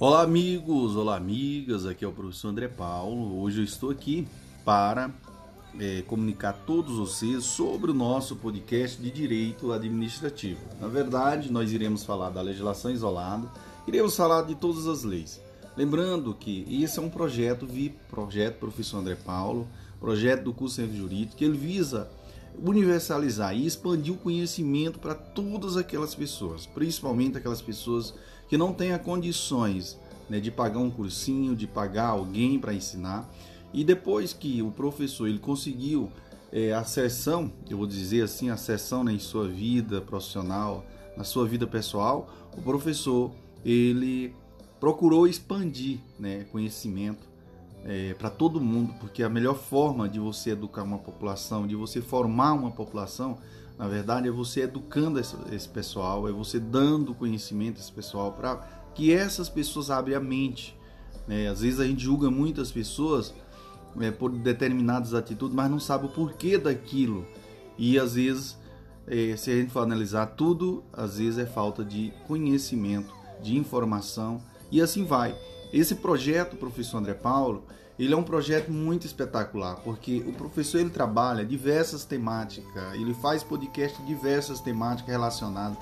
Olá, 0.00 0.22
amigos, 0.22 0.96
olá, 0.96 1.14
amigas. 1.14 1.84
Aqui 1.84 2.06
é 2.06 2.08
o 2.08 2.12
professor 2.12 2.48
André 2.48 2.68
Paulo. 2.68 3.38
Hoje 3.42 3.60
eu 3.60 3.64
estou 3.64 3.90
aqui 3.90 4.26
para 4.64 5.10
é, 5.78 6.00
comunicar 6.06 6.48
a 6.48 6.52
todos 6.54 6.96
vocês 6.96 7.44
sobre 7.44 7.90
o 7.90 7.94
nosso 7.94 8.34
podcast 8.34 8.98
de 8.98 9.10
direito 9.10 9.70
administrativo. 9.70 10.62
Na 10.80 10.88
verdade, 10.88 11.52
nós 11.52 11.70
iremos 11.70 12.02
falar 12.02 12.30
da 12.30 12.40
legislação 12.40 12.90
isolada, 12.90 13.46
iremos 13.86 14.16
falar 14.16 14.40
de 14.40 14.54
todas 14.54 14.86
as 14.86 15.04
leis. 15.04 15.38
Lembrando 15.76 16.32
que 16.32 16.64
esse 16.82 16.98
é 16.98 17.02
um 17.02 17.10
projeto 17.10 17.66
VIP, 17.66 17.98
projeto 18.08 18.58
professor 18.58 19.00
André 19.00 19.16
Paulo, 19.16 19.68
projeto 20.00 20.44
do 20.44 20.54
curso 20.54 20.82
de 20.82 20.96
jurídico, 20.96 21.36
que 21.36 21.44
ele 21.44 21.58
visa 21.58 22.10
universalizar 22.62 23.56
e 23.56 23.66
expandir 23.66 24.12
o 24.12 24.16
conhecimento 24.16 24.98
para 24.98 25.14
todas 25.14 25.76
aquelas 25.76 26.14
pessoas, 26.14 26.66
principalmente 26.66 27.38
aquelas 27.38 27.62
pessoas 27.62 28.14
que 28.48 28.56
não 28.56 28.72
tenham 28.72 28.98
condições 28.98 29.98
né, 30.28 30.40
de 30.40 30.50
pagar 30.50 30.78
um 30.78 30.90
cursinho, 30.90 31.56
de 31.56 31.66
pagar 31.66 32.08
alguém 32.08 32.58
para 32.58 32.74
ensinar. 32.74 33.28
E 33.72 33.84
depois 33.84 34.32
que 34.32 34.60
o 34.62 34.70
professor 34.70 35.28
ele 35.28 35.38
conseguiu 35.38 36.10
é, 36.52 36.72
a 36.72 36.84
sessão, 36.84 37.52
eu 37.68 37.78
vou 37.78 37.86
dizer 37.86 38.22
assim, 38.22 38.50
a 38.50 38.56
sessão 38.56 39.04
né, 39.04 39.12
em 39.12 39.18
sua 39.18 39.48
vida 39.48 40.00
profissional, 40.00 40.84
na 41.16 41.24
sua 41.24 41.46
vida 41.46 41.66
pessoal, 41.66 42.28
o 42.56 42.60
professor 42.60 43.30
ele 43.64 44.34
procurou 44.78 45.26
expandir 45.26 45.98
né, 46.18 46.44
conhecimento 46.50 47.29
é, 47.84 48.14
para 48.14 48.30
todo 48.30 48.60
mundo, 48.60 48.94
porque 49.00 49.22
a 49.22 49.28
melhor 49.28 49.54
forma 49.54 50.08
de 50.08 50.18
você 50.18 50.50
educar 50.50 50.82
uma 50.82 50.98
população, 50.98 51.66
de 51.66 51.74
você 51.74 52.00
formar 52.00 52.52
uma 52.52 52.70
população, 52.70 53.38
na 53.78 53.88
verdade, 53.88 54.28
é 54.28 54.30
você 54.30 54.62
educando 54.62 55.18
esse, 55.18 55.34
esse 55.50 55.68
pessoal, 55.68 56.28
é 56.28 56.32
você 56.32 56.60
dando 56.60 57.14
conhecimento 57.14 57.78
a 57.78 57.80
esse 57.80 57.90
pessoal 57.90 58.32
para 58.32 58.56
que 58.94 59.12
essas 59.12 59.48
pessoas 59.48 59.90
abrem 59.90 60.14
a 60.14 60.20
mente. 60.20 60.76
Né? 61.26 61.48
Às 61.48 61.62
vezes 61.62 61.80
a 61.80 61.86
gente 61.86 62.02
julga 62.02 62.30
muitas 62.30 62.70
pessoas 62.70 63.32
é, 63.98 64.10
por 64.10 64.30
determinadas 64.30 65.14
atitudes, 65.14 65.54
mas 65.54 65.70
não 65.70 65.80
sabe 65.80 66.06
o 66.06 66.08
porquê 66.10 66.58
daquilo. 66.58 67.26
E 67.78 67.98
às 67.98 68.14
vezes, 68.14 68.58
é, 69.06 69.34
se 69.36 69.50
a 69.50 69.54
gente 69.54 69.72
for 69.72 69.80
analisar 69.80 70.26
tudo, 70.26 70.84
às 70.92 71.16
vezes 71.16 71.38
é 71.38 71.46
falta 71.46 71.82
de 71.82 72.12
conhecimento, 72.26 73.14
de 73.42 73.56
informação 73.56 74.42
e 74.70 74.82
assim 74.82 75.04
vai. 75.04 75.34
Esse 75.72 75.94
projeto, 75.94 76.56
professor 76.56 76.98
André 76.98 77.14
Paulo, 77.14 77.64
ele 77.98 78.14
é 78.14 78.16
um 78.16 78.22
projeto 78.22 78.70
muito 78.70 79.06
espetacular, 79.06 79.76
porque 79.84 80.24
o 80.26 80.32
professor 80.32 80.78
ele 80.78 80.90
trabalha 80.90 81.44
diversas 81.44 82.04
temáticas, 82.04 82.94
ele 82.94 83.12
faz 83.14 83.42
podcast 83.42 84.00
diversas 84.02 84.60
temáticas 84.60 85.10
relacionadas 85.10 85.78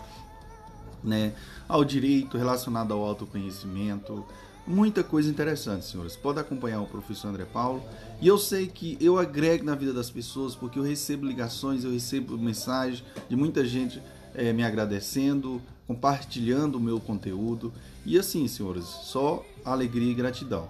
né, 1.03 1.33
ao 1.69 1.85
direito, 1.85 2.37
relacionado 2.37 2.93
ao 2.93 3.05
autoconhecimento, 3.05 4.25
muita 4.69 5.03
coisa 5.03 5.31
interessante, 5.31 5.87
senhores. 5.87 6.15
Pode 6.15 6.39
acompanhar 6.39 6.81
o 6.81 6.87
professor 6.87 7.29
André 7.29 7.47
Paulo. 7.47 7.83
E 8.21 8.29
eu 8.29 8.37
sei 8.37 8.67
que 8.67 8.99
eu 9.01 9.19
agrego 9.19 9.65
na 9.65 9.75
vida 9.75 9.93
das 9.93 10.11
pessoas, 10.11 10.55
porque 10.55 10.79
eu 10.79 10.83
recebo 10.83 11.27
ligações, 11.27 11.85
eu 11.85 11.91
recebo 11.91 12.37
mensagens 12.37 13.03
de 13.29 13.35
muita 13.35 13.65
gente 13.65 14.03
é, 14.35 14.53
me 14.53 14.63
agradecendo, 14.63 15.63
compartilhando 15.87 16.77
o 16.77 16.81
meu 16.81 17.01
conteúdo. 17.01 17.73
E 18.09 18.19
assim, 18.19 18.49
senhores, 18.49 18.85
só 18.85 19.45
alegria 19.63 20.11
e 20.11 20.15
gratidão. 20.15 20.67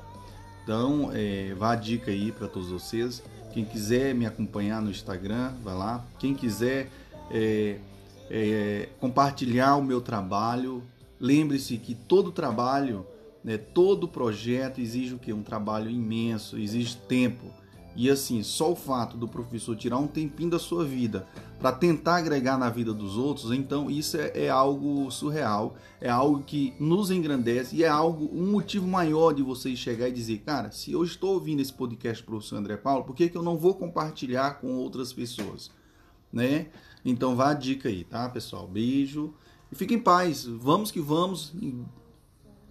Então, 0.65 1.13
é, 1.15 1.55
vá 1.57 1.71
a 1.71 1.77
dica 1.77 2.11
aí 2.11 2.33
para 2.33 2.49
todos 2.49 2.69
vocês. 2.69 3.23
Quem 3.53 3.65
quiser 3.65 4.13
me 4.13 4.27
acompanhar 4.27 4.83
no 4.83 4.91
Instagram, 4.91 5.53
vai 5.63 5.73
lá. 5.73 6.05
Quem 6.19 6.35
quiser 6.35 6.91
é, 7.31 7.79
é, 8.29 8.89
compartilhar 8.99 9.77
o 9.77 9.85
meu 9.85 10.01
trabalho, 10.01 10.83
lembre-se 11.21 11.77
que 11.79 11.95
todo 11.95 12.33
trabalho, 12.33 13.07
né, 13.45 13.57
todo 13.57 14.09
projeto 14.09 14.81
exige 14.81 15.15
o 15.15 15.19
que? 15.19 15.33
Um 15.33 15.45
trabalho 15.45 15.89
imenso, 15.89 16.59
exige 16.59 16.97
tempo. 16.97 17.53
E 17.97 18.09
assim, 18.09 18.43
só 18.43 18.73
o 18.73 18.77
fato 18.77 19.17
do 19.17 19.27
professor 19.27 19.77
tirar 19.77 19.99
um 19.99 20.07
tempinho 20.07 20.51
da 20.51 20.59
sua 20.59 20.85
vida 20.85 21.27
para 21.59 21.73
tentar 21.73 22.17
agregar 22.17 22.57
na 22.57 22.71
vida 22.71 22.95
dos 22.95 23.17
outros, 23.17 23.51
então 23.51 23.91
isso 23.91 24.17
é, 24.17 24.45
é, 24.45 24.49
algo 24.49 25.11
surreal, 25.11 25.75
é 26.01 26.09
algo 26.09 26.43
que 26.45 26.73
nos 26.79 27.11
engrandece 27.11 27.75
e 27.75 27.83
é 27.83 27.89
algo, 27.89 28.31
um 28.33 28.53
motivo 28.53 28.87
maior 28.87 29.33
de 29.33 29.43
você 29.43 29.75
chegar 29.75 30.09
e 30.09 30.13
dizer, 30.13 30.39
cara, 30.39 30.71
se 30.71 30.93
eu 30.93 31.03
estou 31.03 31.35
ouvindo 31.35 31.61
esse 31.61 31.73
podcast 31.73 32.23
professor 32.23 32.57
André 32.57 32.77
Paulo, 32.77 33.05
por 33.05 33.17
que, 33.17 33.29
que 33.29 33.37
eu 33.37 33.43
não 33.43 33.57
vou 33.57 33.75
compartilhar 33.75 34.61
com 34.61 34.77
outras 34.77 35.13
pessoas? 35.13 35.71
Né? 36.33 36.69
Então 37.05 37.35
vá 37.35 37.51
a 37.51 37.55
dica 37.55 37.89
aí, 37.89 38.05
tá, 38.05 38.29
pessoal? 38.29 38.69
Beijo 38.69 39.35
e 39.71 39.75
fique 39.75 39.95
em 39.95 40.01
paz. 40.01 40.45
Vamos 40.45 40.91
que 40.91 41.01
vamos. 41.01 41.55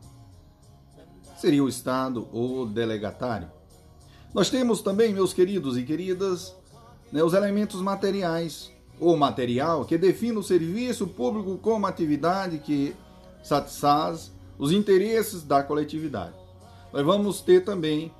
seria 1.37 1.65
o 1.65 1.69
Estado 1.69 2.29
ou 2.33 2.67
delegatário. 2.67 3.51
Nós 4.33 4.51
temos 4.51 4.81
também, 4.83 5.13
meus 5.13 5.33
queridos 5.33 5.77
e 5.77 5.83
queridas, 5.83 6.55
né, 7.11 7.23
os 7.23 7.35
elementos 7.35 7.81
materiais 7.81 8.71
ou 9.01 9.17
material 9.17 9.85
que 9.85 9.97
define 9.97 10.37
o 10.37 10.43
serviço 10.43 11.07
público 11.07 11.59
como 11.59 11.87
atividade 11.87 12.59
que 12.59 12.95
satisfaz 13.43 14.31
os 14.59 14.71
interesses 14.73 15.43
da 15.43 15.63
coletividade. 15.63 16.40
Nós 16.93 17.05
vamos 17.05 17.41
ter 17.41 17.65
também 17.65 18.13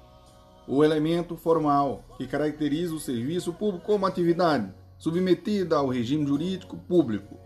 o 0.67 0.85
elemento 0.85 1.37
formal, 1.37 2.05
que 2.17 2.27
caracteriza 2.27 2.95
o 2.95 3.01
serviço 3.01 3.53
público 3.53 3.85
como 3.85 4.07
atividade 4.07 4.73
submetida 4.99 5.77
ao 5.77 5.89
regime 5.89 6.27
jurídico 6.27 6.77
público. 6.77 7.37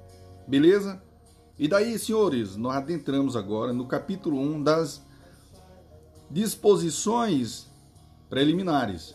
Beleza? 0.47 1.01
E 1.59 1.69
daí, 1.69 1.99
senhores, 1.99 2.57
nós 2.57 2.77
adentramos 2.77 3.37
agora 3.37 3.73
no 3.73 3.87
capítulo 3.87 4.39
1 4.39 4.63
das 4.63 5.03
disposições 6.29 7.69
preliminares. 8.29 9.15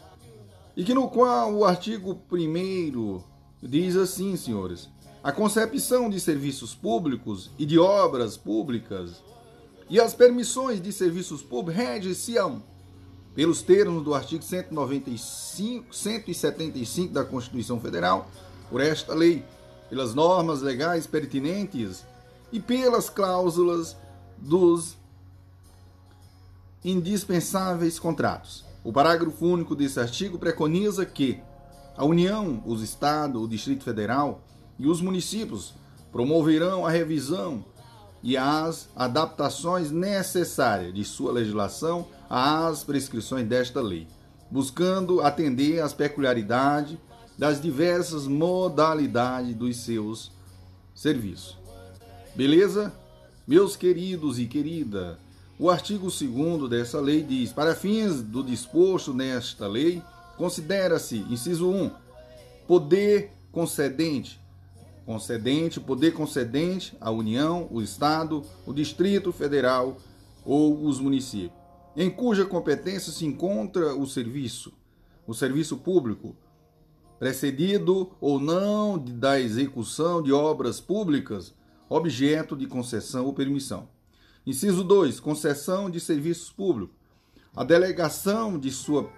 E 0.75 0.83
que 0.85 0.93
no 0.93 1.09
qual 1.09 1.53
o 1.53 1.65
artigo 1.65 2.17
1 2.31 3.21
diz 3.61 3.97
assim, 3.97 4.37
senhores: 4.37 4.89
a 5.21 5.33
concepção 5.33 6.09
de 6.09 6.17
serviços 6.19 6.73
públicos 6.73 7.51
e 7.59 7.65
de 7.65 7.77
obras 7.77 8.37
públicas 8.37 9.21
e 9.89 9.99
as 9.99 10.13
permissões 10.13 10.81
de 10.81 10.93
serviços 10.93 11.41
públicos 11.41 11.83
rege-se-ão 11.83 12.61
pelos 13.33 13.61
termos 13.61 14.03
do 14.03 14.13
artigo 14.13 14.43
195, 14.43 15.95
175 15.95 17.13
da 17.13 17.23
Constituição 17.23 17.79
Federal, 17.79 18.29
por 18.69 18.81
esta 18.81 19.15
lei, 19.15 19.43
pelas 19.89 20.13
normas 20.13 20.61
legais 20.61 21.07
pertinentes 21.07 22.05
e 22.51 22.59
pelas 22.59 23.09
cláusulas 23.09 23.95
dos 24.37 24.95
indispensáveis 26.83 27.99
contratos. 27.99 28.63
O 28.83 28.93
parágrafo 28.93 29.45
único 29.45 29.75
desse 29.75 29.99
artigo 29.99 30.37
preconiza 30.37 31.05
que 31.05 31.41
a 31.97 32.05
União, 32.05 32.63
os 32.65 32.81
Estados, 32.81 33.41
o 33.41 33.47
Distrito 33.47 33.83
Federal 33.83 34.41
e 34.77 34.87
os 34.87 35.01
municípios 35.01 35.73
promoverão 36.11 36.85
a 36.85 36.89
revisão 36.89 37.65
e 38.21 38.35
as 38.35 38.89
adaptações 38.95 39.91
necessárias 39.91 40.93
de 40.93 41.03
sua 41.03 41.31
legislação 41.31 42.07
às 42.29 42.83
prescrições 42.83 43.47
desta 43.47 43.81
lei, 43.81 44.07
buscando 44.51 45.21
atender 45.21 45.81
às 45.81 45.93
peculiaridades 45.93 46.97
das 47.37 47.61
diversas 47.61 48.27
modalidades 48.27 49.55
dos 49.55 49.77
seus 49.77 50.31
serviços. 50.93 51.57
Beleza? 52.35 52.93
Meus 53.47 53.75
queridos 53.75 54.37
e 54.37 54.45
querida, 54.45 55.17
o 55.57 55.69
artigo 55.69 56.09
2 56.09 56.69
dessa 56.69 56.99
lei 56.99 57.23
diz: 57.23 57.51
para 57.51 57.73
fins 57.73 58.21
do 58.21 58.43
disposto 58.43 59.13
nesta 59.13 59.67
lei, 59.67 60.01
considera-se, 60.37 61.25
inciso 61.29 61.69
1, 61.69 61.91
poder 62.67 63.31
concedente 63.51 64.39
concedente, 65.09 65.79
poder 65.79 66.13
concedente, 66.13 66.95
a 67.01 67.09
União, 67.09 67.67
o 67.71 67.81
Estado, 67.81 68.43
o 68.63 68.71
Distrito 68.71 69.31
Federal 69.31 69.97
ou 70.45 70.85
os 70.85 70.99
municípios, 70.99 71.59
em 71.97 72.11
cuja 72.11 72.45
competência 72.45 73.11
se 73.11 73.25
encontra 73.25 73.95
o 73.95 74.05
serviço, 74.05 74.71
o 75.25 75.33
serviço 75.33 75.77
público, 75.77 76.35
precedido 77.17 78.11
ou 78.21 78.39
não 78.39 78.99
da 78.99 79.39
execução 79.39 80.21
de 80.21 80.31
obras 80.31 80.79
públicas, 80.79 81.55
objeto 81.89 82.55
de 82.55 82.67
concessão 82.67 83.25
ou 83.25 83.33
permissão. 83.33 83.89
Inciso 84.45 84.83
2. 84.83 85.19
Concessão 85.19 85.89
de 85.89 85.99
serviços 85.99 86.51
públicos. 86.51 86.95
A 87.55 87.63
delegação 87.63 88.59
de 88.59 88.69
sua 88.69 89.09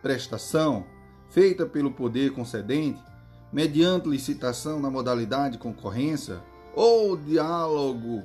prestação, 0.00 0.86
feita 1.28 1.66
pelo 1.66 1.90
poder 1.90 2.30
concedente, 2.30 3.02
mediante 3.52 4.08
licitação 4.08 4.80
na 4.80 4.90
modalidade 4.90 5.58
concorrência 5.58 6.40
ou 6.74 7.16
diálogo, 7.16 8.22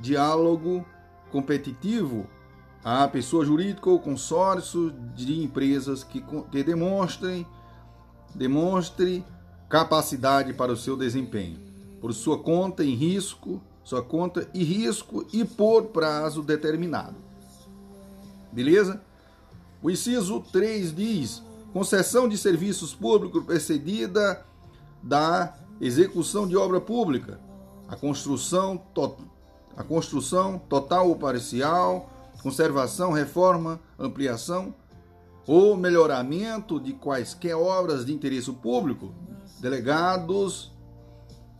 diálogo 0.00 0.84
competitivo 1.30 2.26
à 2.84 3.06
pessoa 3.08 3.44
jurídica 3.44 3.90
ou 3.90 3.98
consórcio 3.98 4.90
de 5.14 5.42
empresas 5.42 6.04
que, 6.04 6.22
que 6.50 6.62
demonstrem 6.62 7.46
demonstre 8.34 9.24
capacidade 9.68 10.52
para 10.52 10.72
o 10.72 10.76
seu 10.76 10.96
desempenho, 10.96 11.58
por 12.00 12.12
sua 12.12 12.38
conta 12.38 12.84
em 12.84 12.94
risco, 12.94 13.60
sua 13.84 14.02
conta 14.02 14.48
e 14.54 14.62
risco 14.62 15.26
e 15.32 15.44
por 15.44 15.86
prazo 15.86 16.42
determinado. 16.42 17.16
Beleza? 18.52 19.00
O 19.82 19.90
inciso 19.90 20.40
3 20.52 20.94
diz: 20.94 21.42
concessão 21.72 22.28
de 22.28 22.36
serviços 22.36 22.94
públicos 22.94 23.44
precedida 23.44 24.44
da 25.02 25.54
execução 25.80 26.46
de 26.46 26.56
obra 26.56 26.80
pública, 26.80 27.40
a 27.88 27.96
construção, 27.96 28.76
to 28.94 29.16
a 29.76 29.82
construção 29.82 30.58
total 30.58 31.08
ou 31.08 31.16
parcial, 31.16 32.10
conservação, 32.42 33.12
reforma, 33.12 33.80
ampliação 33.98 34.74
ou 35.46 35.76
melhoramento 35.76 36.78
de 36.78 36.92
quaisquer 36.92 37.56
obras 37.56 38.04
de 38.04 38.12
interesse 38.12 38.52
público 38.52 39.14
delegados 39.60 40.70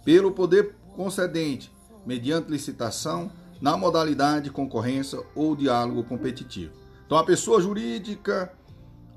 pelo 0.05 0.33
poder 0.33 0.77
concedente, 0.97 1.73
mediante 2.05 2.51
licitação, 2.51 3.31
na 3.61 3.77
modalidade 3.77 4.51
concorrência 4.51 5.23
ou 5.35 5.55
diálogo 5.55 6.03
competitivo. 6.05 6.73
Então, 7.05 7.19
a 7.19 7.25
pessoa 7.25 7.61
jurídica, 7.61 8.53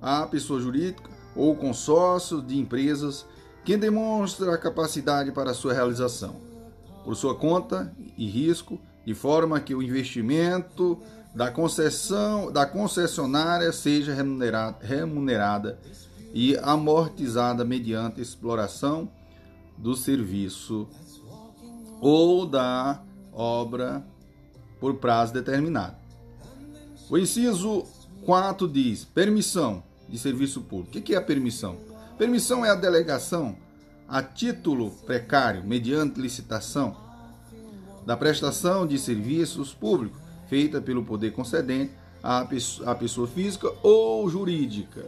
a 0.04 0.28
pessoa 0.28 0.60
jurídica 0.60 1.10
ou 1.34 1.56
consórcio 1.56 2.42
de 2.42 2.60
empresas 2.60 3.26
que 3.64 3.78
demonstra 3.78 4.54
a 4.54 4.58
capacidade 4.58 5.32
para 5.32 5.54
sua 5.54 5.74
realização, 5.74 6.36
por 7.06 7.16
sua 7.16 7.34
conta 7.34 7.96
e 8.18 8.28
risco, 8.28 8.80
de 9.06 9.14
forma 9.14 9.60
que 9.62 9.74
o 9.74 9.82
investimento 9.82 11.00
da 11.34 11.50
concessão 11.50 12.52
da 12.52 12.66
concessionária 12.66 13.72
seja 13.72 14.14
remunerada, 14.14 14.78
remunerada 14.82 15.80
e 16.34 16.58
amortizada 16.58 17.64
mediante 17.64 18.22
exploração 18.22 19.10
do 19.78 19.96
serviço 19.96 20.88
ou 22.02 22.46
da 22.46 23.02
obra 23.32 24.06
por 24.80 24.96
prazo 24.96 25.34
determinado. 25.34 25.96
O 27.10 27.18
inciso 27.18 27.84
4 28.26 28.68
diz: 28.68 29.06
permissão 29.06 29.84
de 30.14 30.20
serviço 30.20 30.62
público. 30.62 30.96
O 30.96 31.02
que 31.02 31.16
é 31.16 31.18
a 31.18 31.22
permissão? 31.22 31.76
Permissão 32.20 32.64
é 32.64 32.70
a 32.70 32.76
delegação 32.76 33.58
a 34.08 34.22
título 34.22 34.92
precário, 35.08 35.64
mediante 35.64 36.22
licitação, 36.22 36.96
da 38.06 38.16
prestação 38.16 38.86
de 38.86 39.00
serviços 39.00 39.74
públicos 39.74 40.22
feita 40.48 40.80
pelo 40.80 41.04
poder 41.04 41.32
concedente 41.32 41.94
à 42.22 42.46
pessoa 42.94 43.28
física 43.28 43.74
ou 43.82 44.30
jurídica 44.30 45.04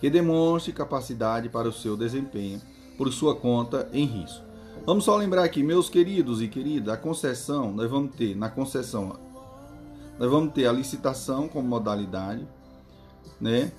que 0.00 0.10
demonstre 0.10 0.72
capacidade 0.72 1.48
para 1.48 1.68
o 1.68 1.72
seu 1.72 1.96
desempenho 1.96 2.60
por 2.98 3.12
sua 3.12 3.36
conta 3.36 3.88
em 3.92 4.04
risco. 4.04 4.44
Vamos 4.84 5.04
só 5.04 5.16
lembrar 5.16 5.44
aqui, 5.44 5.62
meus 5.62 5.88
queridos 5.88 6.42
e 6.42 6.48
queridas, 6.48 6.92
a 6.92 6.96
concessão, 6.96 7.72
nós 7.72 7.88
vamos 7.88 8.16
ter 8.16 8.34
na 8.34 8.50
concessão, 8.50 9.16
nós 10.18 10.28
vamos 10.28 10.52
ter 10.52 10.66
a 10.66 10.72
licitação 10.72 11.46
como 11.46 11.68
modalidade, 11.68 12.44
né? 13.42 13.72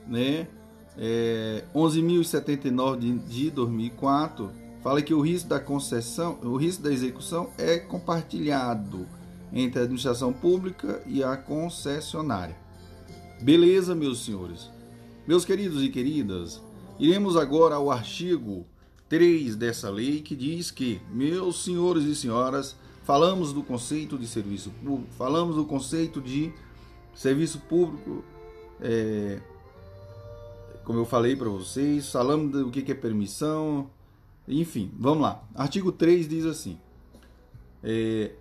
né, 0.06 0.48
é, 0.96 1.64
11.079 1.74 2.98
de, 2.98 3.18
de 3.18 3.50
2004 3.50 4.50
fala 4.86 5.02
que 5.02 5.12
o 5.12 5.20
risco 5.20 5.48
da 5.48 5.58
concessão, 5.58 6.38
o 6.44 6.54
risco 6.54 6.84
da 6.84 6.92
execução 6.92 7.50
é 7.58 7.76
compartilhado 7.76 9.04
entre 9.52 9.80
a 9.80 9.82
administração 9.82 10.32
pública 10.32 11.02
e 11.08 11.24
a 11.24 11.36
concessionária. 11.36 12.56
Beleza, 13.42 13.96
meus 13.96 14.24
senhores. 14.24 14.70
Meus 15.26 15.44
queridos 15.44 15.82
e 15.82 15.88
queridas, 15.88 16.62
iremos 17.00 17.36
agora 17.36 17.74
ao 17.74 17.90
artigo 17.90 18.64
3 19.08 19.56
dessa 19.56 19.90
lei 19.90 20.20
que 20.20 20.36
diz 20.36 20.70
que, 20.70 21.00
meus 21.10 21.64
senhores 21.64 22.04
e 22.04 22.14
senhoras, 22.14 22.76
falamos 23.02 23.52
do 23.52 23.64
conceito 23.64 24.16
de 24.16 24.28
serviço 24.28 24.70
público, 24.70 25.12
falamos 25.18 25.56
do 25.56 25.64
conceito 25.64 26.20
de 26.20 26.52
serviço 27.12 27.58
público, 27.58 28.22
é, 28.80 29.40
como 30.84 31.00
eu 31.00 31.04
falei 31.04 31.34
para 31.34 31.48
vocês, 31.48 32.08
falamos 32.12 32.52
do 32.52 32.70
que 32.70 32.92
é 32.92 32.94
permissão, 32.94 33.90
enfim, 34.48 34.92
vamos 34.98 35.22
lá. 35.22 35.42
Artigo 35.54 35.90
3 35.92 36.28
diz 36.28 36.44
assim: 36.44 36.78
é, 37.82 38.32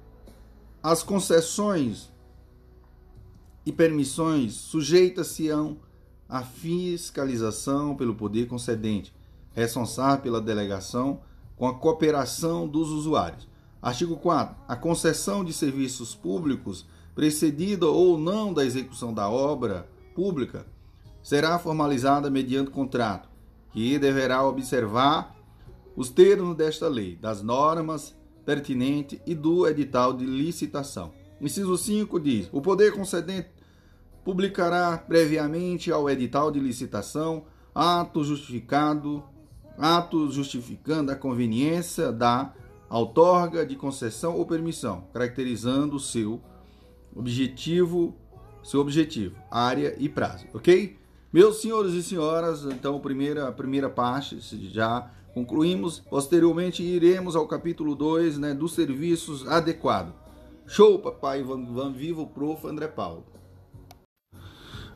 as 0.81 1.01
concessões 1.03 2.11
e 3.65 3.71
permissões 3.71 4.53
sujeitas-se-ão 4.53 5.77
à 6.29 6.43
fiscalização 6.43 7.95
pelo 7.95 8.15
poder 8.15 8.47
concedente 8.47 9.13
responsável 9.55 10.21
pela 10.21 10.41
delegação 10.41 11.21
com 11.55 11.65
a 11.65 11.73
cooperação 11.73 12.67
dos 12.67 12.89
usuários. 12.89 13.47
Artigo 13.81 14.17
4. 14.17 14.55
A 14.67 14.75
concessão 14.75 15.43
de 15.45 15.53
serviços 15.53 16.13
públicos, 16.13 16.85
precedida 17.15 17.87
ou 17.87 18.17
não 18.17 18.53
da 18.53 18.65
execução 18.65 19.13
da 19.13 19.29
obra 19.29 19.87
pública, 20.13 20.65
será 21.23 21.57
formalizada 21.57 22.29
mediante 22.29 22.69
contrato, 22.69 23.29
que 23.71 23.97
deverá 23.97 24.43
observar 24.45 25.34
os 25.95 26.09
termos 26.09 26.55
desta 26.55 26.87
lei, 26.87 27.15
das 27.15 27.41
normas 27.41 28.15
pertinentes 28.45 29.19
e 29.25 29.33
do 29.33 29.67
edital 29.67 30.13
de 30.13 30.25
licitação. 30.25 31.13
Inciso 31.39 31.77
5 31.77 32.19
diz: 32.19 32.49
o 32.51 32.61
poder 32.61 32.93
concedente 32.93 33.49
publicará 34.23 34.97
previamente 34.97 35.91
ao 35.91 36.09
edital 36.09 36.51
de 36.51 36.59
licitação 36.59 37.45
ato 37.73 38.23
justificado 38.23 39.23
ato 39.77 40.31
justificando 40.31 41.11
a 41.11 41.15
conveniência 41.15 42.11
da 42.11 42.53
outorga 42.89 43.65
de 43.65 43.75
concessão 43.75 44.35
ou 44.37 44.45
permissão, 44.45 45.07
caracterizando 45.11 45.99
seu 45.99 46.41
objetivo, 47.15 48.15
seu 48.63 48.79
objetivo, 48.79 49.37
área 49.51 49.95
e 49.97 50.07
prazo, 50.07 50.45
ok? 50.53 50.97
Meus 51.31 51.61
senhores 51.61 51.93
e 51.93 52.01
senhoras, 52.01 52.63
então 52.63 52.99
primeira, 52.99 53.47
a 53.47 53.51
primeira 53.51 53.89
parte 53.89 54.39
já 54.69 55.11
concluímos. 55.35 55.99
Posteriormente 55.99 56.81
iremos 56.81 57.35
ao 57.35 57.45
capítulo 57.45 57.93
2 57.93 58.37
né, 58.37 58.53
dos 58.53 58.73
serviços 58.73 59.45
adequados. 59.45 60.13
Show, 60.65 60.97
papai, 60.97 61.43
vamos, 61.43 61.69
vamos 61.71 61.97
vivo, 61.97 62.25
prof. 62.25 62.65
André 62.65 62.87
Paulo. 62.87 63.25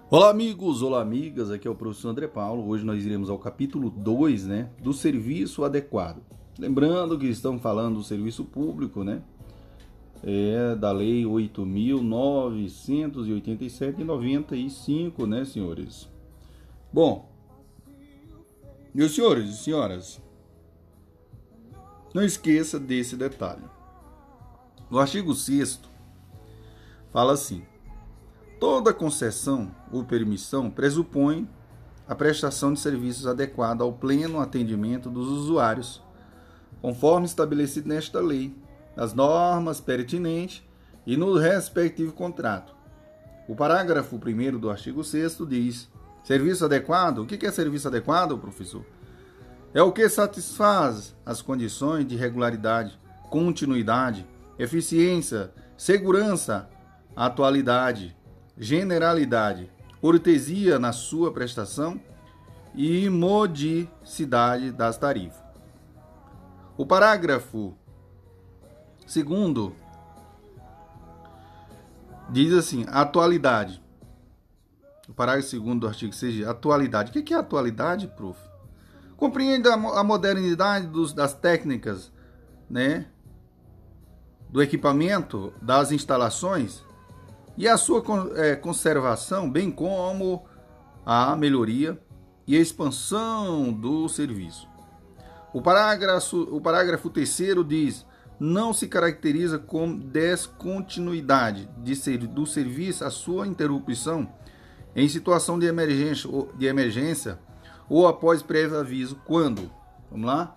Olá 0.09 0.29
amigos, 0.31 0.81
olá 0.81 1.01
amigas, 1.01 1.51
aqui 1.51 1.67
é 1.67 1.71
o 1.71 1.75
professor 1.75 2.09
André 2.09 2.27
Paulo. 2.27 2.67
Hoje 2.67 2.83
nós 2.83 3.05
iremos 3.05 3.29
ao 3.29 3.37
capítulo 3.37 3.91
2, 3.91 4.47
né, 4.47 4.71
do 4.81 4.91
serviço 4.93 5.63
adequado. 5.63 6.23
Lembrando 6.57 7.19
que 7.19 7.27
estamos 7.27 7.61
falando 7.61 7.97
do 7.97 8.03
serviço 8.03 8.45
público, 8.45 9.03
né? 9.03 9.21
É 10.23 10.75
da 10.75 10.91
lei 10.91 11.23
8987 11.25 13.97
de 13.97 14.03
95, 14.03 15.27
né, 15.27 15.45
senhores? 15.45 16.09
Bom, 16.91 17.29
meus 18.93 19.13
senhores 19.13 19.49
e 19.49 19.57
senhoras, 19.57 20.19
não 22.13 22.23
esqueça 22.23 22.79
desse 22.79 23.15
detalhe. 23.15 23.63
No 24.89 24.97
artigo 24.99 25.33
6 25.33 25.79
fala 27.11 27.33
assim: 27.33 27.63
Toda 28.59 28.93
concessão 28.93 29.73
ou 29.91 30.03
permissão 30.03 30.69
pressupõe 30.69 31.47
a 32.07 32.15
prestação 32.15 32.73
de 32.73 32.79
serviços 32.79 33.27
adequada 33.27 33.83
ao 33.83 33.93
pleno 33.93 34.39
atendimento 34.39 35.09
dos 35.09 35.27
usuários, 35.27 36.01
conforme 36.81 37.27
estabelecido 37.27 37.87
nesta 37.87 38.19
lei, 38.19 38.55
nas 38.95 39.13
normas 39.13 39.79
pertinentes 39.79 40.63
e 41.05 41.15
no 41.15 41.37
respectivo 41.37 42.11
contrato. 42.11 42.73
O 43.47 43.55
parágrafo 43.55 44.15
1 44.15 44.59
do 44.59 44.69
artigo 44.69 45.03
6 45.03 45.37
diz: 45.47 45.89
Serviço 46.23 46.65
adequado? 46.65 47.19
O 47.19 47.25
que 47.25 47.45
é 47.45 47.51
serviço 47.51 47.87
adequado, 47.87 48.37
professor? 48.37 48.83
É 49.73 49.81
o 49.83 49.91
que 49.91 50.09
satisfaz 50.09 51.15
as 51.23 51.41
condições 51.41 52.07
de 52.07 52.15
regularidade, 52.15 52.99
continuidade, 53.29 54.27
eficiência, 54.57 55.53
segurança, 55.77 56.67
atualidade, 57.15 58.17
generalidade, 58.57 59.71
cortesia 60.01 60.79
na 60.79 60.91
sua 60.91 61.31
prestação 61.31 62.01
e 62.73 63.07
modicidade 63.09 64.71
das 64.71 64.97
tarifas. 64.97 65.43
O 66.75 66.85
parágrafo 66.85 67.77
segundo 69.05 69.75
diz 72.29 72.53
assim: 72.53 72.85
atualidade. 72.87 73.83
O 75.07 75.13
parágrafo 75.13 75.49
segundo 75.49 75.81
do 75.81 75.87
artigo 75.87 76.13
6 76.13 76.47
atualidade. 76.47 77.11
O 77.11 77.23
que 77.23 77.33
é 77.33 77.37
atualidade, 77.37 78.07
prof? 78.07 78.48
Compreende 79.19 79.67
a 79.67 80.01
modernidade 80.01 80.87
dos, 80.87 81.11
das 81.11 81.33
técnicas, 81.33 82.09
né? 82.69 83.07
Do 84.49 84.63
equipamento, 84.63 85.53
das 85.61 85.91
instalações 85.91 86.81
e 87.57 87.67
a 87.67 87.75
sua 87.75 88.01
é, 88.37 88.55
conservação, 88.55 89.51
bem 89.51 89.69
como 89.69 90.45
a 91.05 91.35
melhoria 91.35 92.01
e 92.47 92.55
a 92.55 92.61
expansão 92.61 93.73
do 93.73 94.07
serviço. 94.07 94.69
O 95.53 95.61
parágrafo, 95.61 96.37
o 96.43 96.61
parágrafo 96.61 97.09
terceiro 97.09 97.61
diz: 97.61 98.05
não 98.39 98.71
se 98.71 98.87
caracteriza 98.87 99.59
com 99.59 99.97
descontinuidade 99.97 101.69
de 101.79 101.93
ser, 101.93 102.19
do 102.19 102.45
serviço 102.45 103.03
a 103.03 103.09
sua 103.09 103.45
interrupção 103.45 104.33
em 104.95 105.09
situação 105.09 105.59
de 105.59 105.65
emergência, 105.65 106.29
de 106.57 106.67
emergência 106.67 107.37
ou 107.89 108.07
após 108.07 108.43
prévio 108.43 108.79
aviso, 108.79 109.19
quando, 109.25 109.71
vamos 110.11 110.27
lá? 110.27 110.55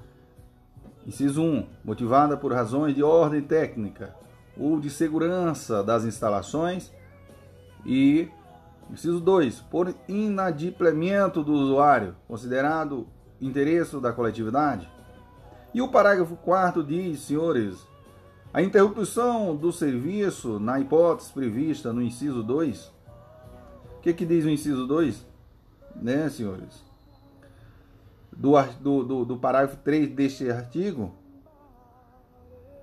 Inciso 1.06 1.42
1, 1.42 1.66
motivada 1.84 2.36
por 2.36 2.52
razões 2.52 2.94
de 2.94 3.02
ordem 3.02 3.40
técnica, 3.40 4.14
ou 4.56 4.78
de 4.78 4.90
segurança 4.90 5.82
das 5.82 6.04
instalações. 6.04 6.92
E 7.84 8.28
inciso 8.90 9.18
2, 9.20 9.60
por 9.62 9.94
inadimplemento 10.06 11.42
do 11.42 11.52
usuário, 11.52 12.14
considerado 12.28 13.08
interesse 13.40 13.98
da 13.98 14.12
coletividade. 14.12 14.88
E 15.74 15.80
o 15.80 15.88
parágrafo 15.88 16.36
4 16.36 16.84
diz, 16.84 17.20
senhores, 17.20 17.84
a 18.52 18.62
interrupção 18.62 19.56
do 19.56 19.72
serviço 19.72 20.60
na 20.60 20.78
hipótese 20.78 21.32
prevista 21.32 21.92
no 21.92 22.02
inciso 22.02 22.42
2. 22.42 22.92
O 23.96 24.00
que, 24.02 24.12
que 24.12 24.26
diz 24.26 24.44
o 24.44 24.50
inciso 24.50 24.86
2? 24.86 25.26
Né, 25.96 26.28
senhores? 26.28 26.91
Do, 28.34 28.52
do, 28.80 29.04
do, 29.04 29.24
do 29.24 29.36
parágrafo 29.36 29.76
3 29.78 30.10
deste 30.10 30.50
artigo, 30.50 31.14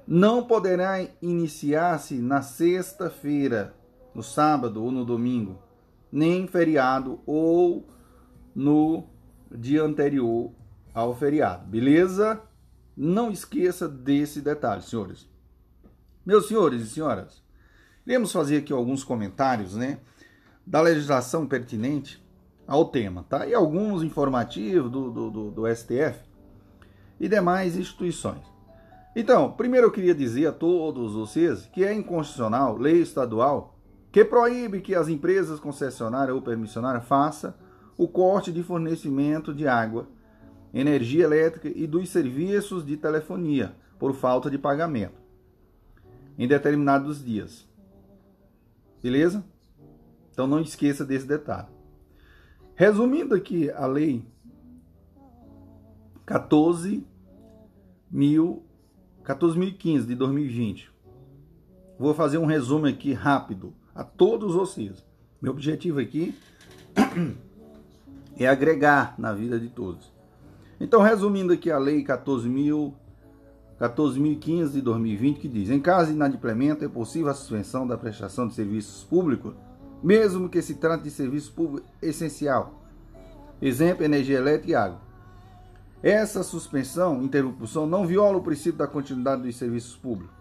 não 0.08 0.44
poderá 0.44 1.06
iniciar-se 1.22 2.16
na 2.16 2.42
sexta-feira, 2.42 3.76
no 4.14 4.24
sábado 4.24 4.84
ou 4.84 4.92
no 4.92 5.06
domingo, 5.06 5.60
nem 6.12 6.48
feriado 6.48 7.20
ou 7.26 7.88
no 8.56 9.04
dia 9.52 9.84
anterior 9.84 10.52
ao 10.94 11.16
feriado. 11.16 11.68
Beleza? 11.68 12.42
Não 12.98 13.32
esqueça 13.32 13.88
desse 13.88 14.42
detalhe, 14.42 14.82
senhores. 14.82 15.30
Meus 16.26 16.48
senhores 16.48 16.82
e 16.82 16.88
senhoras, 16.88 17.44
iremos 18.06 18.32
fazer 18.32 18.58
aqui 18.58 18.74
alguns 18.74 19.04
comentários, 19.04 19.76
né, 19.76 20.00
da 20.66 20.82
legislação 20.82 21.48
pertinente 21.48 22.24
ao 22.70 22.86
tema, 22.86 23.26
tá? 23.28 23.48
E 23.48 23.54
alguns 23.56 24.04
informativos 24.04 24.92
do, 24.92 25.10
do, 25.10 25.32
do, 25.32 25.52
do 25.52 25.76
STF 25.76 26.20
e 27.20 27.28
demais 27.28 27.76
instituições. 27.76 28.44
Então, 29.16 29.52
primeiro 29.52 29.88
eu 29.88 29.92
queria 29.92 30.14
dizer 30.14 30.46
a 30.46 30.52
todos 30.52 31.14
vocês 31.14 31.66
que 31.74 31.84
é 31.84 31.92
inconstitucional 31.92 32.78
lei 32.78 33.02
estadual 33.02 33.76
que 34.12 34.24
proíbe 34.24 34.82
que 34.82 34.94
as 34.94 35.08
empresas 35.08 35.60
concessionárias 35.60 36.36
ou 36.36 36.44
permissionárias 36.44 37.06
façam 37.06 37.56
o 37.98 38.08
corte 38.08 38.52
de 38.52 38.62
fornecimento 38.62 39.52
de 39.52 39.68
água, 39.68 40.08
energia 40.72 41.24
elétrica 41.24 41.68
e 41.68 41.88
dos 41.88 42.08
serviços 42.10 42.86
de 42.86 42.96
telefonia 42.96 43.76
por 43.98 44.14
falta 44.14 44.50
de 44.50 44.60
pagamento 44.60 45.20
em 46.38 46.48
determinados 46.48 47.24
dias. 47.26 47.68
Beleza? 49.02 49.44
Então 50.32 50.46
não 50.46 50.62
esqueça 50.62 51.04
desse 51.04 51.26
detalhe. 51.26 51.79
Resumindo 52.80 53.36
aqui 53.36 53.70
a 53.72 53.86
lei 53.86 54.24
14 56.26 57.06
mil 58.10 58.64
14.015 59.22 60.06
de 60.06 60.16
2020. 60.16 60.90
Vou 62.00 62.14
fazer 62.14 62.38
um 62.38 62.46
resumo 62.46 62.86
aqui 62.86 63.12
rápido 63.12 63.74
a 63.94 64.06
todos 64.06 64.54
vocês. 64.54 65.04
Meu 65.42 65.52
objetivo 65.52 66.00
aqui 66.00 66.34
é 68.40 68.48
agregar 68.48 69.14
na 69.18 69.34
vida 69.34 69.60
de 69.60 69.68
todos. 69.68 70.10
Então, 70.80 71.02
resumindo 71.02 71.52
aqui 71.52 71.70
a 71.70 71.78
lei 71.78 72.02
14.000 72.02 72.94
14.015 73.78 74.72
de 74.72 74.82
2020, 74.82 75.40
que 75.42 75.50
diz: 75.50 75.70
em 75.70 75.82
caso 75.82 76.12
de 76.12 76.16
inadimplemento, 76.16 76.86
é 76.86 76.88
possível 76.88 77.30
a 77.30 77.34
suspensão 77.34 77.86
da 77.86 77.98
prestação 77.98 78.48
de 78.48 78.54
serviços 78.54 79.04
públicos, 79.04 79.54
mesmo 80.02 80.50
que 80.50 80.62
se 80.62 80.76
trate 80.76 81.04
de 81.04 81.12
serviço 81.12 81.52
público 81.54 81.88
essencial. 82.02 82.82
Exemplo: 83.62 84.04
energia 84.04 84.38
elétrica 84.38 84.72
e 84.72 84.76
água. 84.76 85.02
Essa 86.02 86.44
suspensão, 86.44 87.22
interrupção, 87.22 87.86
não 87.86 88.08
viola 88.08 88.38
o 88.38 88.44
princípio 88.44 88.80
da 88.80 88.88
continuidade 88.88 89.42
dos 89.42 89.58
serviços 89.58 89.96
públicos. 89.98 90.34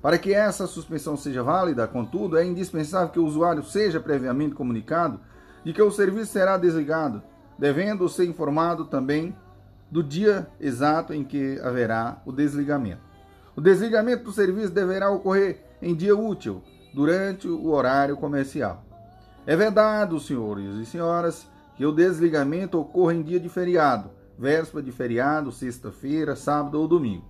Para 0.00 0.18
que 0.18 0.32
essa 0.32 0.66
suspensão 0.66 1.16
seja 1.16 1.42
válida, 1.42 1.86
contudo, 1.86 2.38
é 2.38 2.44
indispensável 2.44 3.10
que 3.10 3.18
o 3.18 3.24
usuário 3.24 3.62
seja 3.62 4.00
previamente 4.00 4.54
comunicado 4.54 5.20
de 5.64 5.72
que 5.72 5.82
o 5.82 5.90
serviço 5.90 6.32
será 6.32 6.56
desligado, 6.56 7.22
devendo 7.58 8.08
ser 8.08 8.24
informado 8.24 8.86
também 8.86 9.34
do 9.90 10.02
dia 10.02 10.46
exato 10.60 11.14
em 11.14 11.24
que 11.24 11.58
haverá 11.60 12.20
o 12.26 12.32
desligamento. 12.32 13.02
O 13.56 13.60
desligamento 13.60 14.24
do 14.24 14.32
serviço 14.32 14.72
deverá 14.72 15.10
ocorrer 15.10 15.62
em 15.80 15.94
dia 15.94 16.16
útil, 16.16 16.62
durante 16.94 17.48
o 17.48 17.70
horário 17.70 18.16
comercial. 18.16 18.84
É 19.46 19.54
verdade, 19.54 20.18
senhores 20.20 20.76
e 20.76 20.86
senhoras, 20.86 21.46
que 21.76 21.84
o 21.84 21.92
desligamento 21.92 22.80
ocorre 22.80 23.16
em 23.16 23.22
dia 23.22 23.38
de 23.38 23.48
feriado, 23.48 24.10
véspera 24.38 24.82
de 24.82 24.90
feriado, 24.90 25.52
sexta-feira, 25.52 26.34
sábado 26.34 26.80
ou 26.80 26.88
domingo. 26.88 27.24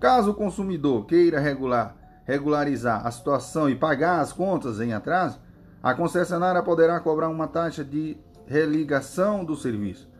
Caso 0.00 0.32
o 0.32 0.34
consumidor 0.34 1.06
queira 1.06 1.38
regular, 1.38 1.96
regularizar 2.24 3.06
a 3.06 3.10
situação 3.10 3.70
e 3.70 3.76
pagar 3.76 4.20
as 4.20 4.32
contas 4.32 4.80
em 4.80 4.92
atraso, 4.92 5.38
a 5.82 5.94
concessionária 5.94 6.62
poderá 6.62 6.98
cobrar 6.98 7.28
uma 7.28 7.46
taxa 7.46 7.84
de 7.84 8.16
religação 8.46 9.44
do 9.44 9.54
serviço. 9.54 10.10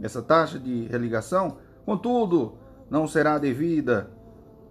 Essa 0.00 0.22
taxa 0.22 0.58
de 0.58 0.86
religação, 0.86 1.56
contudo, 1.84 2.56
não 2.88 3.08
será 3.08 3.38
devida 3.38 4.10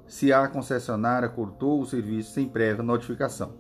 se 0.07 0.31
a 0.31 0.47
concessionária 0.47 1.27
cortou 1.27 1.81
o 1.81 1.85
serviço 1.85 2.31
sem 2.31 2.47
prévia 2.47 2.83
notificação. 2.83 3.53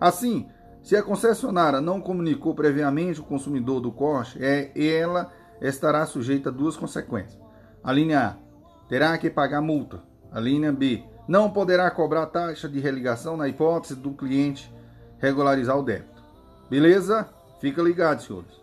Assim, 0.00 0.48
se 0.84 0.94
a 0.94 1.02
concessionária 1.02 1.80
não 1.80 1.98
comunicou 1.98 2.54
previamente 2.54 3.18
o 3.18 3.24
consumidor 3.24 3.80
do 3.80 3.90
corte, 3.90 4.38
é 4.44 4.70
ela 4.78 5.32
estará 5.58 6.04
sujeita 6.04 6.50
a 6.50 6.52
duas 6.52 6.76
consequências. 6.76 7.40
A 7.82 7.90
linha 7.90 8.20
A 8.20 8.36
terá 8.86 9.16
que 9.16 9.30
pagar 9.30 9.62
multa. 9.62 10.02
A 10.30 10.38
linha 10.38 10.70
B 10.70 11.02
não 11.26 11.50
poderá 11.50 11.90
cobrar 11.90 12.26
taxa 12.26 12.68
de 12.68 12.80
religação 12.80 13.34
na 13.34 13.48
hipótese 13.48 13.94
do 13.94 14.12
cliente 14.12 14.70
regularizar 15.18 15.78
o 15.78 15.82
débito. 15.82 16.22
Beleza? 16.68 17.26
Fica 17.62 17.80
ligado, 17.80 18.20
senhores. 18.20 18.62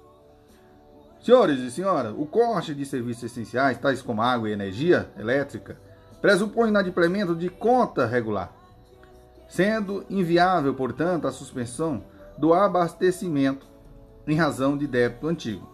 Senhores 1.23 1.59
e 1.59 1.71
senhoras, 1.71 2.13
o 2.15 2.27
corte 2.27 2.75
de 2.75 2.85
serviços 2.85 3.23
essenciais, 3.23 3.79
tais 3.79 3.99
como 3.99 4.21
água 4.21 4.47
e 4.47 4.53
energia 4.53 5.09
elétrica, 5.17 5.75
pressupõe 6.21 6.69
inadimplemento 6.69 7.35
de 7.35 7.49
conta 7.49 8.05
regular, 8.05 8.53
sendo 9.49 10.05
inviável, 10.07 10.75
portanto, 10.75 11.27
a 11.27 11.31
suspensão 11.31 12.03
do 12.37 12.53
abastecimento 12.53 13.65
em 14.27 14.35
razão 14.35 14.77
de 14.77 14.87
débito 14.87 15.27
antigo. 15.27 15.69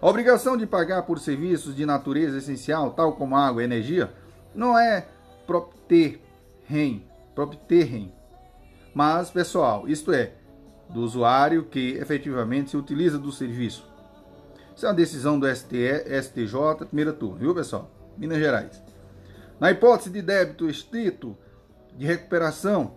A 0.00 0.08
obrigação 0.08 0.56
de 0.56 0.66
pagar 0.66 1.02
por 1.02 1.18
serviços 1.18 1.74
de 1.74 1.86
natureza 1.86 2.38
essencial, 2.38 2.90
tal 2.90 3.14
como 3.14 3.36
água 3.36 3.62
e 3.62 3.64
energia, 3.64 4.12
não 4.54 4.78
é 4.78 5.06
propterrem, 5.46 7.04
propterrem, 7.34 8.12
mas 8.94 9.30
pessoal, 9.30 9.88
isto 9.88 10.12
é, 10.12 10.32
do 10.88 11.00
usuário 11.00 11.64
que 11.64 11.92
efetivamente 11.96 12.70
se 12.70 12.76
utiliza 12.76 13.18
do 13.18 13.32
serviço. 13.32 13.86
Isso 14.74 14.84
é 14.84 14.88
uma 14.88 14.94
decisão 14.94 15.38
do 15.38 15.46
STE, 15.54 16.04
STJ, 16.22 16.86
primeira 16.86 17.12
turma, 17.12 17.38
viu 17.38 17.54
pessoal? 17.54 17.90
Minas 18.16 18.38
Gerais. 18.38 18.82
Na 19.58 19.70
hipótese 19.70 20.10
de 20.10 20.20
débito 20.20 20.68
estrito 20.68 21.36
de 21.96 22.06
recuperação 22.06 22.92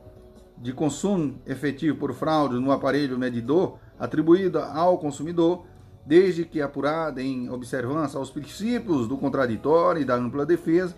de 0.60 0.74
consumo 0.74 1.36
efetivo 1.46 1.98
por 1.98 2.13
fraude 2.13 2.56
no 2.56 2.72
aparelho 2.72 3.18
medidor 3.18 3.78
atribuído 3.98 4.60
ao 4.60 4.98
consumidor, 4.98 5.66
desde 6.06 6.46
que 6.46 6.62
apurada 6.62 7.22
em 7.22 7.50
observância 7.50 8.18
aos 8.18 8.30
princípios 8.30 9.08
do 9.08 9.18
contraditório 9.18 10.01
e 10.01 10.06
da 10.06 10.16
ampla 10.16 10.46
defesa, 10.46 10.96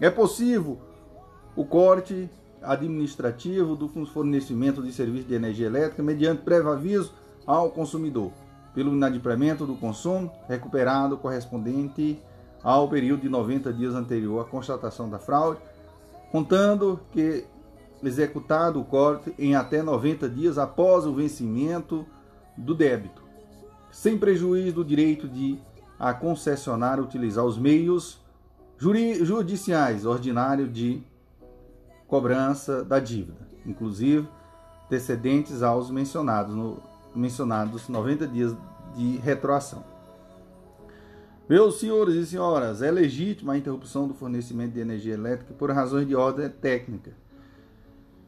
é 0.00 0.10
possível 0.10 0.78
o 1.54 1.64
corte 1.64 2.28
administrativo 2.62 3.76
do 3.76 3.88
fornecimento 4.06 4.82
de 4.82 4.92
serviço 4.92 5.28
de 5.28 5.34
energia 5.34 5.66
elétrica 5.66 6.02
mediante 6.02 6.42
prévio 6.42 6.70
aviso 6.70 7.12
ao 7.46 7.70
consumidor, 7.70 8.32
pelo 8.74 8.92
inadimplemento 8.92 9.66
do 9.66 9.74
consumo 9.74 10.32
recuperado 10.48 11.16
correspondente 11.18 12.18
ao 12.62 12.88
período 12.88 13.20
de 13.20 13.28
90 13.28 13.72
dias 13.72 13.94
anterior 13.94 14.40
à 14.40 14.44
constatação 14.44 15.08
da 15.08 15.18
fraude, 15.18 15.60
contando 16.32 16.98
que 17.12 17.44
executado 18.06 18.80
o 18.80 18.84
corte 18.84 19.34
em 19.38 19.54
até 19.54 19.82
90 19.82 20.28
dias 20.28 20.58
após 20.58 21.06
o 21.06 21.14
vencimento 21.14 22.06
do 22.56 22.74
débito, 22.74 23.22
sem 23.90 24.18
prejuízo 24.18 24.76
do 24.76 24.84
direito 24.84 25.28
de 25.28 25.58
a 25.98 26.12
concessionária 26.12 27.02
utilizar 27.02 27.44
os 27.44 27.56
meios 27.56 28.20
judiciais 28.78 30.04
ordinários 30.04 30.72
de 30.72 31.02
cobrança 32.06 32.84
da 32.84 32.98
dívida, 32.98 33.48
inclusive 33.64 34.28
antecedentes 34.86 35.62
aos 35.62 35.90
mencionados 35.90 36.54
no 36.54 36.82
mencionados 37.14 37.88
90 37.88 38.26
dias 38.26 38.56
de 38.96 39.16
retroação. 39.18 39.84
Meus 41.48 41.78
senhores 41.78 42.14
e 42.14 42.26
senhoras, 42.26 42.82
é 42.82 42.90
legítima 42.90 43.52
a 43.52 43.58
interrupção 43.58 44.08
do 44.08 44.14
fornecimento 44.14 44.72
de 44.72 44.80
energia 44.80 45.14
elétrica 45.14 45.52
por 45.54 45.70
razões 45.70 46.08
de 46.08 46.16
ordem 46.16 46.48
técnica, 46.48 47.12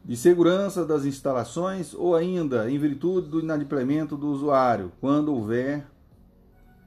de 0.06 0.16
segurança 0.16 0.86
das 0.86 1.04
instalações 1.04 1.92
ou 1.92 2.14
ainda 2.14 2.70
em 2.70 2.78
virtude 2.78 3.28
do 3.28 3.40
inadimplemento 3.40 4.16
do 4.16 4.28
usuário, 4.28 4.92
quando 5.00 5.34
houver 5.34 5.84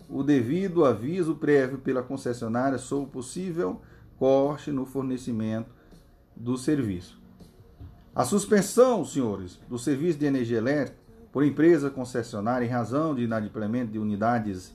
o 0.07 0.23
devido 0.23 0.85
aviso 0.85 1.35
prévio 1.35 1.79
pela 1.79 2.01
concessionária 2.01 2.77
sobre 2.77 3.11
possível 3.11 3.81
corte 4.17 4.71
no 4.71 4.85
fornecimento 4.85 5.69
do 6.33 6.57
serviço. 6.57 7.19
A 8.15 8.23
suspensão, 8.23 9.03
senhores, 9.03 9.59
do 9.67 9.77
serviço 9.77 10.17
de 10.17 10.25
energia 10.25 10.57
elétrica 10.57 10.97
por 11.31 11.43
empresa 11.43 11.89
concessionária 11.89 12.65
em 12.65 12.69
razão 12.69 13.13
de 13.13 13.23
inadimplemento 13.23 13.91
de 13.91 13.99
unidades 13.99 14.73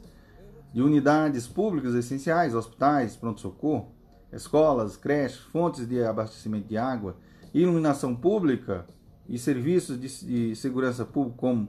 de 0.72 0.82
unidades 0.82 1.46
públicas 1.46 1.94
essenciais, 1.94 2.52
hospitais, 2.52 3.14
pronto-socorro, 3.14 3.92
escolas, 4.32 4.96
creches, 4.96 5.38
fontes 5.38 5.86
de 5.86 6.02
abastecimento 6.02 6.66
de 6.66 6.76
água, 6.76 7.16
iluminação 7.54 8.14
pública 8.14 8.84
e 9.28 9.38
serviços 9.38 9.98
de, 9.98 10.26
de 10.26 10.56
segurança 10.56 11.04
pública 11.04 11.38
como, 11.38 11.68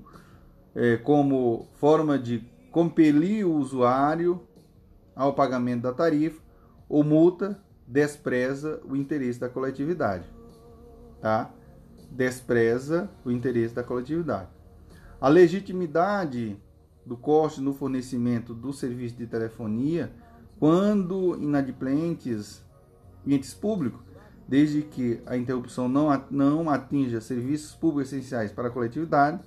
é, 0.73 0.97
como 0.97 1.67
forma 1.75 2.17
de 2.17 2.43
compelir 2.71 3.45
o 3.45 3.53
usuário 3.53 4.41
ao 5.15 5.33
pagamento 5.33 5.83
da 5.83 5.93
tarifa 5.93 6.41
ou 6.89 7.03
multa 7.03 7.57
despreza 7.87 8.81
o 8.83 8.95
interesse 8.95 9.39
da 9.39 9.47
coletividade, 9.47 10.25
tá? 11.21 11.51
Despreza 12.11 13.09
o 13.23 13.31
interesse 13.31 13.73
da 13.73 13.83
coletividade. 13.83 14.49
A 15.21 15.29
legitimidade 15.29 16.57
do 17.05 17.15
corte 17.15 17.61
no 17.61 17.73
fornecimento 17.73 18.53
do 18.53 18.73
serviço 18.73 19.15
de 19.15 19.27
telefonia 19.27 20.11
quando 20.59 21.35
inadimplentes 21.41 22.63
entes 23.25 23.53
públicos, 23.53 24.04
desde 24.47 24.83
que 24.83 25.19
a 25.25 25.35
interrupção 25.35 25.89
não, 25.89 26.69
atinja 26.69 27.19
serviços 27.19 27.73
públicos 27.73 28.13
essenciais 28.13 28.51
para 28.51 28.67
a 28.67 28.71
coletividade, 28.71 29.41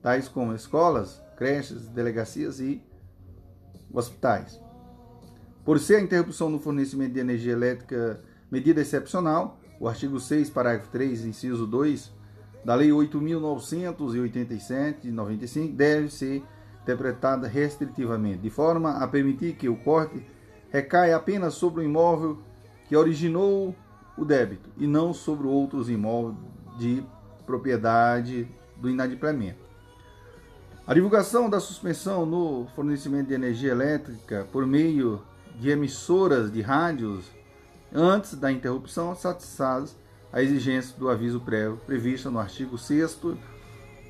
tais 0.00 0.28
como 0.28 0.54
escolas, 0.54 1.20
creches, 1.36 1.88
delegacias 1.88 2.60
e 2.60 2.80
hospitais. 3.92 4.60
Por 5.64 5.80
ser 5.80 5.96
a 5.96 6.00
interrupção 6.00 6.48
no 6.48 6.60
fornecimento 6.60 7.14
de 7.14 7.20
energia 7.20 7.52
elétrica 7.52 8.22
medida 8.50 8.80
excepcional, 8.80 9.60
o 9.80 9.88
artigo 9.88 10.18
6, 10.18 10.50
parágrafo 10.50 10.90
3, 10.90 11.24
inciso 11.24 11.64
2 11.66 12.12
da 12.64 12.74
Lei 12.74 12.90
8.987 12.90 15.02
de 15.02 15.12
95 15.12 15.74
deve 15.74 16.10
ser 16.10 16.42
interpretada 16.82 17.46
restritivamente, 17.46 18.38
de 18.38 18.50
forma 18.50 18.92
a 18.92 19.06
permitir 19.06 19.54
que 19.56 19.68
o 19.68 19.76
corte 19.76 20.24
recaia 20.70 21.14
apenas 21.16 21.54
sobre 21.54 21.82
o 21.82 21.84
imóvel 21.84 22.38
que 22.88 22.96
originou 22.96 23.76
o 24.18 24.24
débito 24.24 24.68
e 24.76 24.86
não 24.86 25.14
sobre 25.14 25.46
outros 25.46 25.88
imóveis 25.88 26.36
de 26.78 27.02
propriedade 27.46 28.46
do 28.76 28.90
inadimplemento. 28.90 29.66
A 30.86 30.94
divulgação 30.94 31.48
da 31.48 31.60
suspensão 31.60 32.26
no 32.26 32.66
fornecimento 32.74 33.28
de 33.28 33.34
energia 33.34 33.70
elétrica 33.70 34.46
por 34.50 34.66
meio 34.66 35.22
de 35.58 35.70
emissoras 35.70 36.50
de 36.50 36.60
rádios 36.60 37.24
antes 37.92 38.34
da 38.34 38.50
interrupção 38.50 39.14
satisfaz 39.14 39.96
a 40.32 40.42
exigência 40.42 40.98
do 40.98 41.08
aviso 41.08 41.38
prévio 41.40 41.78
prevista 41.86 42.28
no 42.30 42.38
artigo 42.38 42.76
6 42.76 43.20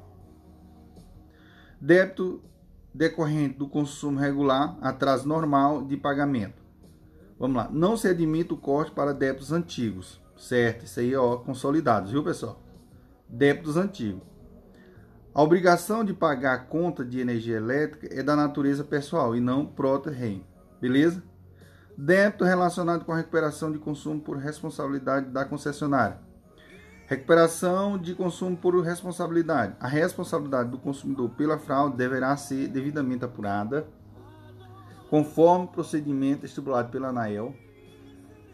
Débito 1.80 2.42
decorrente 2.94 3.58
do 3.58 3.68
consumo 3.68 4.18
regular, 4.20 4.78
atraso 4.82 5.28
normal 5.28 5.84
de 5.84 5.98
pagamento. 5.98 6.64
Vamos 7.38 7.58
lá. 7.58 7.70
Não 7.72 7.98
se 7.98 8.08
admite 8.08 8.54
o 8.54 8.58
corte 8.58 8.92
para 8.92 9.14
débitos 9.14 9.52
antigos. 9.52 10.22
Certo? 10.38 10.86
Isso 10.86 11.00
aí, 11.00 11.16
ó, 11.16 11.38
consolidados, 11.38 12.12
viu, 12.12 12.24
pessoal? 12.24 12.66
débitos 13.28 13.78
antigos. 13.78 14.22
A 15.34 15.44
obrigação 15.44 16.04
de 16.04 16.14
pagar 16.14 16.54
a 16.54 16.60
conta 16.60 17.04
de 17.04 17.20
energia 17.20 17.58
elétrica 17.58 18.08
é 18.10 18.24
da 18.24 18.36
natureza 18.36 18.84
pessoal 18.84 19.36
e 19.36 19.42
não 19.42 19.66
prota-rem. 19.66 20.46
Beleza? 20.80 21.22
Débito 21.98 22.44
relacionado 22.44 23.06
com 23.06 23.14
a 23.14 23.18
recuperação 23.18 23.72
de 23.72 23.80
consumo 23.80 24.20
por 24.20 24.36
responsabilidade 24.38 25.28
da 25.28 25.46
concessionária. 25.46 26.20
Recuperação 27.08 27.98
de 27.98 28.14
consumo 28.14 28.58
por 28.58 28.78
responsabilidade. 28.82 29.76
A 29.80 29.88
responsabilidade 29.88 30.70
do 30.72 30.78
consumidor 30.78 31.30
pela 31.30 31.58
fraude 31.58 31.96
deverá 31.96 32.36
ser 32.36 32.68
devidamente 32.68 33.24
apurada, 33.24 33.88
conforme 35.10 35.66
o 35.66 35.70
procedimento 35.70 36.46
estipulado 36.46 36.90
pela 36.90 37.10
ANAEL, 37.10 37.56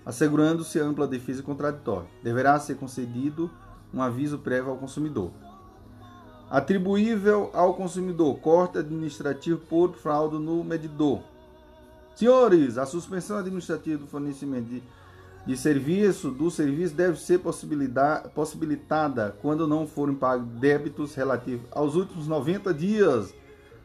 assegurando-se 0.06 0.80
ampla 0.80 1.08
defesa 1.08 1.41
contraditória. 1.41 2.10
Deverá 2.21 2.60
ser 2.60 2.75
concedido 2.75 3.49
um 3.91 4.01
aviso 4.04 4.38
prévio 4.38 4.69
ao 4.69 4.77
consumidor. 4.77 5.32
Atribuível 6.49 7.49
ao 7.54 7.73
consumidor, 7.73 8.38
corte 8.39 8.77
administrativo 8.77 9.58
por 9.62 9.95
fraude 9.95 10.38
no 10.38 10.63
medidor. 10.63 11.30
Senhores, 12.21 12.77
a 12.77 12.86
suspensão 12.86 13.39
administrativa 13.39 13.97
do 13.97 14.05
fornecimento 14.05 14.65
de, 14.65 14.84
de 15.43 15.57
serviço 15.57 16.29
do 16.29 16.51
serviço 16.51 16.93
deve 16.93 17.19
ser 17.19 17.39
possibilitada 17.39 19.36
quando 19.41 19.67
não 19.67 19.88
forem 19.88 20.13
pagos 20.13 20.45
débitos 20.60 21.15
relativos 21.15 21.65
aos 21.71 21.95
últimos 21.95 22.27
90 22.27 22.75
dias 22.75 23.34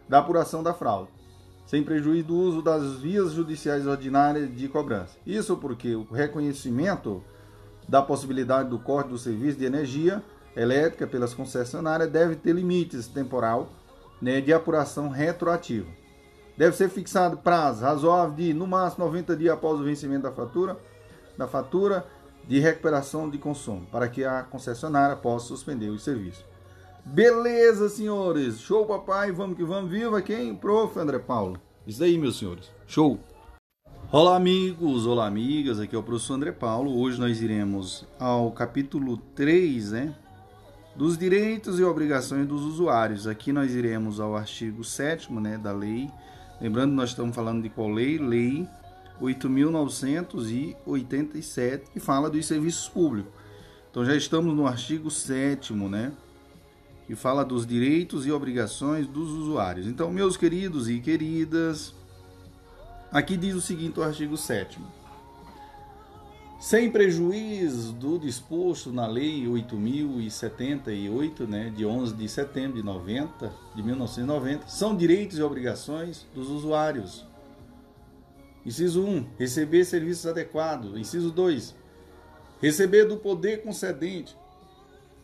da 0.07 0.19
apuração 0.19 0.63
da 0.63 0.75
fraude, 0.75 1.09
sem 1.65 1.83
prejuízo 1.83 2.27
do 2.27 2.37
uso 2.37 2.61
das 2.61 3.01
vias 3.01 3.33
judiciais 3.33 3.87
ordinárias 3.87 4.55
de 4.55 4.69
cobrança. 4.69 5.17
Isso 5.27 5.57
porque 5.57 5.95
o 5.95 6.05
reconhecimento 6.05 7.25
da 7.89 8.03
possibilidade 8.03 8.69
do 8.69 8.79
corte 8.79 9.09
do 9.09 9.17
serviço 9.17 9.57
de 9.59 9.65
energia 9.65 10.23
elétrica 10.55 11.07
pelas 11.07 11.33
concessionárias 11.33 12.11
deve 12.11 12.37
ter 12.37 12.53
limites 12.55 13.07
temporal 13.07 13.71
né, 14.21 14.43
de 14.43 14.53
apuração 14.53 15.09
retroativa. 15.09 15.89
Deve 16.57 16.75
ser 16.75 16.89
fixado 16.89 17.37
prazo 17.37 17.83
razoável 17.83 18.35
de 18.35 18.55
no 18.55 18.67
máximo 18.67 19.05
90 19.05 19.37
dias 19.37 19.55
após 19.55 19.79
o 19.79 19.85
vencimento 19.85 20.23
da 20.23 20.33
fatura, 20.33 20.79
da 21.37 21.47
fatura 21.47 22.07
de 22.49 22.59
recuperação 22.59 23.29
de 23.29 23.37
consumo, 23.37 23.87
para 23.93 24.09
que 24.09 24.25
a 24.25 24.43
concessionária 24.43 25.17
possa 25.17 25.49
suspender 25.49 25.91
o 25.91 25.99
serviço. 25.99 26.45
Beleza, 27.05 27.89
senhores. 27.89 28.59
Show, 28.59 28.87
papai. 28.87 29.31
Vamos 29.31 29.57
que 29.57 29.63
vamos. 29.63 29.91
Viva 29.91 30.21
quem? 30.23 30.55
Prof. 30.55 30.99
André 30.99 31.19
Paulo. 31.19 31.61
Isso 31.87 32.03
aí, 32.03 32.19
meus 32.19 32.39
senhores. 32.39 32.71
Show. 32.87 33.21
Olá, 34.11 34.35
amigos. 34.35 35.07
Olá, 35.07 35.27
amigas. 35.27 35.79
Aqui 35.79 35.95
é 35.95 35.99
o 35.99 36.03
professor 36.03 36.35
André 36.35 36.53
Paulo. 36.53 36.99
Hoje 36.99 37.21
nós 37.21 37.41
iremos 37.41 38.05
ao 38.19 38.51
capítulo 38.51 39.19
3, 39.37 39.93
né? 39.93 40.15
Dos 40.97 41.17
direitos 41.17 41.79
e 41.79 41.85
obrigações 41.85 42.47
dos 42.47 42.63
usuários. 42.63 43.27
Aqui 43.29 43.53
nós 43.53 43.73
iremos 43.73 44.19
ao 44.19 44.35
artigo 44.35 44.83
7 44.83 45.33
né, 45.35 45.59
da 45.59 45.73
lei. 45.73 46.11
Lembrando, 46.61 46.93
nós 46.93 47.11
estamos 47.11 47.35
falando 47.35 47.63
de 47.63 47.69
qual 47.69 47.89
lei? 47.89 48.19
Lei 48.19 48.69
8.987, 49.21 51.83
que 51.93 52.01
fala 52.01 52.31
dos 52.31 52.47
serviços 52.47 52.89
públicos. 52.89 53.33
Então 53.91 54.05
já 54.05 54.15
estamos 54.15 54.55
no 54.55 54.65
artigo 54.67 55.11
7 55.11 55.73
né? 55.73 56.13
Que 57.07 57.15
fala 57.15 57.45
dos 57.45 57.67
direitos 57.67 58.27
e 58.27 58.33
obrigações 58.33 59.07
dos 59.07 59.31
usuários. 59.31 59.87
Então, 59.87 60.11
meus 60.11 60.37
queridos 60.37 60.89
e 60.89 60.99
queridas, 60.99 61.95
aqui 63.13 63.37
diz 63.37 63.55
o 63.55 63.61
seguinte 63.61 64.01
o 64.01 64.03
artigo 64.03 64.37
7 64.37 64.81
sem 66.59 66.91
prejuízo 66.91 67.93
do 67.93 68.19
disposto 68.19 68.91
na 68.91 69.07
Lei 69.07 69.45
8.078, 69.45 71.47
né, 71.47 71.71
de 71.75 71.85
11 71.85 72.15
de 72.15 72.27
setembro 72.29 72.79
de 72.79 72.83
90, 72.83 73.53
de 73.75 73.83
1990, 73.83 74.67
são 74.67 74.97
direitos 74.97 75.39
e 75.39 75.43
obrigações 75.43 76.27
dos 76.35 76.49
usuários. 76.49 77.27
Inciso 78.65 79.05
1. 79.05 79.27
Receber 79.39 79.85
serviços 79.85 80.27
adequados. 80.27 80.99
Inciso 80.99 81.31
2. 81.31 81.75
Receber 82.61 83.05
do 83.05 83.17
poder 83.17 83.63
concedente 83.63 84.37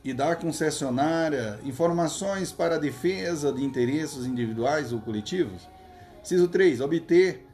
e 0.04 0.12
da 0.12 0.36
concessionária 0.36 1.58
informações 1.64 2.52
para 2.52 2.76
a 2.76 2.78
defesa 2.78 3.52
de 3.52 3.64
interesses 3.64 4.26
individuais 4.26 4.92
ou 4.92 5.00
coletivos. 5.00 5.66
Inciso 6.22 6.46
3. 6.46 6.80
Obter 6.80 7.44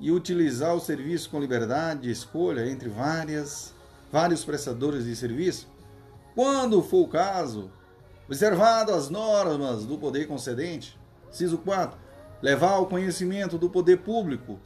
e 0.00 0.10
utilizar 0.10 0.74
o 0.74 0.80
serviço 0.80 1.30
com 1.30 1.40
liberdade 1.40 2.02
de 2.02 2.10
escolha 2.10 2.70
entre 2.70 2.88
várias, 2.88 3.74
vários 4.12 4.44
prestadores 4.44 5.04
de 5.04 5.16
serviço, 5.16 5.68
quando 6.34 6.82
for 6.82 7.02
o 7.02 7.08
caso, 7.08 7.70
observado 8.26 8.92
as 8.92 9.10
normas 9.10 9.84
do 9.84 9.98
poder 9.98 10.26
concedente. 10.28 10.98
Inciso 11.30 11.58
4. 11.58 11.98
Levar 12.40 12.72
ao 12.72 12.86
conhecimento 12.86 13.58
do 13.58 13.68
poder 13.68 13.98
público 13.98 14.58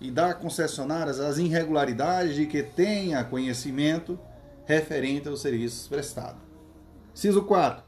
e 0.00 0.10
dar 0.10 0.34
concessionárias 0.34 1.20
as 1.20 1.38
irregularidades 1.38 2.34
de 2.34 2.46
que 2.46 2.62
tenha 2.62 3.24
conhecimento 3.24 4.18
referente 4.64 5.28
aos 5.28 5.40
serviços 5.40 5.86
prestados. 5.88 6.40
Ciso 7.12 7.42
4. 7.42 7.82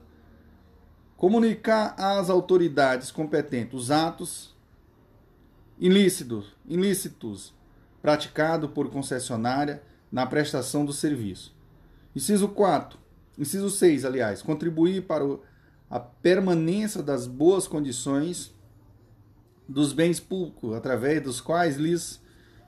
Comunicar 1.16 1.94
às 1.96 2.28
autoridades 2.28 3.10
competentes 3.10 3.78
os 3.78 3.90
atos 3.90 4.56
ilícitos, 5.80 6.54
ilícitos 6.68 7.54
praticados 8.02 8.70
por 8.70 8.90
concessionária 8.90 9.82
na 10.12 10.26
prestação 10.26 10.84
do 10.84 10.92
serviço. 10.92 11.54
Inciso 12.14 12.48
4. 12.48 12.98
Inciso 13.38 13.70
6, 13.70 14.04
aliás, 14.04 14.42
contribuir 14.42 15.06
para 15.06 15.24
a 15.88 15.98
permanência 15.98 17.02
das 17.02 17.26
boas 17.26 17.66
condições 17.66 18.54
dos 19.66 19.92
bens 19.92 20.20
públicos 20.20 20.74
através 20.74 21.22
dos 21.22 21.40
quais 21.40 21.76
lhes 21.76 22.20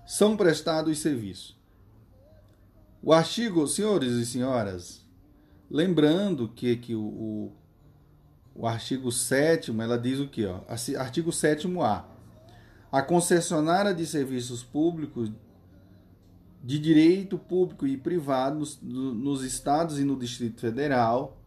são 0.07 0.37
prestados 0.37 0.93
os 0.93 0.99
serviços. 0.99 1.57
O 3.03 3.13
artigo, 3.13 3.67
senhores 3.67 4.13
e 4.13 4.25
senhoras, 4.25 5.05
lembrando 5.69 6.49
que, 6.49 6.77
que 6.77 6.95
o, 6.95 7.03
o, 7.03 7.53
o 8.55 8.67
artigo 8.67 9.11
7 9.11 9.73
ela 9.81 9.99
diz 9.99 10.21
o 10.21 10.29
que? 10.29 10.47
Artigo 10.97 11.33
7 11.33 11.67
A. 12.93 13.01
Concessionária 13.01 13.95
de 13.95 14.07
serviços 14.07 14.63
públicos 14.63 15.33
de 16.63 16.79
direito 16.79 17.39
público 17.39 17.87
e 17.87 17.97
privado 17.97 18.59
nos, 18.59 18.79
nos 18.83 19.43
estados 19.43 19.99
e 19.99 20.05
no 20.05 20.15
Distrito 20.15 20.61
Federal 20.61 21.39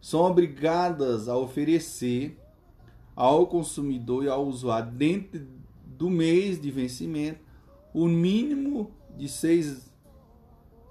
são 0.00 0.20
obrigadas 0.20 1.28
a 1.28 1.36
oferecer 1.36 2.40
ao 3.14 3.46
consumidor 3.46 4.24
e 4.24 4.28
ao 4.28 4.46
usuário 4.46 4.90
dentro 4.92 5.46
do 5.86 6.10
mês 6.10 6.60
de 6.60 6.70
vencimento 6.70 7.40
o 7.92 8.08
mínimo 8.08 8.90
de 9.16 9.28
seis 9.28 9.92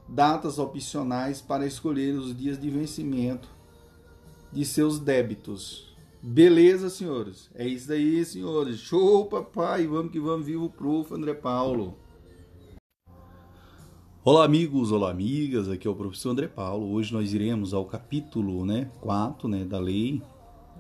datas 0.08 0.60
opcionais 0.60 1.42
para 1.42 1.66
escolher 1.66 2.14
os 2.16 2.36
dias 2.38 2.60
de 2.60 2.70
vencimento 2.70 3.50
de 4.52 4.64
seus 4.64 5.00
débitos. 5.00 5.93
Beleza, 6.26 6.90
senhores? 6.90 7.52
É 7.54 7.68
isso 7.68 7.92
aí, 7.92 8.24
senhores. 8.24 8.80
Show, 8.80 9.26
papai! 9.26 9.86
Vamos 9.86 10.10
que 10.10 10.22
vamos, 10.22 10.46
vivo 10.46 10.64
o 10.64 10.70
prof. 10.70 11.14
André 11.14 11.34
Paulo. 11.34 11.98
Olá, 14.24 14.46
amigos, 14.46 14.94
olá, 14.94 15.12
amigas. 15.12 15.68
Aqui 15.68 15.86
é 15.86 15.92
o 15.92 15.96
professor 15.96 16.30
André 16.30 16.48
Paulo. 16.48 16.94
Hoje 16.94 17.12
nós 17.12 17.34
iremos 17.34 17.74
ao 17.74 17.84
capítulo 17.84 18.66
né, 18.66 18.90
4 19.02 19.50
né, 19.50 19.66
da 19.66 19.78
lei 19.78 20.22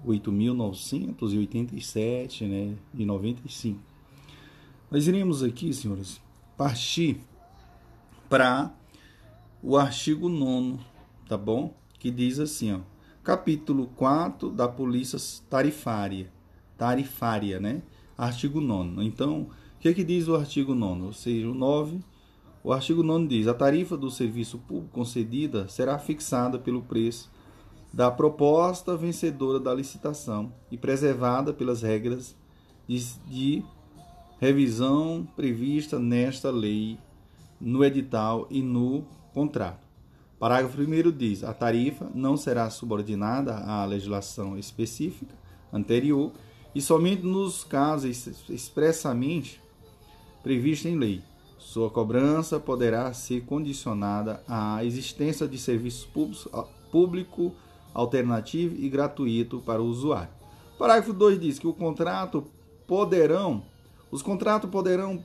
8.987, 0.08 2.48
né, 2.48 2.78
de 2.94 3.04
95. 3.04 3.82
Nós 4.90 5.10
iremos 5.10 5.44
aqui, 5.44 5.74
senhores, 5.74 6.22
partir 6.56 7.20
para 8.30 8.74
o 9.62 9.76
artigo 9.76 10.30
9, 10.30 10.80
tá 11.28 11.36
bom? 11.36 11.74
Que 12.00 12.10
diz 12.10 12.40
assim, 12.40 12.72
ó, 12.72 12.80
capítulo 13.24 13.88
4 13.96 14.50
da 14.52 14.68
Polícia 14.68 15.18
Tarifária, 15.50 16.30
tarifária, 16.78 17.60
né? 17.60 17.82
Artigo 18.18 18.60
9. 18.60 19.04
Então, 19.06 19.44
o 19.44 19.80
que 19.80 19.88
é 19.88 19.94
que 19.94 20.04
diz 20.04 20.28
o 20.28 20.36
artigo 20.36 20.76
9? 20.76 21.04
Ou 21.04 21.14
seja, 21.14 21.48
o 21.50 21.54
9, 21.54 22.00
o 22.62 22.74
artigo 22.74 23.02
9 23.02 23.28
diz: 23.28 23.48
a 23.48 23.54
tarifa 23.54 23.96
do 23.96 24.12
serviço 24.12 24.58
público 24.58 24.92
concedida 24.92 25.68
será 25.70 25.98
fixada 25.98 26.60
pelo 26.60 26.82
preço 26.82 27.32
da 27.94 28.12
proposta 28.12 28.98
vencedora 28.98 29.60
da 29.60 29.74
licitação 29.74 30.52
e 30.70 30.78
preservada 30.78 31.54
pelas 31.54 31.82
regras 31.82 32.36
de, 32.88 33.00
de 33.30 33.64
revisão 34.40 35.26
prevista 35.36 35.98
nesta 35.98 36.52
lei, 36.52 36.98
no 37.62 37.86
edital 37.86 38.48
e 38.50 38.62
no 38.62 39.06
contrato. 39.34 39.83
Parágrafo 40.39 40.82
1 40.82 41.12
diz: 41.12 41.43
a 41.43 41.54
tarifa 41.54 42.10
não 42.13 42.36
será 42.36 42.69
subordinada 42.69 43.56
à 43.56 43.86
legislação 43.86 44.58
específica 44.58 45.36
anterior 45.72 46.32
e 46.76 46.82
somente 46.82 47.24
nos 47.24 47.63
casos 47.63 48.28
expressamente 48.50 49.62
previstos 50.41 50.91
em 50.91 50.98
lei. 50.98 51.22
Sua 51.58 51.89
cobrança 51.89 52.60
poderá 52.60 53.13
ser 53.13 53.46
condicionada 53.46 54.43
à 54.48 54.84
existência 54.84 55.48
de 55.48 55.58
públicos 56.13 56.48
público 56.91 57.56
alternativo 57.93 58.76
e 58.78 58.88
gratuito 58.89 59.60
para 59.62 59.82
o 59.82 59.86
usuário. 59.86 60.30
Parágrafo 60.78 61.13
2 61.13 61.39
diz 61.39 61.58
que 61.58 61.65
o 61.65 61.74
contrato 61.74 62.46
poderão, 62.86 63.63
os 64.12 64.22
contratos 64.22 64.69
poderão 64.69 65.24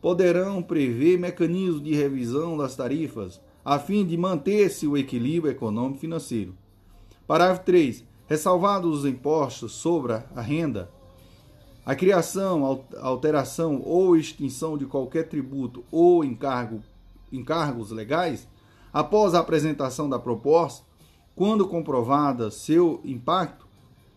poderão 0.00 0.60
prever 0.60 1.16
mecanismos 1.16 1.82
de 1.82 1.94
revisão 1.94 2.56
das 2.56 2.74
tarifas 2.74 3.40
a 3.64 3.78
fim 3.78 4.04
de 4.04 4.16
manter-se 4.16 4.86
o 4.86 4.96
equilíbrio 4.96 5.52
econômico 5.52 6.00
financeiro. 6.00 6.54
Parágrafo 7.26 7.64
3. 7.64 8.04
Ressalvados 8.26 9.00
os 9.00 9.04
impostos 9.04 9.72
sobre 9.72 10.14
a 10.34 10.40
renda, 10.40 10.90
a 11.84 11.94
criação, 11.94 12.84
alteração 13.00 13.82
ou 13.84 14.16
extinção 14.16 14.78
de 14.78 14.86
qualquer 14.86 15.28
tributo 15.28 15.84
ou 15.90 16.24
encargo, 16.24 16.82
encargos 17.32 17.90
legais, 17.90 18.48
após 18.92 19.34
a 19.34 19.40
apresentação 19.40 20.08
da 20.08 20.18
proposta, 20.18 20.84
quando 21.34 21.66
comprovada 21.66 22.50
seu 22.50 23.00
impacto, 23.04 23.66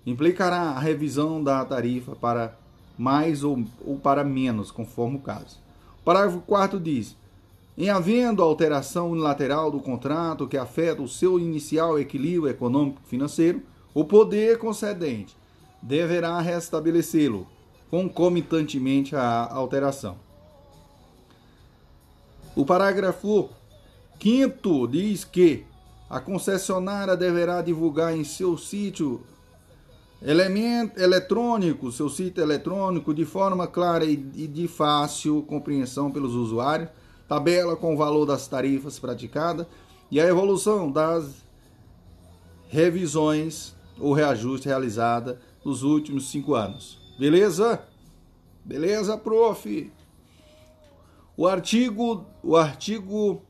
implicará 0.05 0.61
a 0.61 0.79
revisão 0.79 1.43
da 1.43 1.63
tarifa 1.65 2.15
para 2.15 2.57
mais 2.97 3.43
ou, 3.43 3.63
ou 3.85 3.97
para 3.97 4.23
menos, 4.23 4.71
conforme 4.71 5.17
o 5.17 5.21
caso. 5.21 5.59
O 6.01 6.03
parágrafo 6.03 6.41
4 6.41 6.79
diz: 6.79 7.17
em 7.77 7.89
havendo 7.89 8.41
alteração 8.41 9.11
unilateral 9.11 9.69
do 9.69 9.79
contrato 9.79 10.47
que 10.47 10.57
afeta 10.57 11.01
o 11.01 11.07
seu 11.07 11.39
inicial 11.39 11.99
equilíbrio 11.99 12.49
econômico-financeiro, 12.49 13.61
o 13.93 14.05
poder 14.05 14.57
concedente 14.57 15.35
deverá 15.81 16.39
restabelecê-lo 16.39 17.47
concomitantemente 17.89 19.15
à 19.15 19.51
alteração. 19.51 20.17
O 22.55 22.65
parágrafo 22.65 23.49
5 24.21 24.87
diz 24.87 25.25
que 25.25 25.65
a 26.09 26.19
concessionária 26.19 27.17
deverá 27.17 27.61
divulgar 27.61 28.15
em 28.15 28.23
seu 28.23 28.57
sítio 28.57 29.21
elemento 30.21 30.99
eletrônico, 30.99 31.91
seu 31.91 32.09
sítio 32.09 32.41
eletrônico, 32.41 33.13
de 33.13 33.25
forma 33.25 33.67
clara 33.67 34.05
e 34.05 34.15
de 34.15 34.67
fácil 34.67 35.43
compreensão 35.43 36.09
pelos 36.09 36.33
usuários, 36.33 36.89
tabela 37.27 37.75
com 37.75 37.93
o 37.93 37.97
valor 37.97 38.25
das 38.25 38.47
tarifas 38.47 38.99
praticadas 38.99 39.67
e 40.11 40.19
a 40.19 40.25
evolução 40.25 40.91
das 40.91 41.43
revisões 42.67 43.75
ou 43.99 44.13
reajuste 44.13 44.67
realizada 44.67 45.39
nos 45.63 45.83
últimos 45.83 46.29
cinco 46.29 46.53
anos. 46.53 46.99
Beleza? 47.17 47.81
Beleza, 48.63 49.17
prof? 49.17 49.91
O 51.37 51.47
artigo, 51.47 52.25
o 52.43 52.55
artigo 52.55 53.41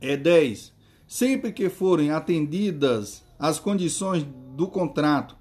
é 0.00 0.16
10. 0.16 0.72
Sempre 1.06 1.52
que 1.52 1.68
forem 1.68 2.10
atendidas 2.10 3.22
as 3.38 3.58
condições 3.58 4.26
do 4.54 4.66
contrato, 4.66 5.36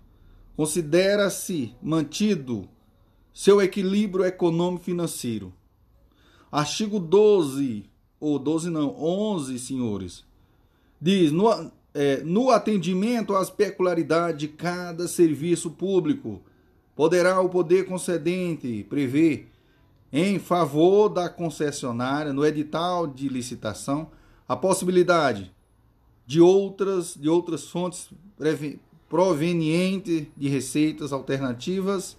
considera-se 0.56 1.74
mantido 1.82 2.68
seu 3.34 3.62
equilíbrio 3.62 4.26
econômico-financeiro. 4.26 5.54
Artigo 6.52 7.00
12, 7.00 7.90
ou 8.20 8.40
12 8.40 8.70
não, 8.70 8.96
11, 9.02 9.60
senhores, 9.60 10.24
diz: 11.02 11.32
no, 11.32 11.72
é, 11.94 12.18
no 12.24 12.50
atendimento 12.50 13.36
às 13.36 13.50
peculiaridades 13.50 14.40
de 14.40 14.48
cada 14.48 15.08
serviço 15.08 15.72
público, 15.72 16.42
poderá 16.96 17.40
o 17.42 17.50
poder 17.50 17.86
concedente 17.86 18.86
prever, 18.90 19.50
em 20.12 20.40
favor 20.40 21.10
da 21.10 21.28
concessionária, 21.30 22.32
no 22.32 22.46
edital 22.46 23.06
de 23.06 23.28
licitação, 23.28 24.10
a 24.48 24.56
possibilidade 24.56 25.54
de 26.26 26.40
outras, 26.42 27.16
de 27.16 27.30
outras 27.30 27.68
fontes 27.70 28.10
provenientes 29.10 30.28
de 30.36 30.50
receitas 30.50 31.14
alternativas 31.14 32.18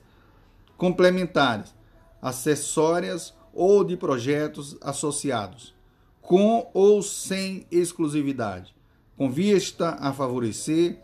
complementares, 0.76 1.74
acessórias 2.20 3.34
ou 3.56 3.82
de 3.82 3.96
projetos 3.96 4.76
associados, 4.80 5.74
com 6.20 6.70
ou 6.74 7.02
sem 7.02 7.66
exclusividade, 7.70 8.76
com 9.16 9.30
vista 9.30 9.96
a 9.98 10.12
favorecer 10.12 10.98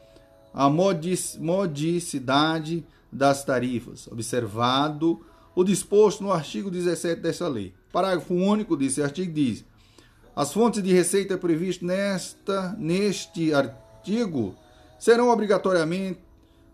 a 0.53 0.69
modicidade 0.69 2.85
das 3.11 3.43
tarifas, 3.43 4.07
observado 4.09 5.25
o 5.55 5.65
disposto 5.65 6.23
no 6.23 6.31
artigo 6.31 6.71
17 6.71 7.23
desta 7.23 7.49
lei. 7.49 7.73
Parágrafo 7.91 8.35
único 8.35 8.77
desse 8.77 9.03
artigo 9.03 9.33
diz: 9.33 9.65
as 10.37 10.53
fontes 10.53 10.83
de 10.83 10.93
receita 10.93 11.39
previstas 11.39 11.87
nesta, 11.87 12.77
neste 12.79 13.55
artigo 13.55 14.55
serão 14.99 15.31
obrigatoriamente 15.31 16.21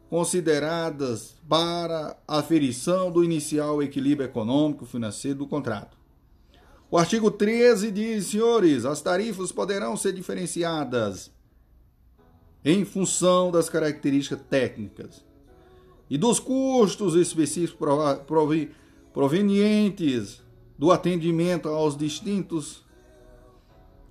consideradas 0.08 1.34
para 1.48 2.16
aferição 2.26 3.10
do 3.10 3.22
inicial 3.22 3.82
equilíbrio 3.82 4.26
econômico 4.26 4.86
financeiro 4.86 5.38
do 5.38 5.46
contrato. 5.46 5.98
O 6.90 6.96
artigo 6.96 7.30
13 7.30 7.90
diz, 7.90 8.28
senhores, 8.28 8.86
as 8.86 9.02
tarifas 9.02 9.52
poderão 9.52 9.96
ser 9.96 10.14
diferenciadas 10.14 11.30
em 12.64 12.84
função 12.84 13.50
das 13.50 13.68
características 13.68 14.40
técnicas 14.48 15.24
e 16.08 16.16
dos 16.16 16.40
custos 16.40 17.14
específicos 17.14 17.94
provenientes 19.12 20.42
do 20.78 20.90
atendimento 20.90 21.68
aos 21.68 21.96
distintos 21.96 22.82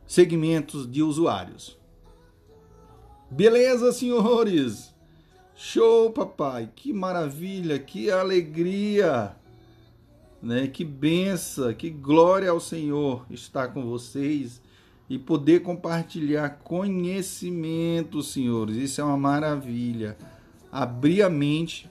segmentos 0.05 0.89
de 0.89 1.01
usuários. 1.01 1.75
Beleza, 3.29 3.91
senhores? 3.91 4.95
Show, 5.59 6.11
papai! 6.11 6.69
Que 6.75 6.93
maravilha, 6.93 7.79
que 7.79 8.11
alegria! 8.11 9.35
Né? 10.39 10.67
Que 10.67 10.85
benção, 10.85 11.73
que 11.73 11.89
glória 11.89 12.51
ao 12.51 12.59
Senhor 12.59 13.25
estar 13.31 13.69
com 13.69 13.83
vocês 13.83 14.61
e 15.09 15.17
poder 15.17 15.63
compartilhar 15.63 16.59
conhecimento, 16.63 18.21
senhores. 18.21 18.75
Isso 18.75 19.01
é 19.01 19.03
uma 19.03 19.17
maravilha. 19.17 20.15
Abrir 20.71 21.23
a 21.23 21.29
mente 21.29 21.89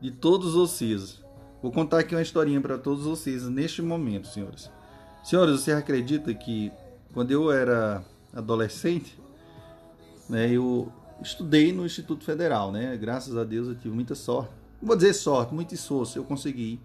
de 0.00 0.12
todos 0.12 0.54
vocês. 0.54 1.20
Vou 1.60 1.72
contar 1.72 1.98
aqui 1.98 2.14
uma 2.14 2.22
historinha 2.22 2.60
para 2.60 2.78
todos 2.78 3.06
vocês 3.06 3.42
neste 3.48 3.82
momento, 3.82 4.28
senhores. 4.28 4.70
Senhores, 5.24 5.60
você 5.60 5.72
acredita 5.72 6.32
que 6.32 6.70
quando 7.12 7.32
eu 7.32 7.50
era 7.50 8.04
adolescente, 8.32 9.18
né, 10.28 10.48
eu 10.48 10.92
estudei 11.22 11.72
no 11.72 11.86
Instituto 11.86 12.24
Federal, 12.24 12.72
né? 12.72 12.96
Graças 12.96 13.36
a 13.36 13.44
Deus 13.44 13.68
eu 13.68 13.74
tive 13.74 13.94
muita 13.94 14.14
sorte. 14.14 14.52
Não 14.80 14.88
vou 14.88 14.96
dizer 14.96 15.14
sorte, 15.14 15.54
muito 15.54 15.74
esforço. 15.74 16.18
Eu 16.18 16.24
consegui 16.24 16.80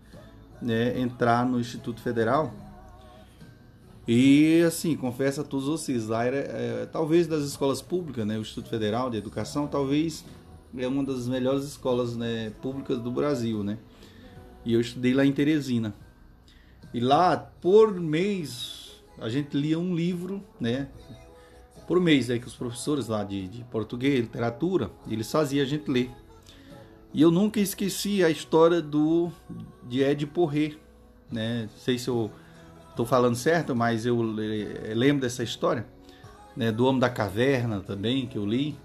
né, 0.62 1.00
entrar 1.00 1.45
no 1.45 1.60
Instituto 1.60 2.02
Federal. 2.02 2.54
E 4.08 4.62
assim, 4.62 4.95
confesso 4.95 5.41
a 5.41 5.43
todos 5.43 5.67
vocês, 5.67 6.08
lá 6.08 6.23
era 6.23 6.38
é, 6.38 6.86
talvez 6.86 7.28
das 7.28 7.43
escolas 7.43 7.82
públicas, 7.82 8.26
né, 8.26 8.38
o 8.38 8.41
Instituto 8.41 8.69
Federal 8.69 9.10
de 9.10 9.17
Educação, 9.17 9.67
talvez 9.67 10.23
é 10.78 10.88
uma 10.88 11.04
das 11.04 11.28
melhores 11.28 11.65
escolas 11.65 12.15
né, 12.15 12.52
públicas 12.62 13.00
do 13.00 13.12
Brasil, 13.12 13.63
né? 13.63 13.78
E 14.63 14.73
eu 14.73 14.82
estudei 14.82 15.13
lá 15.13 15.26
em 15.26 15.32
Teresina. 15.32 15.93
E 16.93 17.00
lá, 17.00 17.36
por 17.36 18.00
mês, 18.00 19.02
a 19.19 19.28
gente 19.28 19.58
lia 19.58 19.78
um 19.78 19.95
livro, 19.95 20.43
né? 20.60 20.88
Por 21.88 22.02
mês, 22.02 22.30
aí 22.30 22.39
que 22.39 22.47
os 22.47 22.56
professores 22.56 23.08
lá 23.08 23.23
de, 23.23 23.47
de 23.47 23.63
português, 23.63 24.19
literatura, 24.19 24.91
eles 25.08 25.32
faziam 25.32 25.63
a 25.63 25.67
gente 25.67 25.89
ler. 25.89 26.12
E 27.13 27.21
eu 27.21 27.32
nunca 27.32 27.60
esqueci 27.62 28.23
a 28.23 28.30
história 28.30 28.82
do 28.82 29.32
de 29.88 30.02
Ed 30.02 30.28
Porré, 30.28 30.73
né? 31.32 31.69
Não 31.71 31.80
sei 31.80 31.97
se 31.97 32.10
eu 32.10 32.30
estou 32.89 33.06
falando 33.06 33.36
certo, 33.36 33.73
mas 33.73 34.06
eu 34.06 34.21
lembro 34.21 35.21
dessa 35.21 35.43
história, 35.43 35.88
né? 36.56 36.71
Do 36.71 36.86
Homem 36.86 37.00
da 37.00 37.10
Caverna 37.10 37.80
também, 37.80 38.28
que 38.28 38.38
eu 38.38 38.45
li. 38.45 38.78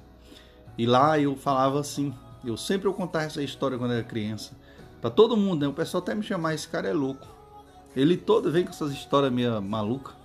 E 0.78 0.86
lá 0.86 1.18
eu 1.18 1.34
falava 1.36 1.80
assim, 1.80 2.14
eu 2.44 2.56
sempre 2.56 2.86
eu 2.86 2.94
contava 2.94 3.24
essa 3.24 3.42
história 3.42 3.76
quando 3.76 3.94
era 3.94 4.04
criança. 4.04 4.52
Para 5.00 5.10
todo 5.10 5.36
mundo, 5.36 5.62
né? 5.62 5.68
O 5.68 5.72
pessoal 5.72 6.00
até 6.00 6.14
me 6.14 6.22
chamar, 6.22 6.54
esse 6.54 6.68
cara 6.68 6.88
é 6.88 6.92
louco. 6.92 7.26
Ele 7.96 8.16
todo 8.16 8.50
vem 8.50 8.64
com 8.64 8.70
essas 8.70 8.92
histórias 8.92 9.32
meio 9.32 9.60
maluca. 9.60 10.21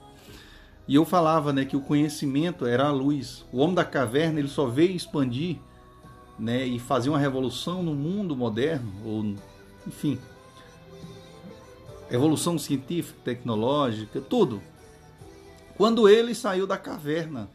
E 0.87 0.95
eu 0.95 1.03
falava, 1.03 1.51
né, 1.51 1.65
que 1.65 1.75
o 1.75 1.81
conhecimento 1.81 2.65
era 2.65 2.87
a 2.87 2.91
luz. 2.91 3.45
O 3.51 3.57
homem 3.57 3.75
da 3.75 3.83
caverna, 3.83 4.39
ele 4.39 4.47
só 4.47 4.67
veio 4.67 4.95
expandir, 4.95 5.57
né, 6.39 6.65
e 6.65 6.79
fazer 6.79 7.09
uma 7.09 7.19
revolução 7.19 7.83
no 7.83 7.93
mundo 7.93 8.35
moderno, 8.35 8.91
ou 9.03 9.35
enfim, 9.85 10.17
evolução 12.09 12.57
científica, 12.57 13.19
tecnológica, 13.23 14.21
tudo. 14.21 14.61
Quando 15.75 16.07
ele 16.07 16.33
saiu 16.33 16.65
da 16.65 16.77
caverna. 16.77 17.49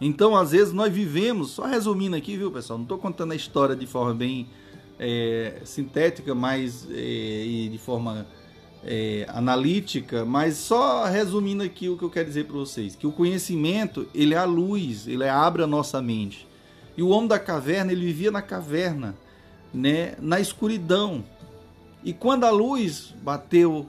Então, 0.00 0.36
às 0.36 0.52
vezes 0.52 0.72
nós 0.72 0.92
vivemos, 0.92 1.50
só 1.50 1.64
resumindo 1.64 2.14
aqui, 2.14 2.36
viu, 2.36 2.52
pessoal? 2.52 2.78
Não 2.78 2.84
estou 2.84 2.98
contando 2.98 3.32
a 3.32 3.36
história 3.36 3.74
de 3.74 3.86
forma 3.86 4.14
bem 4.14 4.48
é, 4.98 5.60
sintética, 5.64 6.34
mas 6.34 6.88
é, 6.90 6.94
e 6.94 7.68
de 7.68 7.78
forma 7.78 8.26
é, 8.90 9.26
analítica, 9.28 10.24
mas 10.24 10.56
só 10.56 11.04
resumindo 11.04 11.62
aqui 11.62 11.90
o 11.90 11.98
que 11.98 12.04
eu 12.04 12.08
quero 12.08 12.26
dizer 12.26 12.46
para 12.46 12.56
vocês, 12.56 12.96
que 12.96 13.06
o 13.06 13.12
conhecimento 13.12 14.08
ele 14.14 14.32
é 14.32 14.38
a 14.38 14.46
luz, 14.46 15.06
ele 15.06 15.24
é, 15.24 15.28
abre 15.28 15.62
a 15.62 15.66
nossa 15.66 16.00
mente. 16.00 16.48
E 16.96 17.02
o 17.02 17.08
homem 17.08 17.28
da 17.28 17.38
caverna 17.38 17.92
ele 17.92 18.06
vivia 18.06 18.30
na 18.30 18.40
caverna, 18.40 19.14
né, 19.74 20.14
na 20.18 20.40
escuridão. 20.40 21.22
E 22.02 22.14
quando 22.14 22.44
a 22.44 22.50
luz 22.50 23.14
bateu 23.22 23.86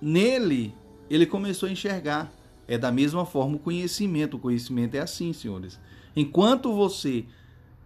nele, 0.00 0.74
ele 1.10 1.26
começou 1.26 1.68
a 1.68 1.72
enxergar. 1.72 2.32
É 2.66 2.78
da 2.78 2.90
mesma 2.90 3.26
forma 3.26 3.56
o 3.56 3.58
conhecimento. 3.58 4.38
O 4.38 4.40
conhecimento 4.40 4.94
é 4.94 5.00
assim, 5.00 5.32
senhores. 5.34 5.78
Enquanto 6.16 6.74
você 6.74 7.26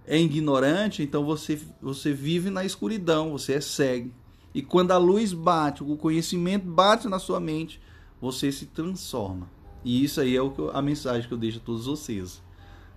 é 0.07 0.19
ignorante, 0.19 1.03
então 1.03 1.25
você, 1.25 1.61
você 1.81 2.13
vive 2.13 2.51
na 2.51 2.65
escuridão, 2.65 3.33
você 3.33 3.55
é 3.55 3.61
cego. 3.61 4.22
E 4.55 4.61
quando 4.61 4.91
a 4.91 4.99
luz 4.99 5.33
bate, 5.33 5.83
o 5.83 5.97
conhecimento 5.97 6.67
bate 6.67 7.09
na 7.09 7.19
sua 7.19 7.41
mente, 7.41 7.81
você 8.21 8.53
se 8.53 8.67
transforma. 8.67 9.49
E 9.85 10.05
isso 10.05 10.21
aí 10.21 10.37
é 10.37 10.39
eu, 10.39 10.55
a 10.73 10.83
mensagem 10.83 11.27
que 11.27 11.35
eu 11.35 11.39
deixo 11.39 11.59
a 11.59 11.63
todos 11.63 11.87
vocês, 11.87 12.43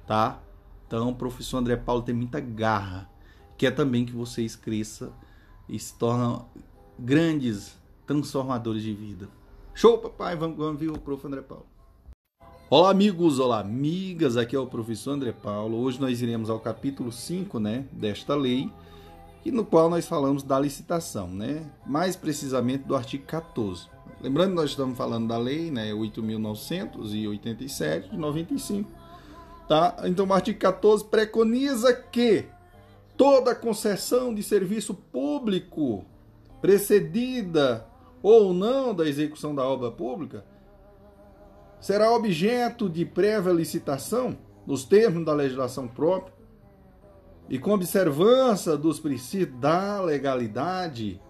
tá? 0.05 0.39
Então, 0.85 1.09
o 1.09 1.15
professor 1.15 1.57
André 1.57 1.75
Paulo 1.75 2.03
tem 2.03 2.13
muita 2.13 2.39
garra, 2.39 3.09
quer 3.57 3.71
também 3.71 4.05
que 4.05 4.11
vocês 4.11 4.55
cresçam 4.55 5.11
e 5.67 5.79
se 5.79 5.97
tornem 5.97 6.41
grandes 6.99 7.75
transformadores 8.05 8.83
de 8.83 8.93
vida. 8.93 9.27
Show, 9.73 9.97
papai! 9.97 10.35
Vamos, 10.35 10.57
vamos 10.57 10.79
ver 10.79 10.89
o 10.89 10.99
professor 10.99 11.27
André 11.27 11.41
Paulo. 11.41 11.65
Olá, 12.69 12.91
amigos! 12.91 13.39
Olá, 13.39 13.59
amigas! 13.61 14.37
Aqui 14.37 14.55
é 14.55 14.59
o 14.59 14.67
professor 14.67 15.11
André 15.11 15.31
Paulo. 15.31 15.77
Hoje 15.77 15.99
nós 15.99 16.21
iremos 16.21 16.49
ao 16.49 16.59
capítulo 16.59 17.11
5 17.11 17.59
né, 17.59 17.87
desta 17.91 18.35
lei 18.35 18.71
e 19.45 19.51
no 19.51 19.63
qual 19.63 19.87
nós 19.89 20.05
falamos 20.07 20.41
da 20.41 20.59
licitação, 20.59 21.29
né? 21.29 21.71
mais 21.85 22.15
precisamente 22.15 22.85
do 22.85 22.95
artigo 22.95 23.25
14. 23.25 23.87
Lembrando 24.19 24.49
que 24.49 24.55
nós 24.55 24.71
estamos 24.71 24.97
falando 24.97 25.27
da 25.27 25.37
lei, 25.37 25.69
né, 25.69 25.91
8.987 25.91 28.09
de 28.09 28.17
95, 28.17 28.89
tá? 29.67 29.97
Então 30.05 30.25
o 30.25 30.33
artigo 30.33 30.57
14 30.57 31.05
preconiza 31.05 31.93
que 31.93 32.45
toda 33.15 33.53
concessão 33.53 34.33
de 34.33 34.41
serviço 34.41 34.95
público 34.95 36.03
precedida 36.59 37.85
ou 38.23 38.51
não 38.51 38.95
da 38.95 39.07
execução 39.07 39.53
da 39.53 39.63
obra 39.63 39.91
pública 39.91 40.43
será 41.79 42.11
objeto 42.11 42.89
de 42.89 43.05
prévia 43.05 43.53
licitação 43.53 44.35
nos 44.65 44.85
termos 44.85 45.23
da 45.23 45.33
legislação 45.33 45.87
própria 45.87 46.33
e 47.49 47.59
com 47.59 47.71
observância 47.71 48.75
dos 48.75 48.99
princípios 48.99 49.59
da 49.59 50.01
legalidade, 50.01 51.21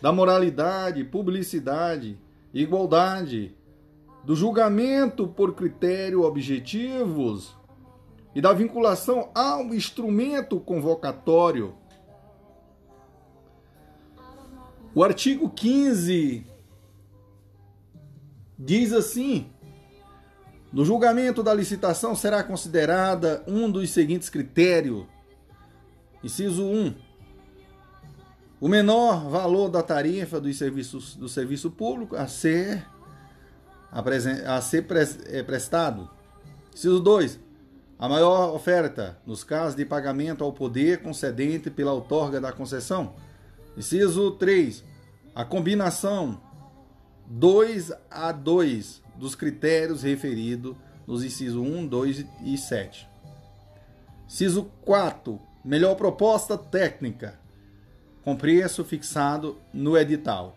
da 0.00 0.12
moralidade, 0.12 1.04
publicidade, 1.04 2.18
igualdade, 2.52 3.56
do 4.24 4.34
julgamento 4.34 5.28
por 5.28 5.54
critério 5.54 6.22
objetivos 6.22 7.56
e 8.34 8.40
da 8.40 8.52
vinculação 8.52 9.30
ao 9.34 9.74
instrumento 9.74 10.58
convocatório. 10.60 11.74
O 14.94 15.04
artigo 15.04 15.48
15 15.48 16.46
diz 18.58 18.92
assim: 18.92 19.50
no 20.72 20.84
julgamento 20.84 21.42
da 21.42 21.52
licitação 21.52 22.14
será 22.14 22.44
considerada 22.44 23.42
um 23.46 23.68
dos 23.68 23.90
seguintes 23.90 24.28
critérios. 24.28 25.04
Inciso 26.22 26.64
1. 26.64 26.94
O 28.60 28.68
menor 28.68 29.30
valor 29.30 29.70
da 29.70 29.82
tarifa 29.82 30.38
dos 30.38 30.56
serviços, 30.58 31.16
do 31.16 31.28
serviço 31.28 31.70
público 31.70 32.14
a 32.14 32.26
ser, 32.26 32.86
a 33.90 34.60
ser 34.60 34.86
é, 35.28 35.42
prestado. 35.42 36.10
Inciso 36.74 37.00
2. 37.00 37.40
A 37.98 38.08
maior 38.08 38.54
oferta 38.54 39.18
nos 39.26 39.44
casos 39.44 39.74
de 39.74 39.84
pagamento 39.84 40.44
ao 40.44 40.52
poder 40.52 41.02
concedente 41.02 41.70
pela 41.70 41.92
outorga 41.92 42.40
da 42.40 42.52
concessão. 42.52 43.14
Inciso 43.76 44.32
3. 44.32 44.84
A 45.34 45.44
combinação 45.44 46.40
2 47.26 47.92
a 48.10 48.32
2 48.32 49.02
dos 49.16 49.34
critérios 49.34 50.02
referidos 50.02 50.76
nos 51.06 51.24
incisos 51.24 51.56
1, 51.56 51.86
2 51.86 52.26
e 52.44 52.58
7. 52.58 53.08
Inciso 54.26 54.64
4. 54.82 55.40
Melhor 55.64 55.94
proposta 55.94 56.56
técnica, 56.56 57.38
com 58.24 58.34
preço 58.34 58.82
fixado 58.84 59.58
no 59.72 59.96
edital. 59.96 60.56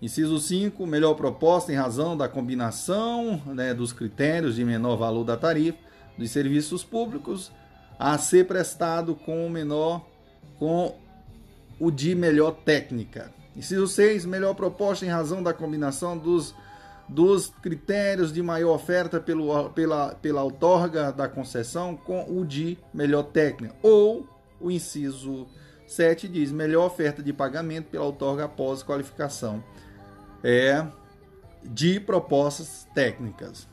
Inciso 0.00 0.38
5. 0.38 0.86
Melhor 0.86 1.14
proposta 1.14 1.72
em 1.72 1.76
razão 1.76 2.16
da 2.16 2.28
combinação 2.28 3.42
né, 3.46 3.74
dos 3.74 3.92
critérios 3.92 4.54
de 4.54 4.64
menor 4.64 4.96
valor 4.96 5.24
da 5.24 5.36
tarifa 5.36 5.78
dos 6.16 6.30
serviços 6.30 6.84
públicos 6.84 7.50
a 7.98 8.16
ser 8.18 8.46
prestado 8.46 9.14
com 9.14 9.46
o 9.46 9.50
menor 9.50 10.06
com 10.58 10.94
o 11.78 11.90
de 11.90 12.14
melhor 12.14 12.52
técnica. 12.52 13.32
Inciso 13.56 13.88
6. 13.88 14.26
Melhor 14.26 14.54
proposta 14.54 15.04
em 15.04 15.08
razão 15.08 15.42
da 15.42 15.52
combinação 15.52 16.16
dos 16.16 16.54
dos 17.10 17.48
critérios 17.60 18.32
de 18.32 18.40
maior 18.40 18.72
oferta 18.72 19.20
pelo, 19.20 19.70
pela, 19.70 20.14
pela 20.14 20.44
outorga 20.44 21.12
da 21.12 21.28
concessão 21.28 21.96
com 21.96 22.24
o 22.28 22.46
de 22.46 22.78
melhor 22.94 23.24
técnica. 23.24 23.74
Ou 23.82 24.28
o 24.60 24.70
inciso 24.70 25.48
7 25.88 26.28
diz 26.28 26.52
melhor 26.52 26.86
oferta 26.86 27.20
de 27.20 27.32
pagamento 27.32 27.86
pela 27.86 28.04
outorga 28.04 28.44
após 28.44 28.84
qualificação 28.84 29.62
é, 30.44 30.86
de 31.64 31.98
propostas 31.98 32.86
técnicas. 32.94 33.66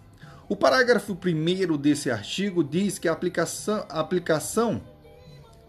O 0.50 0.56
parágrafo 0.56 1.13
1 1.13 1.78
desse 1.78 2.10
artigo 2.10 2.63
diz 2.63 2.97
que 2.97 3.08
a 3.08 3.12
aplicação, 3.12 3.86
a 3.88 4.00
aplicação 4.00 4.82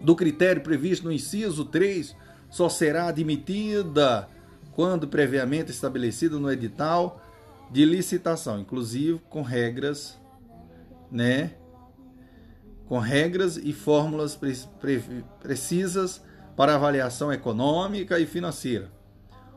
do 0.00 0.16
critério 0.16 0.62
previsto 0.62 1.04
no 1.04 1.12
inciso 1.12 1.66
3 1.66 2.16
só 2.48 2.70
será 2.70 3.08
admitida 3.08 4.26
quando 4.72 5.06
previamente 5.06 5.70
estabelecido 5.70 6.40
no 6.40 6.50
edital 6.50 7.20
de 7.70 7.84
licitação, 7.84 8.60
inclusive 8.60 9.20
com 9.28 9.42
regras, 9.42 10.18
né? 11.10 11.52
Com 12.86 12.98
regras 12.98 13.56
e 13.56 13.72
fórmulas 13.72 14.34
pre 14.34 14.54
pre 14.80 15.24
precisas 15.40 16.22
para 16.56 16.74
avaliação 16.74 17.32
econômica 17.32 18.18
e 18.18 18.26
financeira. 18.26 18.90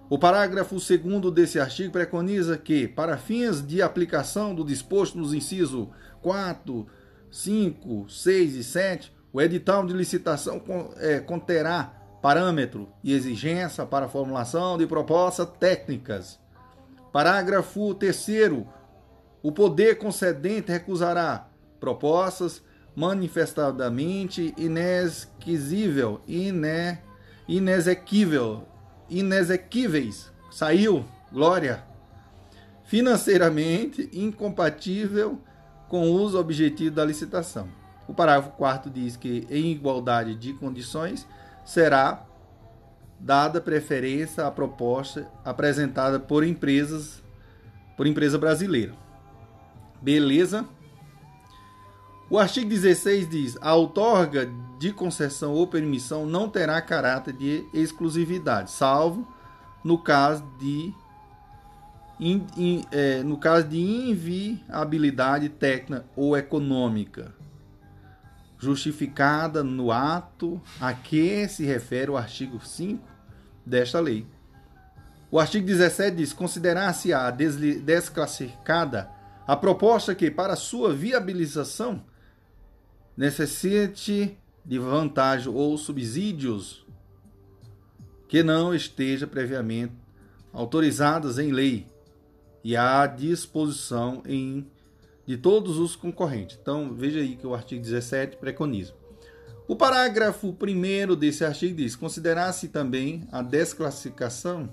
O 0.10 0.20
parágrafo 0.20 0.76
2 0.76 1.34
desse 1.34 1.58
artigo 1.58 1.94
preconiza 1.94 2.58
que, 2.58 2.86
para 2.86 3.18
fins 3.18 3.66
de 3.66 3.82
aplicação 3.82 4.54
do 4.54 4.66
disposto 4.66 5.18
nos 5.18 5.34
incisos 5.34 5.88
4, 6.22 6.86
5, 7.32 8.10
6 8.10 8.56
e 8.56 8.64
7, 8.64 9.16
o 9.32 9.42
edital 9.42 9.86
de 9.86 9.94
licitação 9.94 10.62
é, 10.98 11.22
conterá 11.22 11.94
parâmetro 12.22 12.90
e 13.02 13.14
exigência 13.14 13.86
para 13.86 14.10
formulação 14.10 14.78
de 14.78 14.86
propostas 14.86 15.48
técnicas 15.58 16.41
Parágrafo 17.12 17.94
3. 17.94 18.28
O 19.44 19.52
poder 19.52 19.98
concedente 19.98 20.72
recusará 20.72 21.48
propostas 21.80 22.62
manifestadamente 22.96 24.54
inesquisível, 24.58 26.22
iné, 26.28 27.02
inexequível, 27.48 28.68
inexequíveis. 29.10 30.32
Saiu, 30.52 31.06
glória. 31.32 31.84
Financeiramente 32.84 34.10
incompatível 34.14 35.40
com 35.88 36.10
o 36.10 36.14
uso 36.14 36.40
objetivo 36.40 36.96
da 36.96 37.06
licitação. 37.06 37.68
O 38.08 38.14
parágrafo 38.14 38.52
4 38.52 38.90
diz 38.90 39.16
que, 39.16 39.48
em 39.50 39.72
igualdade 39.72 40.36
de 40.36 40.54
condições, 40.54 41.28
será 41.66 42.26
dada 43.22 43.62
preferência 43.62 44.46
à 44.48 44.52
proposta 44.52 45.30
apresentada 45.46 46.20
por 46.20 46.44
empresas 46.44 47.22
por 47.96 48.08
empresa 48.08 48.38
brasileira. 48.38 48.94
Beleza? 50.02 50.66
O 52.30 52.40
artigo 52.40 52.68
16 52.68 53.30
diz: 53.30 53.58
a 53.62 53.76
outorga 53.76 54.50
de 54.80 54.92
concessão 54.92 55.54
ou 55.54 55.68
permissão 55.68 56.26
não 56.26 56.50
terá 56.50 56.82
caráter 56.82 57.34
de 57.34 57.64
exclusividade, 57.74 58.72
salvo 58.72 59.28
no 59.84 59.98
caso 59.98 60.44
de 60.60 60.92
in, 62.20 62.46
in, 62.58 62.86
é, 62.92 63.22
no 63.22 63.38
caso 63.38 63.68
de 63.68 63.80
inviabilidade 63.80 65.50
técnica 65.50 66.06
ou 66.16 66.36
econômica, 66.36 67.36
justificada 68.58 69.64
no 69.64 69.92
ato 69.92 70.60
a 70.80 70.94
que 70.94 71.48
se 71.48 71.66
refere 71.66 72.10
o 72.10 72.18
artigo 72.18 72.60
5 72.66 73.11
desta 73.66 74.00
lei. 74.00 74.26
O 75.30 75.40
artigo 75.40 75.66
17 75.66 76.18
diz: 76.18 76.34
considerar-se-á 76.34 77.32
desclassificada 77.32 79.10
a 79.48 79.56
proposta 79.56 80.14
que, 80.14 80.30
para 80.30 80.56
sua 80.56 80.94
viabilização, 80.94 82.04
necessite 83.16 84.38
de 84.64 84.80
vantagem 84.80 85.52
ou 85.54 85.78
subsídios 85.78 86.86
que 88.28 88.44
não 88.44 88.74
esteja 88.74 89.28
previamente 89.28 89.94
autorizadas 90.54 91.38
em 91.38 91.52
lei 91.52 91.88
e 92.64 92.76
à 92.78 93.06
disposição 93.08 94.22
em, 94.26 94.66
de 95.26 95.38
todos 95.38 95.78
os 95.78 95.96
concorrentes. 95.96 96.58
Então, 96.62 96.94
veja 96.94 97.20
aí 97.20 97.36
que 97.36 97.48
o 97.48 97.54
artigo 97.54 97.82
17 97.82 98.38
preconiza. 98.38 98.94
O 99.68 99.76
parágrafo 99.76 100.50
1 100.50 101.16
desse 101.16 101.46
artigo 101.46 101.76
diz: 101.76 101.96
considerar-se 101.96 102.68
também 102.68 103.28
a 103.32 103.42
desclassificação, 103.42 104.70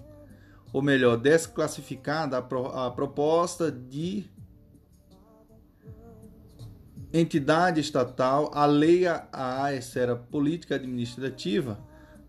ou 0.72 0.82
melhor, 0.82 1.16
desclassificada 1.16 2.38
a, 2.38 2.86
a 2.86 2.90
proposta 2.90 3.70
de 3.70 4.24
entidade 7.12 7.80
estatal 7.80 8.50
alheia 8.52 9.26
à 9.32 9.72
esfera 9.72 10.14
política 10.14 10.74
administrativa 10.74 11.78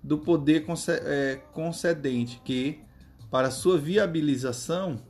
do 0.02 0.18
poder 0.18 0.66
é, 1.04 1.42
concedente 1.54 2.42
que, 2.46 2.80
para 3.30 3.52
sua 3.52 3.78
viabilização, 3.78 5.02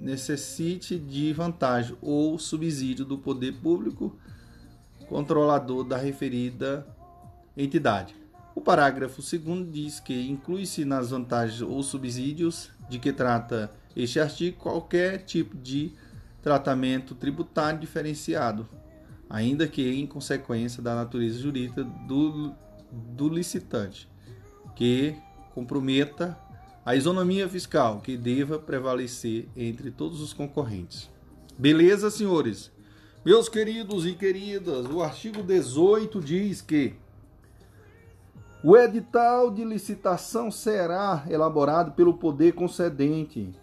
necessite 0.00 0.98
de 0.98 1.32
vantagem 1.32 1.96
ou 2.00 2.38
subsídio 2.38 3.04
do 3.04 3.18
poder 3.18 3.52
público 3.60 4.18
controlador 5.10 5.82
da 5.82 5.96
referida 5.96 6.86
entidade. 7.56 8.14
O 8.54 8.60
parágrafo 8.60 9.20
2 9.20 9.68
diz 9.72 9.98
que 9.98 10.30
inclui-se 10.30 10.84
nas 10.84 11.10
vantagens 11.10 11.60
ou 11.60 11.82
subsídios 11.82 12.70
de 12.88 13.00
que 13.00 13.12
trata 13.12 13.72
este 13.96 14.20
artigo 14.20 14.56
qualquer 14.56 15.24
tipo 15.24 15.56
de 15.56 15.92
tratamento 16.40 17.16
tributário 17.16 17.80
diferenciado, 17.80 18.68
ainda 19.28 19.66
que 19.66 19.90
em 19.90 20.06
consequência 20.06 20.80
da 20.80 20.94
natureza 20.94 21.40
jurídica 21.40 21.82
do, 21.82 22.54
do 22.92 23.28
licitante, 23.28 24.08
que 24.76 25.16
comprometa 25.52 26.38
a 26.86 26.94
isonomia 26.94 27.48
fiscal 27.48 28.00
que 28.00 28.16
deva 28.16 28.60
prevalecer 28.60 29.48
entre 29.56 29.90
todos 29.90 30.20
os 30.20 30.32
concorrentes. 30.32 31.10
Beleza, 31.58 32.10
senhores? 32.10 32.70
Meus 33.22 33.50
queridos 33.50 34.06
e 34.06 34.14
queridas, 34.14 34.86
o 34.86 35.02
artigo 35.02 35.42
18 35.42 36.22
diz 36.22 36.62
que 36.62 36.94
o 38.64 38.74
edital 38.74 39.50
de 39.50 39.62
licitação 39.62 40.50
será 40.50 41.24
elaborado 41.28 41.92
pelo 41.92 42.14
poder 42.14 42.54
concedente, 42.54 43.54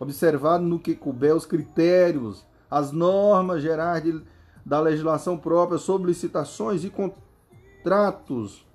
observado 0.00 0.64
no 0.64 0.78
que 0.78 0.94
couber 0.94 1.36
os 1.36 1.44
critérios, 1.44 2.46
as 2.70 2.92
normas 2.92 3.60
gerais 3.60 4.02
de, 4.02 4.22
da 4.64 4.80
legislação 4.80 5.36
própria 5.36 5.76
sobre 5.76 6.08
licitações 6.08 6.82
e 6.82 6.88
contratos 6.88 8.66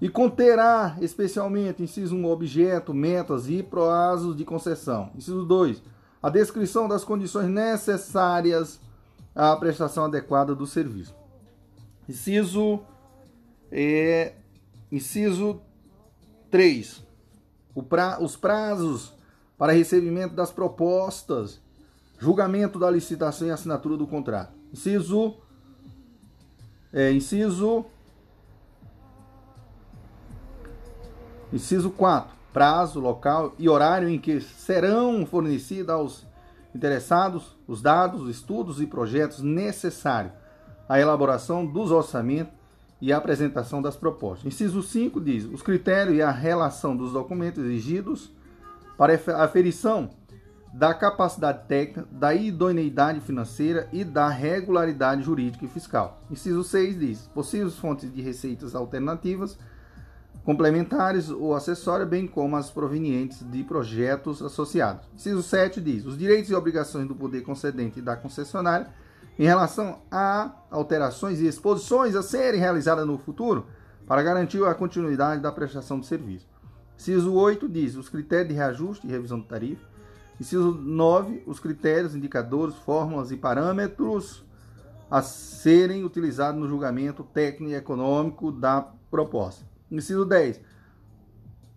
e 0.00 0.08
conterá 0.08 0.96
especialmente, 1.00 1.80
inciso 1.80 2.16
1, 2.16 2.24
objeto, 2.24 2.92
metas 2.92 3.48
e 3.48 3.62
prazos 3.62 4.34
de 4.34 4.44
concessão. 4.44 5.10
Inciso 5.14 5.44
2, 5.44 5.80
a 6.20 6.28
descrição 6.28 6.88
das 6.88 7.04
condições 7.04 7.46
necessárias 7.46 8.80
à 9.34 9.54
prestação 9.56 10.04
adequada 10.04 10.54
do 10.54 10.66
serviço. 10.66 11.14
Inciso, 12.08 12.80
é, 13.70 14.34
inciso 14.90 15.60
3, 16.50 17.02
pra, 17.88 18.22
os 18.22 18.36
prazos 18.36 19.12
para 19.56 19.72
recebimento 19.72 20.34
das 20.34 20.50
propostas, 20.50 21.60
julgamento 22.18 22.78
da 22.78 22.90
licitação 22.90 23.48
e 23.48 23.50
assinatura 23.50 23.96
do 23.96 24.06
contrato. 24.06 24.52
Inciso, 24.72 25.36
é, 26.92 27.12
inciso 27.12 27.86
Inciso 31.52 31.90
4. 31.90 32.32
Prazo, 32.52 33.00
local 33.00 33.54
e 33.58 33.68
horário 33.68 34.08
em 34.08 34.18
que 34.18 34.40
serão 34.40 35.24
fornecidos 35.26 35.88
aos 35.88 36.26
interessados 36.74 37.56
os 37.66 37.82
dados, 37.82 38.28
estudos 38.28 38.80
e 38.80 38.86
projetos 38.86 39.40
necessários 39.40 40.32
à 40.88 41.00
elaboração 41.00 41.66
dos 41.66 41.90
orçamentos 41.90 42.52
e 43.00 43.12
à 43.12 43.16
apresentação 43.16 43.82
das 43.82 43.96
propostas. 43.96 44.46
Inciso 44.46 44.82
5 44.82 45.20
diz: 45.20 45.44
os 45.44 45.62
critérios 45.62 46.16
e 46.16 46.22
a 46.22 46.30
relação 46.30 46.96
dos 46.96 47.12
documentos 47.12 47.64
exigidos 47.64 48.30
para 48.96 49.14
aferição 49.42 50.10
da 50.72 50.94
capacidade 50.94 51.66
técnica, 51.66 52.06
da 52.10 52.34
idoneidade 52.34 53.20
financeira 53.20 53.88
e 53.92 54.04
da 54.04 54.28
regularidade 54.28 55.22
jurídica 55.22 55.66
e 55.66 55.68
fiscal. 55.68 56.22
Inciso 56.30 56.64
6 56.64 56.98
diz: 56.98 57.30
possíveis 57.34 57.76
fontes 57.76 58.12
de 58.12 58.22
receitas 58.22 58.74
alternativas 58.74 59.58
complementares 60.44 61.30
ou 61.30 61.54
acessórias, 61.54 62.08
bem 62.08 62.26
como 62.26 62.56
as 62.56 62.70
provenientes 62.70 63.48
de 63.50 63.62
projetos 63.62 64.42
associados. 64.42 65.06
Inciso 65.14 65.42
7 65.42 65.80
diz: 65.80 66.04
os 66.04 66.18
direitos 66.18 66.50
e 66.50 66.54
obrigações 66.54 67.06
do 67.06 67.14
poder 67.14 67.42
concedente 67.42 67.98
e 67.98 68.02
da 68.02 68.16
concessionária 68.16 68.88
em 69.38 69.44
relação 69.44 70.00
a 70.10 70.52
alterações 70.70 71.40
e 71.40 71.46
exposições 71.46 72.14
a 72.14 72.22
serem 72.22 72.60
realizadas 72.60 73.06
no 73.06 73.18
futuro 73.18 73.66
para 74.06 74.22
garantir 74.22 74.62
a 74.64 74.74
continuidade 74.74 75.40
da 75.40 75.52
prestação 75.52 75.98
de 75.98 76.06
serviço. 76.06 76.48
Inciso 76.96 77.32
8 77.32 77.68
diz: 77.68 77.96
os 77.96 78.08
critérios 78.08 78.48
de 78.48 78.54
reajuste 78.54 79.06
e 79.06 79.10
revisão 79.10 79.40
de 79.40 79.46
tarifa. 79.46 79.92
Inciso 80.40 80.72
9, 80.72 81.44
os 81.46 81.60
critérios, 81.60 82.16
indicadores, 82.16 82.74
fórmulas 82.74 83.30
e 83.30 83.36
parâmetros 83.36 84.44
a 85.08 85.22
serem 85.22 86.04
utilizados 86.04 86.58
no 86.58 86.66
julgamento 86.66 87.22
técnico 87.22 87.70
e 87.70 87.76
econômico 87.76 88.50
da 88.50 88.80
proposta. 89.10 89.71
Inciso 89.92 90.24
10. 90.24 90.58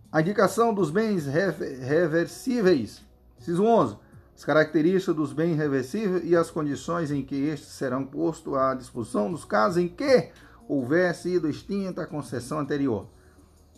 A 0.10 0.22
indicação 0.22 0.74
dos 0.74 0.90
bens 0.90 1.26
reversíveis. 1.26 3.04
Inciso 3.38 3.64
11. 3.64 3.98
As 4.34 4.46
características 4.46 5.16
dos 5.16 5.34
bens 5.34 5.58
reversíveis 5.58 6.24
e 6.24 6.36
as 6.36 6.50
condições 6.50 7.12
em 7.12 7.22
que 7.22 7.36
estes 7.36 7.74
serão 7.74 8.06
postos 8.06 8.54
à 8.54 8.74
disposição 8.74 9.28
nos 9.28 9.44
casos 9.44 9.78
em 9.78 9.90
que 9.90 10.30
houver 10.68 11.14
sido 11.14 11.50
extinta 11.50 12.04
a 12.04 12.08
concessão 12.08 12.60
anterior. 12.60 13.08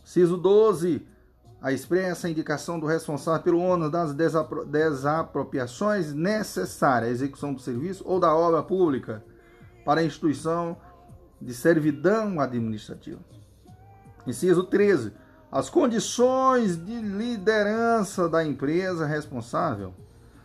Inciso 0.04 0.38
12. 0.38 1.06
A 1.60 1.72
expressa 1.72 2.30
indicação 2.30 2.80
do 2.80 2.86
responsável 2.86 3.42
pelo 3.42 3.60
ônus 3.60 3.90
das 3.90 4.14
desapro 4.14 4.64
desapropriações 4.64 6.14
necessárias 6.14 7.10
à 7.10 7.12
execução 7.12 7.56
do 7.56 7.60
serviço 7.60 8.04
ou 8.06 8.20
da 8.20 8.36
obra 8.36 8.62
pública 8.62 9.26
para 9.84 10.02
a 10.02 10.04
instituição 10.04 10.78
de 11.42 11.56
servidão 11.56 12.40
administrativa. 12.40 13.37
Inciso 14.28 14.64
13. 14.66 15.14
As 15.50 15.70
condições 15.70 16.78
de 16.78 17.00
liderança 17.00 18.28
da 18.28 18.46
empresa 18.46 19.06
responsável, 19.06 19.94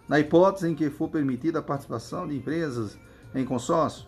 na 0.09 0.21
hipótese 0.21 0.69
em 0.69 0.75
que 0.75 0.89
for 0.89 1.09
permitida 1.09 1.59
a 1.59 1.63
participação 1.63 2.29
de 2.29 2.37
empresas 2.37 2.97
em 3.35 3.45
consórcio. 3.45 4.07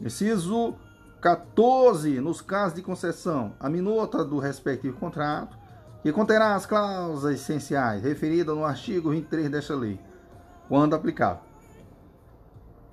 Inciso 0.00 0.74
14. 1.20 2.20
Nos 2.20 2.40
casos 2.40 2.74
de 2.74 2.82
concessão, 2.82 3.54
a 3.60 3.68
minuta 3.68 4.24
do 4.24 4.40
respectivo 4.40 4.98
contrato, 4.98 5.56
que 6.02 6.12
conterá 6.12 6.56
as 6.56 6.66
cláusulas 6.66 7.36
essenciais 7.36 8.02
referidas 8.02 8.54
no 8.54 8.64
artigo 8.64 9.10
23 9.10 9.48
desta 9.48 9.76
lei, 9.76 10.00
quando 10.68 10.94
aplicável. 10.94 11.42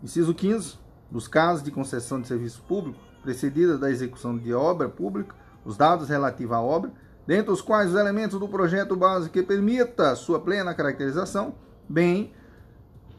Inciso 0.03 0.34
15. 0.34 0.78
Nos 1.11 1.28
casos 1.28 1.64
de 1.64 1.72
concessão 1.72 2.22
de 2.22 2.28
serviço 2.28 2.61
público, 2.64 2.99
precedida 3.24 3.78
da 3.78 3.89
execução 3.89 4.38
de 4.38 4.53
obra 4.53 4.89
pública, 4.89 5.36
os 5.66 5.78
dados 5.78 6.09
relativos 6.09 6.55
à 6.55 6.61
obra, 6.61 6.91
dentre 7.26 7.51
os 7.51 7.61
quais 7.61 7.91
os 7.91 7.99
elementos 7.99 8.39
do 8.39 8.47
projeto 8.47 8.95
básico 8.95 9.34
que 9.34 9.43
permita 9.43 10.16
sua 10.16 10.39
plena 10.39 10.74
caracterização, 10.74 11.55
bem 11.88 12.34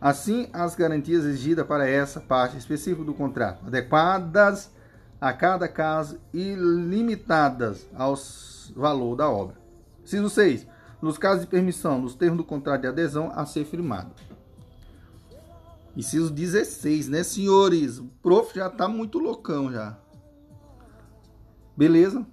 assim 0.01 0.49
as 0.53 0.75
garantias 0.75 1.25
exigidas 1.25 1.67
para 1.67 1.89
essa 1.89 2.21
parte 2.21 2.57
específica 2.59 3.05
do 3.05 3.15
contrato, 3.15 3.67
adequadas 3.67 4.71
a 5.21 5.33
cada 5.33 5.67
caso 5.67 6.19
e 6.33 6.55
limitadas 6.55 7.87
ao 7.95 8.15
valor 8.77 9.17
da 9.17 9.31
obra. 9.31 9.57
Inciso 10.03 10.29
6. 10.29 10.67
Nos 11.01 11.17
casos 11.17 11.41
de 11.43 11.47
permissão, 11.47 12.01
nos 12.01 12.15
termos 12.15 12.39
do 12.39 12.45
contrato 12.45 12.83
de 12.83 12.89
adesão 12.89 13.33
a 13.35 13.47
ser 13.47 13.65
firmado. 13.65 14.11
Inciso 15.97 16.31
16, 16.31 17.09
né, 17.09 17.23
senhores? 17.23 17.99
O 17.99 18.05
prof 18.23 18.55
já 18.55 18.69
tá 18.69 18.89
muito 18.89 19.19
loucão 19.19 19.73
já. 19.73 19.97
Beleza? 21.77 22.27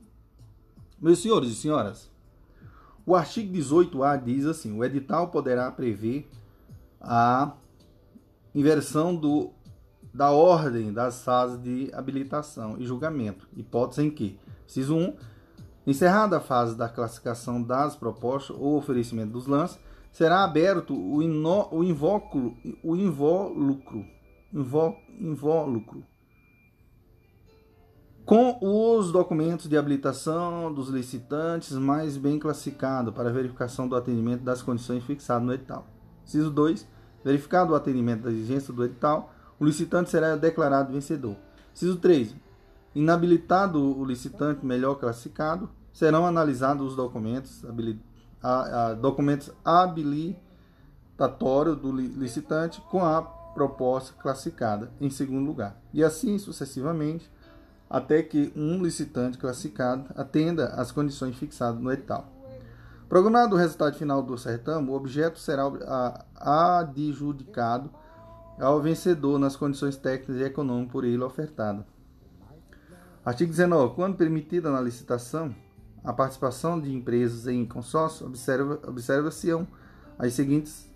Meus 1.02 1.18
senhores 1.18 1.50
e 1.50 1.56
senhoras, 1.56 2.12
o 3.04 3.16
artigo 3.16 3.52
18A 3.52 4.24
diz 4.24 4.46
assim: 4.46 4.78
o 4.78 4.86
edital 4.86 5.30
poderá 5.30 5.72
prever 5.72 6.30
a 7.02 7.54
inversão 8.54 9.16
do, 9.16 9.50
da 10.14 10.30
ordem 10.30 10.94
das 10.94 11.24
fases 11.24 11.60
de 11.60 11.90
habilitação 11.92 12.78
e 12.78 12.86
julgamento, 12.86 13.48
hipótese 13.58 14.04
em 14.04 14.12
que, 14.12 14.40
inciso 14.68 14.96
1, 14.96 15.16
encerrada 15.88 16.38
a 16.38 16.40
fase 16.40 16.78
da 16.78 16.88
classificação 16.88 17.64
das 17.64 17.96
propostas 17.96 18.56
ou 18.56 18.78
oferecimento 18.78 19.32
dos 19.32 19.48
lances, 19.48 19.80
será 20.12 20.44
aberto 20.44 20.94
o, 20.94 21.24
ino, 21.24 21.68
o 21.72 21.80
o 21.80 22.96
invólucro, 22.96 24.06
invólucro 25.20 26.11
com 28.32 28.58
os 28.62 29.12
documentos 29.12 29.68
de 29.68 29.76
habilitação 29.76 30.74
dos 30.74 30.88
licitantes 30.88 31.74
mais 31.74 32.16
bem 32.16 32.40
classificados 32.40 33.14
para 33.14 33.30
verificação 33.30 33.90
do 33.90 33.94
atendimento 33.94 34.42
das 34.42 34.62
condições 34.62 35.04
fixadas 35.04 35.46
no 35.46 35.54
edital. 35.54 35.86
Inciso 36.24 36.50
2. 36.50 36.88
Verificado 37.26 37.74
o 37.74 37.76
atendimento 37.76 38.22
da 38.22 38.32
exigência 38.32 38.74
do 38.74 38.86
edital, 38.86 39.34
o 39.60 39.66
licitante 39.66 40.10
será 40.10 40.38
declarado 40.38 40.94
vencedor. 40.94 41.36
Inciso 41.74 41.98
3. 41.98 42.34
Inabilitado 42.96 44.00
o 44.00 44.06
licitante 44.06 44.66
melhor 44.66 44.96
classificado, 44.96 45.70
serão 45.92 46.26
analisados 46.26 46.92
os 46.92 46.96
documentos, 46.96 47.66
a, 48.42 48.92
a, 48.92 48.94
documentos 48.94 49.52
habilitatórios 49.66 51.76
do 51.76 51.92
licitante 51.92 52.80
com 52.90 53.04
a 53.04 53.22
proposta 53.22 54.14
classificada 54.14 54.90
em 55.02 55.10
segundo 55.10 55.46
lugar. 55.46 55.76
E 55.94 56.02
assim 56.02 56.38
sucessivamente 56.38 57.30
até 57.92 58.24
que 58.24 58.54
um 58.56 58.82
licitante 58.82 59.38
classificado 59.38 60.06
atenda 60.16 60.68
às 60.68 60.94
condições 60.94 61.36
fixadas 61.36 61.82
no 61.82 61.92
edital. 61.92 62.26
Programado 63.10 63.54
o 63.54 63.60
resultado 63.60 63.98
final 63.98 64.24
do 64.24 64.38
certame, 64.38 64.90
o 64.90 64.94
objeto 64.94 65.38
será 65.38 65.70
adjudicado 66.34 67.90
ao 68.58 68.82
vencedor 68.82 69.38
nas 69.38 69.58
condições 69.58 69.98
técnicas 69.98 70.38
e 70.38 70.44
econômicas 70.44 70.92
por 70.94 71.04
ele 71.04 71.22
ofertado. 71.22 71.84
Artigo 73.26 73.52
19. 73.52 73.94
Quando 73.94 74.16
permitida 74.16 74.72
na 74.72 74.80
licitação 74.80 75.54
a 76.02 76.14
participação 76.14 76.80
de 76.80 76.96
empresas 76.96 77.46
em 77.46 77.66
consórcio, 77.66 78.26
observa-se 78.26 78.88
observa 78.88 79.68
as 80.18 80.34
seguintes 80.34 80.90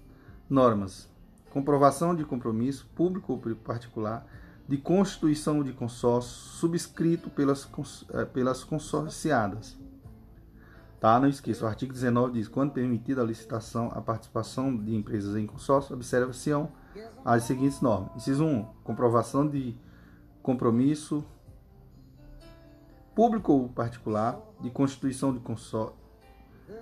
normas: 0.50 1.10
comprovação 1.52 2.16
de 2.16 2.24
compromisso 2.24 2.89
público 2.96 3.34
ou 3.34 3.56
particular, 3.58 4.26
de 4.68 4.78
constituição 4.78 5.63
de 5.63 5.72
consórcio 5.72 6.32
subscrito 6.32 7.30
pelas, 7.30 7.70
eh, 8.13 8.26
pelas 8.26 8.63
consorciadas. 8.63 9.78
Tá? 10.99 11.20
Não 11.20 11.28
esqueça, 11.28 11.66
o 11.66 11.68
artigo 11.68 11.93
19 11.93 12.34
diz: 12.34 12.47
quando 12.47 12.72
permitida 12.72 13.22
a 13.22 13.26
licitação, 13.26 13.91
a 13.93 14.01
participação 14.01 14.76
de 14.76 14.95
empresas 14.95 15.36
em 15.36 15.45
consórcio, 15.45 15.93
observa-se 15.93 16.51
as 17.24 17.43
seguintes 17.43 17.80
normas. 17.82 18.16
Inciso 18.16 18.43
1. 18.43 18.63
Comprovação 18.84 19.47
de 19.47 19.78
compromisso 20.41 21.24
público 23.13 23.53
ou 23.53 23.70
particular 23.70 24.39
de 24.59 24.70
constituição 24.70 25.34
de 25.34 25.39
consórcio, 25.39 25.95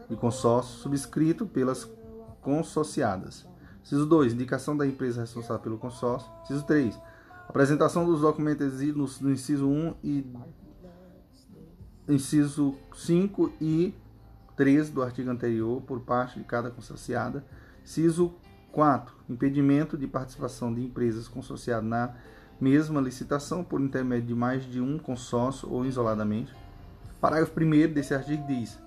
de 0.09 0.15
consórcio 0.15 0.79
subscrito 0.79 1.45
pelas 1.45 1.89
consorciadas. 2.41 3.45
Inciso 3.83 4.05
2. 4.05 4.33
Indicação 4.33 4.77
da 4.77 4.87
empresa 4.87 5.21
responsável 5.21 5.61
pelo 5.61 5.77
consórcio. 5.77 6.31
Inciso 6.43 6.63
3. 6.65 6.97
Apresentação 7.47 8.05
dos 8.05 8.21
documentos 8.21 8.65
exigidos 8.65 9.19
no 9.19 9.31
inciso 9.31 9.67
1 9.67 9.95
e 10.03 10.25
inciso 12.07 12.75
5 12.95 13.53
e 13.61 13.93
3 14.55 14.89
do 14.89 15.01
artigo 15.01 15.29
anterior 15.29 15.81
por 15.81 16.01
parte 16.01 16.39
de 16.39 16.45
cada 16.45 16.69
consorciada. 16.69 17.45
Inciso 17.83 18.33
4. 18.71 19.13
Impedimento 19.29 19.97
de 19.97 20.07
participação 20.07 20.73
de 20.73 20.81
empresas 20.83 21.27
consorciadas 21.27 21.87
na 21.87 22.15
mesma 22.59 23.01
licitação 23.01 23.63
por 23.63 23.81
intermédio 23.81 24.27
de 24.27 24.35
mais 24.35 24.63
de 24.63 24.81
um 24.81 24.97
consórcio 24.97 25.71
ou 25.71 25.85
isoladamente. 25.85 26.53
Parágrafo 27.19 27.53
1 27.59 27.93
desse 27.93 28.13
artigo 28.13 28.45
diz: 28.47 28.79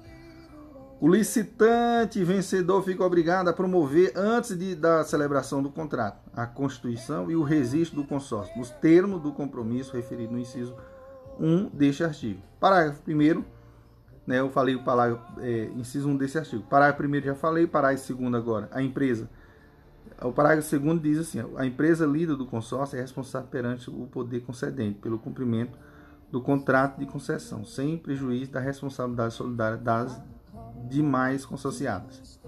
o 0.99 1.09
licitante 1.09 2.25
vencedor 2.25 2.83
fica 2.83 3.05
obrigado 3.05 3.49
a 3.49 3.53
promover, 3.53 4.13
antes 4.17 4.57
de, 4.59 4.75
da 4.75 5.05
celebração 5.05 5.63
do 5.63 5.71
contrato, 5.71 6.19
a 6.35 6.47
constituição 6.47 7.31
e 7.31 7.37
o 7.37 7.43
registro 7.43 8.01
do 8.01 8.07
consórcio, 8.07 8.57
nos 8.57 8.71
termos 8.71 9.21
do 9.21 9.33
compromisso 9.33 9.95
referido 9.95 10.33
no 10.33 10.39
inciso 10.39 10.75
1 11.39 11.69
deste 11.69 12.03
artigo. 12.03 12.41
Parágrafo 12.59 13.03
1 13.07 13.45
né, 14.27 14.41
eu 14.41 14.49
falei 14.51 14.75
o 14.75 14.83
parágrafo, 14.83 15.41
é, 15.41 15.67
inciso 15.77 16.09
1 16.09 16.17
desse 16.17 16.39
artigo. 16.39 16.63
Parágrafo 16.63 17.03
1 17.03 17.21
já 17.21 17.35
falei, 17.35 17.67
parágrafo 17.67 18.15
2 18.15 18.35
agora. 18.35 18.69
A 18.73 18.83
empresa. 18.83 19.29
O 20.23 20.33
parágrafo 20.33 20.79
2 20.79 21.03
diz 21.03 21.19
assim: 21.19 21.45
a 21.57 21.67
empresa 21.67 22.07
líder 22.07 22.37
do 22.37 22.47
consórcio 22.47 22.97
é 22.97 23.01
responsável 23.03 23.49
perante 23.49 23.91
o 23.91 24.07
poder 24.07 24.41
concedente 24.41 24.99
pelo 24.99 25.19
cumprimento 25.19 25.79
do 26.31 26.41
contrato 26.41 26.99
de 26.99 27.07
concessão, 27.07 27.65
sem 27.65 27.97
prejuízo 27.99 28.51
da 28.51 28.61
responsabilidade 28.61 29.35
solidária 29.35 29.77
das 29.77 30.21
demais 30.89 31.45
consorciadas. 31.45 32.41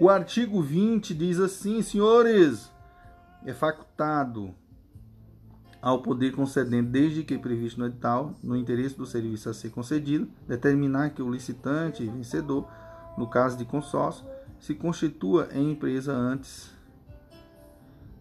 O 0.00 0.08
artigo 0.08 0.60
20 0.60 1.14
diz 1.14 1.38
assim, 1.38 1.80
senhores, 1.82 2.70
é 3.44 3.52
facultado 3.52 4.54
ao 5.80 6.00
poder 6.00 6.32
concedente, 6.32 6.88
desde 6.88 7.22
que 7.22 7.38
previsto 7.38 7.78
no 7.78 7.86
edital, 7.86 8.34
no 8.42 8.56
interesse 8.56 8.96
do 8.96 9.04
serviço 9.04 9.50
a 9.50 9.54
ser 9.54 9.70
concedido, 9.70 10.28
determinar 10.48 11.10
que 11.10 11.22
o 11.22 11.30
licitante 11.30 12.06
vencedor, 12.06 12.66
no 13.18 13.28
caso 13.28 13.56
de 13.58 13.64
consórcio, 13.64 14.24
se 14.58 14.74
constitua 14.74 15.48
em 15.52 15.72
empresa 15.72 16.12
antes 16.12 16.72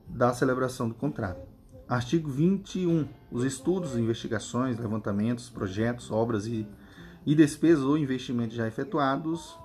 da 0.10 0.34
celebração 0.34 0.90
do 0.90 0.94
contrato. 0.94 1.42
Artigo 1.88 2.30
21. 2.30 3.08
Os 3.32 3.44
estudos, 3.44 3.98
investigações, 3.98 4.78
levantamentos, 4.78 5.50
projetos, 5.50 6.12
obras 6.12 6.46
e 6.46 6.68
e 7.26 7.34
despesas 7.36 7.84
ou 7.84 7.98
investimentos 7.98 8.56
já 8.56 8.68
efetuados 8.68 9.58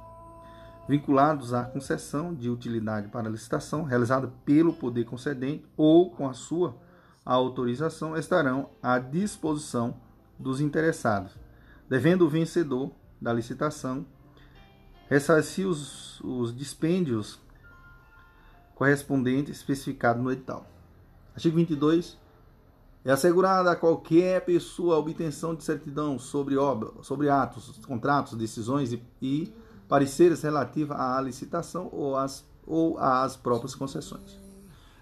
vinculados 0.89 1.53
à 1.53 1.65
concessão 1.65 2.35
de 2.35 2.49
utilidade 2.49 3.09
para 3.09 3.29
licitação 3.29 3.83
realizada 3.83 4.33
pelo 4.45 4.73
poder 4.73 5.05
concedente 5.05 5.67
ou 5.77 6.11
com 6.11 6.27
a 6.27 6.33
sua 6.33 6.75
autorização 7.25 8.17
estarão 8.17 8.71
à 8.83 8.99
disposição 8.99 10.01
dos 10.39 10.63
interessados, 10.63 11.37
devendo 11.91 12.25
o 12.25 12.29
vencedor 12.29 12.91
da 13.21 13.33
licitação 13.33 14.07
ressarcir 15.11 15.69
os, 15.69 16.21
os 16.21 16.57
dispêndios 16.57 17.39
correspondentes 18.75 19.59
especificados 19.59 20.23
no 20.23 20.33
edital. 20.33 20.67
Artigo 21.35 21.57
22 21.57 22.17
é 23.05 23.13
assegurada 23.13 23.71
a 23.71 23.77
qualquer 23.77 24.45
pessoa 24.45 24.97
a 24.97 24.99
obtenção 24.99 25.55
de 25.55 25.63
certidão 25.63 26.19
sobre, 26.19 26.57
obra, 26.57 26.91
sobre 27.03 27.29
atos, 27.29 27.79
contratos, 27.87 28.37
decisões 28.37 28.93
e, 28.93 29.01
e 29.23 29.53
pareceres 29.89 30.43
relativos 30.43 30.97
à 30.97 31.21
licitação 31.21 31.89
ou 31.93 32.17
às, 32.17 32.45
ou 32.67 32.99
às 32.99 33.37
próprias 33.37 33.75
concessões. 33.75 34.39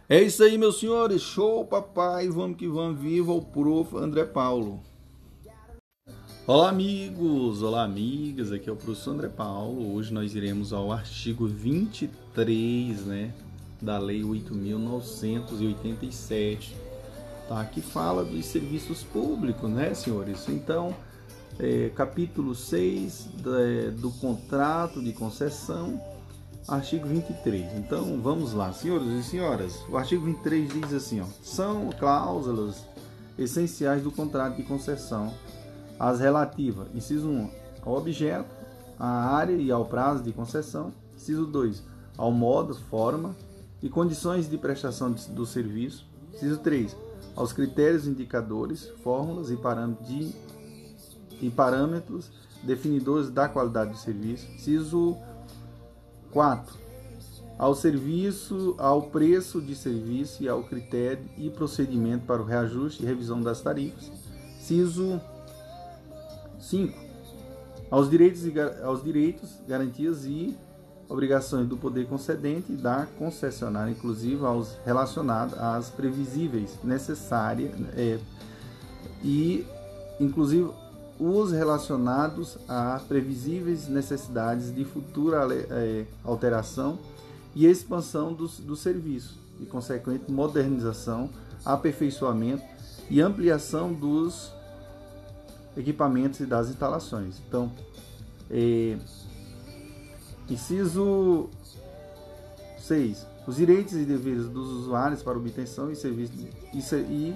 É 0.09 0.23
isso 0.23 0.45
aí, 0.45 0.57
meus 0.57 0.79
senhores. 0.79 1.21
Show, 1.21 1.65
papai. 1.65 2.29
Vamos 2.29 2.57
que 2.57 2.69
vamos. 2.69 3.01
Viva 3.01 3.33
o 3.33 3.43
prof. 3.43 3.97
André 3.97 4.25
Paulo. 4.25 4.81
Olá, 6.47 6.69
amigos. 6.69 7.61
Olá, 7.61 7.83
amigas. 7.83 8.53
Aqui 8.53 8.71
é 8.71 8.73
o 8.73 8.77
professor 8.77 9.11
André 9.11 9.29
Paulo. 9.29 9.97
Hoje 9.97 10.15
nós 10.15 10.37
iremos 10.37 10.73
ao 10.73 10.93
artigo 10.93 11.49
23, 11.49 13.05
né, 13.05 13.35
da 13.83 13.99
Lei 13.99 14.23
8.987 14.23 16.96
tá? 17.49 17.65
que 17.65 17.81
fala 17.81 18.25
dos 18.25 18.45
serviços 18.47 19.03
públicos, 19.03 19.69
né, 19.71 19.95
senhores? 19.95 20.49
Então, 20.49 20.95
é, 21.59 21.91
capítulo 21.95 22.55
6 22.55 23.29
do, 23.35 23.93
do 23.93 24.11
contrato 24.13 25.03
de 25.03 25.13
concessão, 25.13 26.01
artigo 26.69 27.07
23. 27.07 27.75
Então, 27.77 28.21
vamos 28.21 28.53
lá, 28.53 28.73
senhores 28.73 29.09
e 29.09 29.23
senhoras. 29.23 29.83
O 29.89 29.97
artigo 29.97 30.25
23 30.25 30.69
diz 30.69 30.93
assim, 30.93 31.21
ó, 31.21 31.27
são 31.43 31.91
cláusulas 31.99 32.85
essenciais 33.39 34.03
do 34.03 34.11
contrato 34.11 34.57
de 34.57 34.63
concessão 34.63 35.33
as 35.99 36.21
relativas, 36.21 36.89
inciso 36.95 37.29
1, 37.29 37.51
ao 37.83 37.97
objeto, 37.97 38.51
à 38.99 39.35
área 39.35 39.55
e 39.55 39.71
ao 39.71 39.85
prazo 39.85 40.23
de 40.23 40.33
concessão, 40.33 40.93
inciso 41.15 41.47
2, 41.47 41.83
ao 42.17 42.31
modo, 42.31 42.75
forma 42.75 43.35
e 43.83 43.89
condições 43.89 44.49
de 44.49 44.59
prestação 44.59 45.13
do 45.13 45.47
serviço, 45.47 46.07
inciso 46.35 46.59
3, 46.59 46.97
aos 47.37 47.53
critérios 47.53 48.07
indicadores, 48.07 48.89
fórmulas 49.05 49.51
e 49.51 49.57
parâmetros, 49.57 50.09
de, 51.39 51.51
parâmetros 51.51 52.31
definidores 52.63 53.31
da 53.31 53.49
qualidade 53.49 53.93
do 53.93 53.99
serviço. 53.99 54.47
Ciso 54.59 55.17
4. 56.33 56.75
Ao 57.59 57.75
serviço, 57.75 58.75
ao 58.79 59.03
preço 59.03 59.61
de 59.61 59.77
serviço 59.77 60.43
e 60.43 60.49
ao 60.49 60.63
critério 60.65 61.25
e 61.37 61.49
procedimento 61.51 62.27
para 62.27 62.43
o 62.43 62.45
reajuste 62.45 63.03
e 63.03 63.07
revisão 63.07 63.41
das 63.41 63.61
tarifas. 63.61 64.11
Ciso 64.59 65.21
5. 66.59 67.07
Aos 67.91 68.11
direitos, 68.11 68.43
aos 68.83 69.05
direitos, 69.05 69.61
garantias 69.69 70.25
e 70.25 70.57
obrigações 71.09 71.69
do 71.69 71.77
poder 71.77 72.07
concedente 72.07 72.73
e 72.73 72.77
da 72.77 73.07
concessionária, 73.19 73.91
inclusive 73.91 74.45
aos 74.45 74.77
relacionados 74.85 75.57
às 75.59 75.89
previsíveis 75.89 76.79
necessárias 76.83 77.73
é, 77.97 78.19
e 79.23 79.67
inclusive 80.19 80.71
os 81.19 81.53
relacionados 81.53 82.59
a 82.69 83.01
previsíveis 83.09 83.89
necessidades 83.89 84.75
de 84.75 84.85
futura 84.85 85.47
é, 85.71 86.05
alteração 86.25 86.99
e 87.55 87.67
expansão 87.67 88.33
dos, 88.35 88.59
do 88.59 88.77
serviço 88.77 89.39
e 89.61 89.65
consequente 89.65 90.31
modernização, 90.31 91.31
aperfeiçoamento 91.65 92.63
e 93.09 93.21
ampliação 93.21 93.93
dos 93.93 94.53
equipamentos 95.77 96.41
e 96.41 96.47
das 96.47 96.69
instalações. 96.69 97.37
Então, 97.49 97.73
é, 98.51 98.99
Inciso 100.49 101.51
6. 102.79 103.27
Os 103.47 103.57
direitos 103.57 103.95
e 103.95 104.05
deveres 104.05 104.49
dos 104.49 104.69
usuários 104.69 105.23
para 105.23 105.37
obtenção 105.37 105.91
e 105.91 105.97
serviço 105.97 106.33
e, 106.73 107.35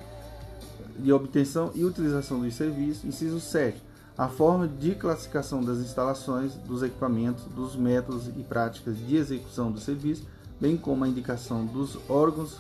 de 0.98 1.12
obtenção 1.12 1.70
e 1.74 1.84
utilização 1.84 2.40
dos 2.40 2.54
serviços. 2.54 3.04
Inciso 3.04 3.40
7. 3.40 3.80
A 4.16 4.28
forma 4.28 4.68
de 4.68 4.94
classificação 4.94 5.62
das 5.62 5.78
instalações, 5.78 6.54
dos 6.54 6.82
equipamentos, 6.82 7.44
dos 7.44 7.74
métodos 7.74 8.28
e 8.28 8.42
práticas 8.42 8.96
de 8.96 9.16
execução 9.16 9.72
do 9.72 9.80
serviço, 9.80 10.26
bem 10.61 10.76
como 10.76 11.04
a 11.04 11.08
indicação 11.08 11.64
dos 11.64 11.98
órgãos 12.08 12.58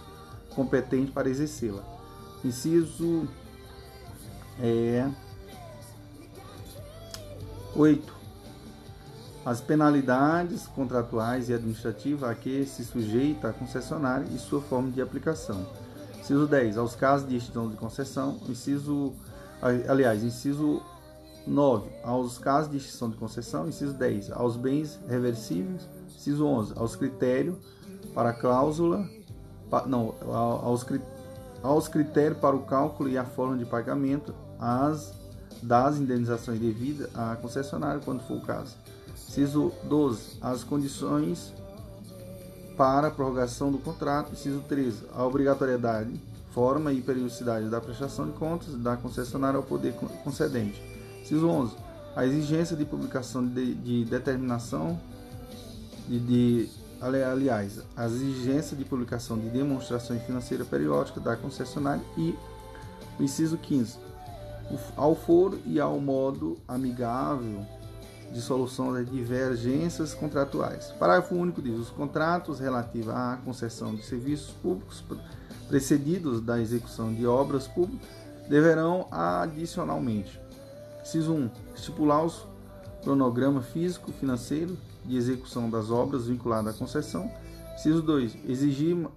competentes 0.54 1.12
para 1.12 1.28
exercê-la. 1.28 1.84
Inciso 2.44 3.28
é, 4.58 5.08
8 7.76 8.19
as 9.50 9.60
penalidades 9.60 10.68
contratuais 10.68 11.48
e 11.48 11.52
administrativas 11.52 12.30
a 12.30 12.34
que 12.36 12.64
se 12.64 12.84
sujeita 12.84 13.48
a 13.48 13.52
concessionária 13.52 14.24
e 14.32 14.38
sua 14.38 14.60
forma 14.60 14.92
de 14.92 15.02
aplicação. 15.02 15.66
Inciso 16.20 16.46
10. 16.46 16.78
Aos 16.78 16.94
casos 16.94 17.28
de 17.28 17.34
extinção 17.34 17.68
de 17.68 17.76
concessão. 17.76 18.38
Inciso, 18.48 19.12
aliás, 19.88 20.22
inciso 20.22 20.80
9. 21.44 21.90
Aos 22.04 22.38
casos 22.38 22.70
de 22.70 22.76
extinção 22.76 23.10
de 23.10 23.16
concessão. 23.16 23.68
Inciso 23.68 23.92
10. 23.92 24.30
Aos 24.30 24.56
bens 24.56 25.00
reversíveis. 25.08 25.82
Inciso 26.16 26.46
11. 26.46 26.74
Aos 26.76 26.94
critérios 26.94 27.56
para 28.14 28.32
cláusula. 28.32 29.04
Não, 29.88 30.14
aos, 30.32 30.86
aos 31.60 31.88
critérios 31.88 32.38
para 32.38 32.54
o 32.54 32.62
cálculo 32.62 33.08
e 33.08 33.18
a 33.18 33.24
forma 33.24 33.56
de 33.56 33.64
pagamento 33.64 34.32
as, 34.60 35.12
das 35.60 35.96
indenizações 35.96 36.60
devidas 36.60 37.10
à 37.16 37.34
concessionária, 37.34 38.00
quando 38.04 38.22
for 38.22 38.36
o 38.36 38.42
caso. 38.42 38.76
Inciso 39.30 39.72
12. 39.84 40.38
As 40.40 40.64
condições 40.64 41.54
para 42.76 43.06
a 43.06 43.10
prorrogação 43.12 43.70
do 43.70 43.78
contrato. 43.78 44.32
Inciso 44.32 44.60
13. 44.68 45.04
A 45.14 45.24
obrigatoriedade, 45.24 46.20
forma 46.52 46.92
e 46.92 47.00
periodicidade 47.00 47.68
da 47.68 47.80
prestação 47.80 48.26
de 48.26 48.32
contas 48.32 48.74
da 48.74 48.96
concessionária 48.96 49.56
ao 49.56 49.62
poder 49.62 49.94
concedente. 50.24 50.82
Inciso 51.22 51.48
11. 51.48 51.76
A 52.16 52.26
exigência 52.26 52.76
de 52.76 52.84
publicação 52.84 53.46
de, 53.46 53.72
de 53.76 54.04
determinação 54.04 54.98
de, 56.08 56.18
de 56.18 56.68
aliás, 57.00 57.80
a 57.96 58.06
exigência 58.06 58.76
de 58.76 58.84
publicação 58.84 59.38
de 59.38 59.48
demonstrações 59.48 60.24
financeiras 60.24 60.66
periódicas 60.66 61.22
da 61.22 61.36
concessionária 61.36 62.02
e 62.18 62.34
o 63.16 63.22
inciso 63.22 63.56
15, 63.56 63.96
ao 64.96 65.14
foro 65.14 65.60
e 65.64 65.78
ao 65.78 66.00
modo 66.00 66.58
amigável 66.66 67.64
de 68.32 68.40
solução 68.40 68.92
das 68.92 69.08
divergências 69.10 70.14
contratuais. 70.14 70.92
Parágrafo 70.98 71.34
único 71.34 71.60
diz: 71.60 71.78
os 71.78 71.90
contratos 71.90 72.60
relativos 72.60 73.14
à 73.14 73.38
concessão 73.44 73.94
de 73.94 74.04
serviços 74.04 74.50
públicos 74.62 75.04
precedidos 75.68 76.40
da 76.40 76.60
execução 76.60 77.12
de 77.12 77.26
obras 77.26 77.66
públicas 77.66 78.08
deverão 78.48 79.06
adicionalmente, 79.10 80.40
inciso 81.00 81.32
1, 81.32 81.50
estipular 81.74 82.24
os 82.24 82.44
cronograma 83.02 83.62
físico 83.62 84.12
financeiro 84.12 84.76
de 85.04 85.16
execução 85.16 85.70
das 85.70 85.90
obras 85.90 86.26
vinculadas 86.26 86.74
à 86.74 86.78
concessão. 86.78 87.30
Inciso 87.74 88.02
2. 88.02 88.36
Exigir, 88.46 89.08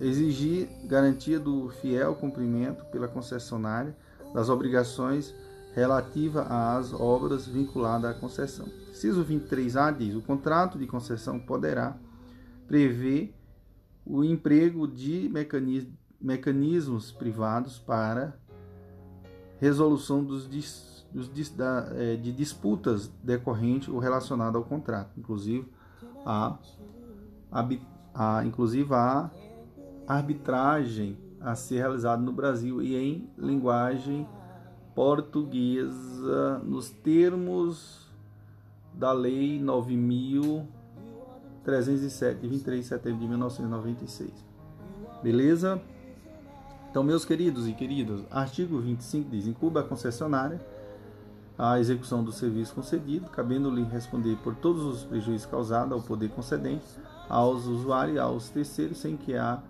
exigir 0.00 0.68
garantia 0.84 1.38
do 1.38 1.68
fiel 1.80 2.14
cumprimento 2.14 2.84
pela 2.86 3.06
concessionária 3.06 3.96
das 4.34 4.48
obrigações 4.48 5.34
relativa 5.74 6.42
às 6.42 6.92
obras 6.92 7.46
vinculadas 7.46 8.10
à 8.10 8.14
concessão. 8.14 8.66
Inciso 8.90 9.24
23A 9.24 9.96
diz: 9.96 10.14
o 10.14 10.22
contrato 10.22 10.78
de 10.78 10.86
concessão 10.86 11.38
poderá 11.38 11.96
prever 12.66 13.34
o 14.04 14.22
emprego 14.22 14.86
de 14.86 15.30
mecanismos 16.20 17.12
privados 17.12 17.78
para 17.78 18.36
resolução 19.58 20.24
dos 20.24 20.46
dos, 21.12 21.50
da, 21.50 21.88
é, 21.94 22.16
de 22.16 22.32
disputas 22.32 23.08
decorrentes 23.22 23.88
ou 23.88 23.98
relacionadas 23.98 24.56
ao 24.56 24.64
contrato, 24.64 25.10
inclusive 25.18 25.68
a, 26.24 26.58
a, 27.50 27.68
a, 28.14 28.44
inclusive 28.44 28.92
a 28.94 29.30
arbitragem 30.06 31.18
a 31.40 31.54
ser 31.54 31.78
realizada 31.78 32.22
no 32.22 32.32
Brasil 32.32 32.82
e 32.82 32.96
em 32.96 33.30
linguagem 33.36 34.26
portuguesa 34.94 36.60
nos 36.64 36.90
termos 36.90 38.06
da 38.92 39.12
Lei 39.12 39.60
9.307, 39.60 42.40
de 42.40 42.48
23 42.48 42.80
de 42.80 42.86
setembro 42.86 43.20
de 43.20 43.28
1996. 43.28 44.30
Beleza? 45.22 45.80
Então, 46.90 47.02
meus 47.02 47.24
queridos 47.24 47.66
e 47.66 47.72
queridas, 47.72 48.20
artigo 48.30 48.78
25 48.78 49.30
diz: 49.30 49.46
incumbe 49.46 49.78
a 49.78 49.82
concessionária 49.82 50.60
a 51.58 51.78
execução 51.78 52.24
do 52.24 52.32
serviço 52.32 52.74
concedido, 52.74 53.30
cabendo-lhe 53.30 53.84
responder 53.84 54.36
por 54.42 54.54
todos 54.54 54.82
os 54.82 55.04
prejuízos 55.04 55.46
causados 55.46 55.92
ao 55.92 56.02
poder 56.02 56.30
concedente, 56.30 56.84
aos 57.28 57.66
usuários 57.66 58.16
e 58.16 58.18
aos 58.18 58.48
terceiros, 58.48 58.98
sem 58.98 59.16
que 59.16 59.36
a 59.36 59.62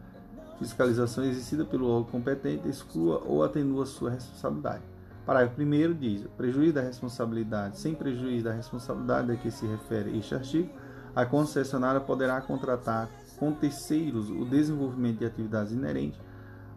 fiscalização 0.58 1.24
exercida 1.24 1.64
pelo 1.64 1.88
órgão 1.88 2.12
competente 2.12 2.68
exclua 2.68 3.22
ou 3.26 3.42
atenua 3.42 3.84
sua 3.84 4.10
responsabilidade. 4.10 4.91
Parágrafo 5.24 5.60
1 5.60 5.94
diz: 5.94 6.26
prejuízo 6.36 6.74
da 6.74 6.82
responsabilidade, 6.82 7.78
sem 7.78 7.94
prejuízo 7.94 8.44
da 8.44 8.52
responsabilidade 8.52 9.32
a 9.32 9.36
que 9.36 9.50
se 9.50 9.66
refere 9.66 10.18
este 10.18 10.34
artigo, 10.34 10.70
a 11.14 11.24
concessionária 11.26 12.00
poderá 12.00 12.40
contratar 12.40 13.08
com 13.38 13.52
terceiros 13.52 14.30
o 14.30 14.44
desenvolvimento 14.44 15.18
de 15.18 15.26
atividades 15.26 15.72
inerentes, 15.72 16.20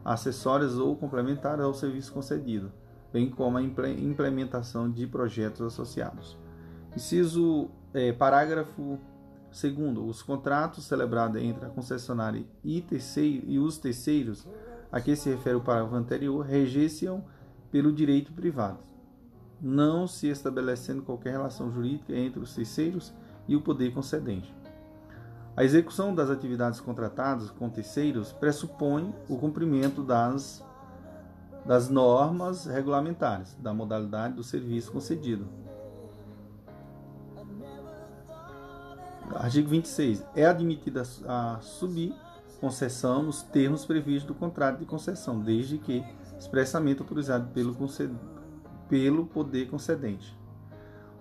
acessórias 0.03 0.77
ou 0.77 0.95
complementares 0.95 1.63
ao 1.63 1.73
serviço 1.73 2.13
concedido 2.13 2.71
bem 3.15 3.29
como 3.29 3.57
a 3.57 3.61
implementação 3.61 4.91
de 4.91 5.07
projetos 5.07 5.61
associados. 5.61 6.37
Inciso 6.93 7.69
é, 7.93 8.11
parágrafo 8.11 8.99
2 9.49 9.97
os 10.05 10.21
contratos 10.21 10.83
celebrados 10.83 11.41
entre 11.41 11.65
a 11.65 11.69
concessionária 11.69 12.43
e, 12.61 12.81
terceiro, 12.81 13.45
e 13.47 13.57
os 13.57 13.77
terceiros 13.77 14.45
a 14.91 14.99
que 14.99 15.15
se 15.15 15.29
refere 15.29 15.55
o 15.55 15.61
parágrafo 15.61 15.95
anterior 15.95 16.45
regessem 16.45 17.23
pelo 17.71 17.91
direito 17.91 18.31
privado, 18.33 18.79
não 19.61 20.07
se 20.07 20.27
estabelecendo 20.27 21.01
qualquer 21.01 21.31
relação 21.31 21.71
jurídica 21.71 22.13
entre 22.15 22.39
os 22.39 22.53
terceiros 22.53 23.13
e 23.47 23.55
o 23.55 23.61
poder 23.61 23.93
concedente. 23.93 24.53
A 25.57 25.63
execução 25.63 26.13
das 26.13 26.29
atividades 26.29 26.79
contratadas 26.79 27.49
com 27.49 27.69
terceiros 27.69 28.33
pressupõe 28.33 29.13
o 29.29 29.37
cumprimento 29.37 30.03
das 30.03 30.63
das 31.65 31.89
normas 31.89 32.65
regulamentares 32.65 33.55
da 33.55 33.73
modalidade 33.73 34.35
do 34.35 34.43
serviço 34.43 34.91
concedido. 34.91 35.47
Artigo 39.33 39.69
26. 39.69 40.23
É 40.35 40.45
admitida 40.45 41.01
a 41.27 41.57
subconcessão 41.59 43.23
nos 43.23 43.41
termos 43.41 43.83
previstos 43.83 44.25
do 44.25 44.35
contrato 44.35 44.77
de 44.77 44.85
concessão, 44.85 45.39
desde 45.39 45.79
que 45.79 46.05
expressamente 46.37 47.01
autorizado 47.01 47.47
pelo, 47.53 47.75
pelo 48.89 49.25
poder 49.25 49.67
concedente. 49.69 50.37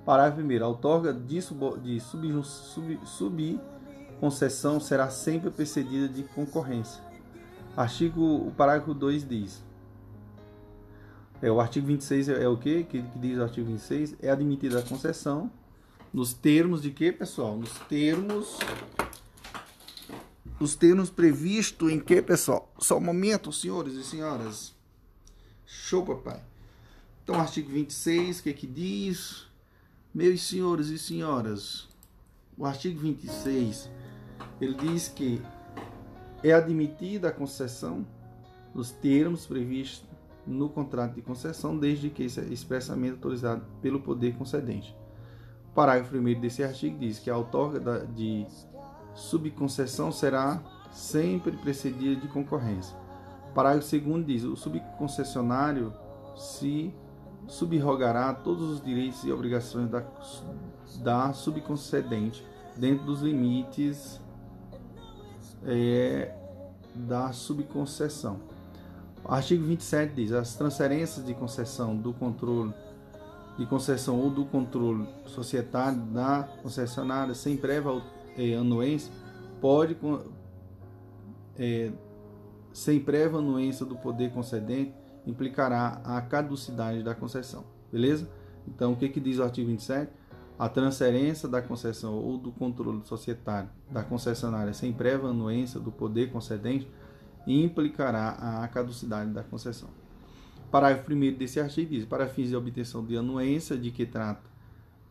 Parágrafo 0.05 0.47
1. 0.47 0.65
A 0.65 0.69
outorga 0.69 1.13
de, 1.13 1.41
sub, 1.41 1.79
de 1.81 2.01
sub, 2.01 2.45
sub, 2.45 3.01
subconcessão 3.05 4.79
será 4.79 5.09
sempre 5.09 5.51
precedida 5.51 6.09
de 6.09 6.23
concorrência. 6.25 7.03
Artigo, 7.77 8.23
o 8.23 8.53
parágrafo 8.57 8.93
2 8.93 9.27
diz: 9.27 9.63
é, 11.41 11.51
o 11.51 11.61
artigo 11.61 11.87
26 11.87 12.29
é, 12.29 12.43
é 12.43 12.49
o 12.49 12.57
quê? 12.57 12.87
que? 12.89 13.03
Que 13.03 13.19
diz 13.19 13.39
o 13.39 13.43
artigo 13.43 13.67
26? 13.67 14.17
É 14.21 14.31
admitida 14.31 14.79
a 14.79 14.83
concessão 14.83 15.51
nos 16.13 16.33
termos 16.33 16.81
de 16.81 16.91
quê, 16.91 17.11
pessoal? 17.11 17.57
Nos 17.57 17.73
termos 17.89 18.59
os 20.61 20.75
termos 20.77 21.11
previstos 21.11 21.91
em 21.91 21.99
que, 21.99 22.23
pessoal? 22.23 22.73
Só 22.79 22.97
um 22.97 23.01
momento, 23.01 23.53
senhores 23.53 23.95
e 23.95 24.05
senhoras. 24.05 24.74
Show, 25.67 26.05
papai. 26.05 26.41
Então, 27.23 27.37
artigo 27.37 27.71
26, 27.71 28.41
o 28.41 28.43
que 28.43 28.53
que 28.53 28.67
diz? 28.67 29.47
Meus 30.15 30.43
senhores 30.43 30.89
e 30.89 30.99
senhoras, 30.99 31.89
o 32.57 32.65
artigo 32.65 33.01
26, 33.01 33.91
ele 34.61 34.75
diz 34.75 35.09
que 35.09 35.43
é 36.43 36.53
admitida 36.53 37.29
a 37.29 37.33
concessão 37.33 38.07
nos 38.75 38.91
termos 38.91 39.47
previstos 39.47 40.09
no 40.47 40.69
contrato 40.69 41.15
de 41.15 41.23
concessão, 41.23 41.77
desde 41.77 42.11
que 42.11 42.29
seja 42.29 42.53
expressamente 42.53 43.13
autorizado 43.13 43.65
pelo 43.81 44.01
poder 44.01 44.37
concedente. 44.37 44.95
O 45.71 45.75
parágrafo 45.75 46.17
1 46.17 46.41
desse 46.41 46.63
artigo 46.63 46.99
diz 46.99 47.19
que 47.19 47.31
a 47.31 47.37
outorga 47.37 48.07
de 48.15 48.47
subconcessão 49.15 50.13
será 50.13 50.63
sempre 50.93 51.57
precedida 51.57 52.21
de 52.21 52.29
concorrência. 52.29 53.04
Parágrafo 53.55 53.99
2 53.99 54.27
diz: 54.27 54.43
o 54.45 54.57
subconcessionário 54.57 55.93
se 56.37 56.93
subrogará 57.47 58.35
todos 58.35 58.69
os 58.71 58.83
direitos 58.83 59.23
e 59.25 59.31
obrigações 59.31 59.89
da, 59.89 60.03
da 61.03 61.33
subconcedente 61.33 62.45
dentro 62.77 63.05
dos 63.05 63.21
limites 63.21 64.21
é, 65.65 66.35
da 66.95 67.33
subconcessão. 67.33 68.41
O 69.25 69.33
artigo 69.33 69.65
27 69.65 70.15
diz: 70.15 70.33
as 70.33 70.57
transferências 70.57 71.25
de 71.25 71.35
concessão 71.35 71.97
do 71.97 72.13
controle 72.13 72.75
de 73.57 73.65
concessão 73.67 74.19
ou 74.19 74.31
do 74.31 74.45
controle 74.45 75.07
societário 75.27 76.01
da 76.01 76.49
concessionária 76.61 77.35
sem 77.35 77.57
prévia 77.57 78.03
é, 78.37 78.55
anuência 78.57 79.13
pode 79.61 79.97
é, 81.57 81.93
sem 82.75 82.99
prévia 82.99 83.39
anuência 83.39 83.87
do 83.87 83.95
poder 83.95 84.33
concedente 84.33 84.93
implicará 85.25 86.01
a 86.05 86.21
caducidade 86.21 87.05
da 87.05 87.15
concessão. 87.15 87.65
Beleza? 87.91 88.29
Então, 88.67 88.93
o 88.93 88.97
que, 88.97 89.09
que 89.09 89.21
diz 89.21 89.39
o 89.39 89.45
artigo 89.45 89.69
27? 89.69 90.11
A 90.59 90.69
transferência 90.69 91.49
da 91.49 91.63
concessão 91.63 92.15
ou 92.15 92.37
do 92.37 92.51
controle 92.51 93.01
societário 93.05 93.71
da 93.89 94.03
concessionária 94.03 94.75
sem 94.75 94.93
prévia 94.93 95.29
anuência 95.29 95.79
do 95.79 95.93
poder 95.93 96.33
concedente 96.33 96.89
implicará 97.47 98.63
a 98.63 98.67
caducidade 98.67 99.31
da 99.31 99.45
concessão. 99.45 99.91
Parágrafo 100.69 101.13
1 101.13 101.35
desse 101.35 101.61
artigo 101.61 101.93
diz: 101.93 102.05
para 102.05 102.27
fins 102.27 102.49
de 102.49 102.57
obtenção 102.57 103.05
de 103.05 103.17
anuência 103.17 103.77
de 103.77 103.93
que 103.93 104.05
trata 104.05 104.43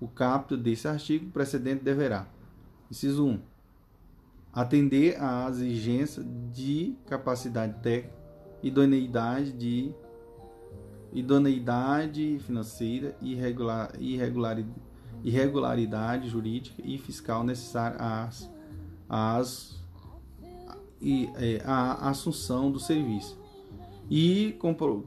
o 0.02 0.08
capto 0.10 0.58
desse 0.58 0.86
artigo, 0.86 1.28
o 1.28 1.32
precedente 1.32 1.82
deverá: 1.82 2.28
inciso 2.92 3.26
1. 3.26 3.53
Atender 4.54 5.20
à 5.20 5.50
exigência 5.50 6.24
de 6.24 6.96
capacidade 7.08 7.82
técnica, 7.82 8.16
idoneidade 8.62 9.52
de 9.52 9.94
idoneidade 11.12 12.40
financeira 12.40 13.16
e 13.22 13.34
irregular, 13.34 13.92
irregularidade 15.24 16.28
jurídica 16.30 16.82
e 16.84 16.98
fiscal 16.98 17.44
necessária 17.44 17.98
às, 18.00 18.50
às, 19.08 19.84
e, 21.00 21.30
é, 21.36 21.62
à 21.64 22.10
assunção 22.10 22.72
do 22.72 22.80
serviço. 22.80 23.40
E 24.10 24.58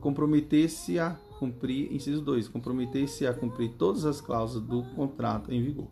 comprometer-se 0.01 0.99
a 0.99 1.17
cumprir, 1.39 1.93
inciso 1.93 2.23
2, 2.23 2.49
comprometer-se 2.49 3.27
a 3.27 3.35
cumprir 3.35 3.73
todas 3.73 4.05
as 4.07 4.21
cláusulas 4.21 4.67
do 4.67 4.83
contrato 4.95 5.53
em 5.53 5.63
vigor. 5.63 5.89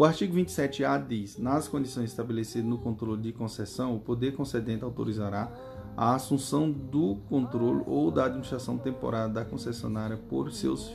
O 0.00 0.04
artigo 0.06 0.34
27A 0.34 1.06
diz: 1.06 1.36
nas 1.36 1.68
condições 1.68 2.08
estabelecidas 2.08 2.66
no 2.66 2.78
controle 2.78 3.20
de 3.20 3.32
concessão, 3.34 3.94
o 3.94 4.00
poder 4.00 4.34
concedente 4.34 4.82
autorizará 4.82 5.52
a 5.94 6.14
assunção 6.14 6.72
do 6.72 7.16
controle 7.28 7.82
ou 7.86 8.10
da 8.10 8.24
administração 8.24 8.78
temporária 8.78 9.30
da 9.30 9.44
concessionária 9.44 10.16
por 10.16 10.50
seus 10.52 10.90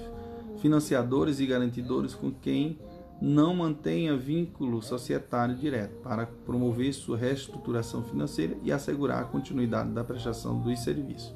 financiadores 0.58 1.39
e 1.39 1.45
garantidores 1.45 2.16
com 2.16 2.32
quem 2.32 2.80
não 3.22 3.56
mantenha 3.56 4.18
vínculo 4.18 4.82
societário 4.82 5.53
direto 5.53 6.01
para 6.01 6.26
promover 6.26 6.91
sua 6.91 7.16
reestruturação 7.16 8.03
financeira 8.03 8.58
e 8.64 8.72
assegurar 8.72 9.22
a 9.22 9.26
continuidade 9.26 9.91
da 9.91 10.03
prestação 10.03 10.60
dos 10.60 10.80
serviços. 10.80 11.32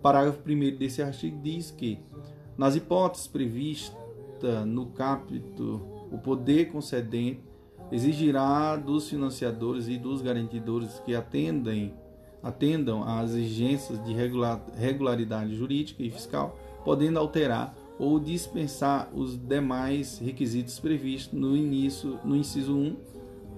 Parágrafo 0.00 0.38
1 0.48 0.78
desse 0.78 1.02
artigo 1.02 1.36
diz 1.42 1.72
que, 1.72 1.98
nas 2.56 2.76
hipóteses 2.76 3.26
previstas 3.26 3.98
no 4.64 4.86
capítulo, 4.86 5.99
o 6.10 6.18
poder 6.18 6.70
concedente 6.70 7.40
exigirá 7.90 8.76
dos 8.76 9.08
financiadores 9.08 9.88
e 9.88 9.96
dos 9.96 10.22
garantidores 10.22 11.00
que 11.00 11.14
atendem, 11.14 11.94
atendam 12.42 13.02
às 13.02 13.30
exigências 13.30 14.02
de 14.04 14.14
regularidade 14.76 15.54
jurídica 15.54 16.02
e 16.02 16.10
fiscal, 16.10 16.56
podendo 16.84 17.18
alterar 17.18 17.74
ou 17.98 18.18
dispensar 18.18 19.10
os 19.14 19.36
demais 19.36 20.18
requisitos 20.18 20.78
previstos 20.78 21.38
no 21.38 21.56
início 21.56 22.18
no 22.24 22.34
inciso 22.34 22.74
1 22.74 22.96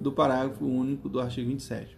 do 0.01 0.11
parágrafo 0.11 0.65
único 0.65 1.07
do 1.07 1.19
artigo 1.19 1.49
27. 1.49 1.97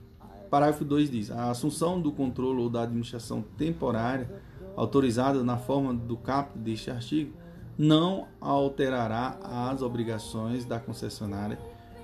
Parágrafo 0.49 0.85
2 0.85 1.09
diz: 1.09 1.31
a 1.31 1.49
assunção 1.49 1.99
do 1.99 2.11
controle 2.11 2.61
ou 2.61 2.69
da 2.69 2.83
administração 2.83 3.43
temporária 3.57 4.29
autorizada 4.75 5.43
na 5.43 5.57
forma 5.57 5.93
do 5.93 6.17
caput 6.17 6.59
deste 6.59 6.91
artigo 6.91 7.33
não 7.77 8.27
alterará 8.39 9.37
as 9.43 9.81
obrigações 9.81 10.65
da 10.65 10.79
concessionária 10.79 11.59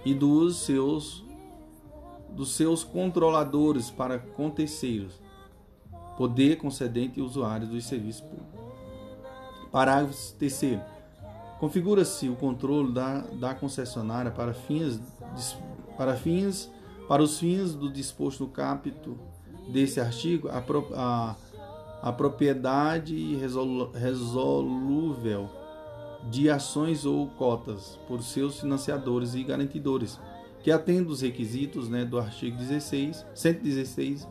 e 0.05 0.13
dos 0.13 0.57
seus 0.57 1.23
dos 2.29 2.55
seus 2.55 2.81
controladores 2.81 3.91
para 3.91 4.17
com 4.17 4.49
terceiros, 4.49 5.19
poder 6.15 6.55
concedente 6.55 7.19
e 7.19 7.21
usuários 7.21 7.69
dos 7.69 7.83
serviços 7.85 8.21
públicos. 8.21 8.61
Parágrafo 9.69 10.33
3 10.35 10.79
Configura-se 11.59 12.29
o 12.29 12.35
controle 12.37 12.93
da, 12.93 13.19
da 13.19 13.53
concessionária 13.53 14.31
para 14.31 14.53
fins, 14.53 14.99
para 15.97 16.15
fins 16.15 16.71
para 17.11 17.21
os 17.21 17.37
fins 17.37 17.75
do 17.75 17.91
disposto 17.91 18.45
no 18.45 18.49
capítulo 18.49 19.19
desse 19.67 19.99
artigo, 19.99 20.47
a, 20.47 20.63
a, 20.95 21.35
a 22.01 22.11
propriedade 22.13 23.35
resolu, 23.35 23.91
resolúvel 23.91 25.49
de 26.29 26.49
ações 26.49 27.05
ou 27.05 27.27
cotas 27.27 27.99
por 28.07 28.21
seus 28.21 28.59
financiadores 28.59 29.33
e 29.33 29.43
garantidores, 29.43 30.19
que 30.61 30.71
atendem 30.71 31.11
os 31.11 31.21
requisitos 31.21 31.89
né, 31.89 32.05
do 32.05 32.19
artigo 32.19 32.57
16, 32.57 33.25
116 33.33 34.27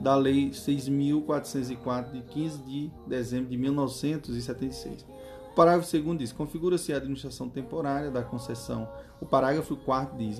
da 0.00 0.14
Lei 0.14 0.50
6.404, 0.50 2.12
de 2.12 2.20
15 2.22 2.58
de 2.62 2.90
dezembro 3.06 3.50
de 3.50 3.56
1976. 3.56 5.06
O 5.50 5.54
parágrafo 5.54 5.90
2 5.90 6.18
diz: 6.18 6.32
configura-se 6.32 6.92
a 6.92 6.96
administração 6.96 7.48
temporária 7.48 8.10
da 8.10 8.22
concessão. 8.22 8.88
O 9.20 9.26
parágrafo 9.26 9.76
4 9.76 10.16
diz: 10.18 10.38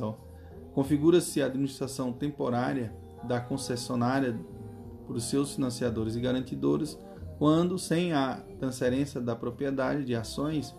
configura-se 0.75 1.43
a 1.43 1.47
administração 1.47 2.13
temporária 2.13 2.95
da 3.25 3.41
concessionária 3.41 4.39
por 5.07 5.21
seus 5.21 5.55
financiadores 5.55 6.17
e 6.17 6.21
garantidores 6.21 6.99
quando, 7.39 7.79
sem 7.79 8.13
a 8.13 8.43
transferência 8.59 9.21
da 9.21 9.37
propriedade 9.37 10.05
de 10.05 10.15
ações 10.15 10.75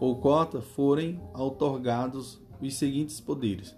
ou 0.00 0.16
cota, 0.16 0.60
forem 0.60 1.20
outorgados 1.34 2.40
os 2.60 2.74
seguintes 2.74 3.20
poderes: 3.20 3.76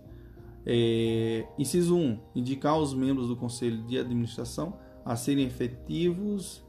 é, 0.67 1.47
inciso 1.59 1.97
1. 1.97 2.19
Indicar 2.35 2.79
os 2.79 2.95
membros 2.95 3.29
do 3.29 3.37
Conselho 3.37 3.83
de 3.83 3.99
Administração 3.99 4.79
a 5.05 5.17
serem 5.17 5.45
efetivos, 5.45 6.65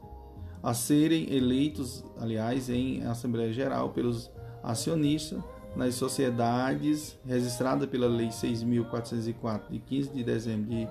a 0.61 0.73
serem 0.73 1.33
eleitos, 1.33 2.03
aliás, 2.19 2.69
em 2.69 3.03
Assembleia 3.03 3.53
Geral 3.53 3.91
pelos 3.91 4.29
acionistas 4.61 5.41
nas 5.75 5.95
sociedades 5.95 7.17
registradas 7.25 7.87
pela 7.89 8.07
Lei 8.07 8.29
6.404 8.29 9.69
de 9.69 9.79
15 9.79 10.09
de 10.11 10.23
dezembro 10.23 10.69
de 10.69 10.87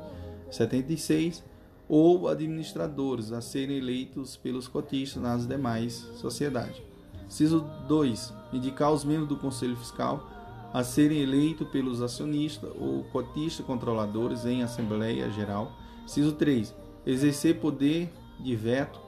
76 0.50 1.42
ou 1.88 2.28
administradores 2.28 3.32
a 3.32 3.40
serem 3.40 3.76
eleitos 3.76 4.36
pelos 4.36 4.66
cotistas 4.66 5.22
nas 5.22 5.46
demais 5.46 5.94
sociedades. 6.16 6.80
Inciso 7.26 7.66
2. 7.88 8.32
Indicar 8.52 8.92
os 8.92 9.04
membros 9.04 9.28
do 9.28 9.36
Conselho 9.36 9.76
Fiscal 9.76 10.30
a 10.72 10.82
serem 10.82 11.20
eleitos 11.20 11.68
pelos 11.68 12.02
acionistas 12.02 12.70
ou 12.78 13.04
cotistas 13.04 13.64
controladores 13.64 14.44
em 14.44 14.62
Assembleia 14.62 15.30
Geral. 15.30 15.72
Ciso 16.06 16.32
3. 16.32 16.74
Exercer 17.06 17.60
poder 17.60 18.12
de 18.40 18.56
veto 18.56 19.00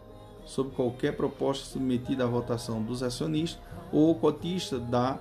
sobre 0.45 0.73
qualquer 0.75 1.17
proposta 1.17 1.67
submetida 1.67 2.25
à 2.25 2.27
votação 2.27 2.83
dos 2.83 3.03
acionistas 3.03 3.61
ou 3.93 4.15
cotistas 4.15 4.81
da 4.83 5.19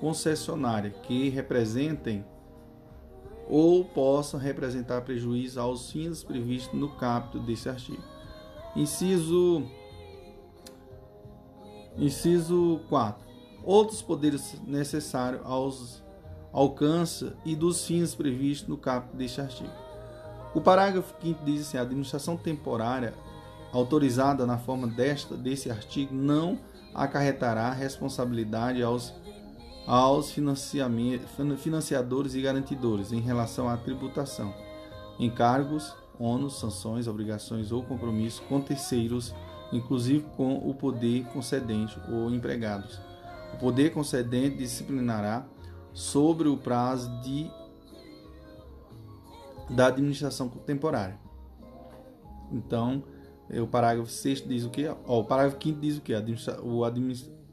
concessionária 0.00 0.90
que 0.90 1.28
representem 1.28 2.24
ou 3.48 3.84
possam 3.84 4.38
representar 4.38 5.02
prejuízo 5.02 5.60
aos 5.60 5.90
fins 5.90 6.22
previstos 6.22 6.78
no 6.78 6.88
capítulo 6.96 7.44
desse 7.44 7.68
artigo. 7.68 8.02
Inciso 8.74 9.64
Inciso 11.96 12.80
4 12.88 13.26
outros 13.66 14.00
poderes 14.00 14.54
necessários 14.64 15.42
aos 15.44 16.02
alcance 16.52 17.32
e 17.44 17.56
dos 17.56 17.84
fins 17.84 18.14
previstos 18.14 18.68
no 18.68 18.78
capítulo 18.78 19.18
deste 19.18 19.40
artigo. 19.40 19.72
O 20.54 20.60
parágrafo 20.60 21.12
5 21.20 21.44
diz 21.44 21.62
assim: 21.62 21.76
a 21.76 21.82
administração 21.82 22.36
temporária 22.36 23.12
autorizada 23.72 24.46
na 24.46 24.56
forma 24.56 24.86
desta 24.86 25.36
desse 25.36 25.70
artigo 25.70 26.14
não 26.14 26.58
acarretará 26.94 27.70
responsabilidade 27.72 28.82
aos 28.82 29.12
aos 29.86 30.34
financiadores 31.58 32.34
e 32.34 32.40
garantidores 32.40 33.12
em 33.12 33.20
relação 33.20 33.68
à 33.68 33.76
tributação, 33.76 34.52
encargos, 35.18 35.94
ônus, 36.18 36.58
sanções, 36.58 37.06
obrigações 37.06 37.70
ou 37.70 37.82
compromissos 37.82 38.40
com 38.40 38.60
terceiros, 38.60 39.34
inclusive 39.72 40.24
com 40.36 40.56
o 40.56 40.74
poder 40.74 41.24
concedente 41.26 41.98
ou 42.10 42.30
empregados 42.30 42.98
o 43.56 43.58
poder 43.58 43.90
concedente 43.90 44.58
disciplinará 44.58 45.46
sobre 45.92 46.48
o 46.48 46.56
prazo 46.56 47.10
de 47.22 47.50
da 49.70 49.88
administração 49.88 50.48
temporária. 50.48 51.18
Então, 52.52 53.02
é, 53.50 53.60
o 53.60 53.66
parágrafo 53.66 54.08
6 54.08 54.46
diz 54.46 54.64
o 54.64 54.70
que? 54.70 54.86
o 54.88 55.24
parágrafo 55.24 55.58
5 55.60 55.80
diz 55.80 55.96
o 55.96 56.00
que? 56.00 56.14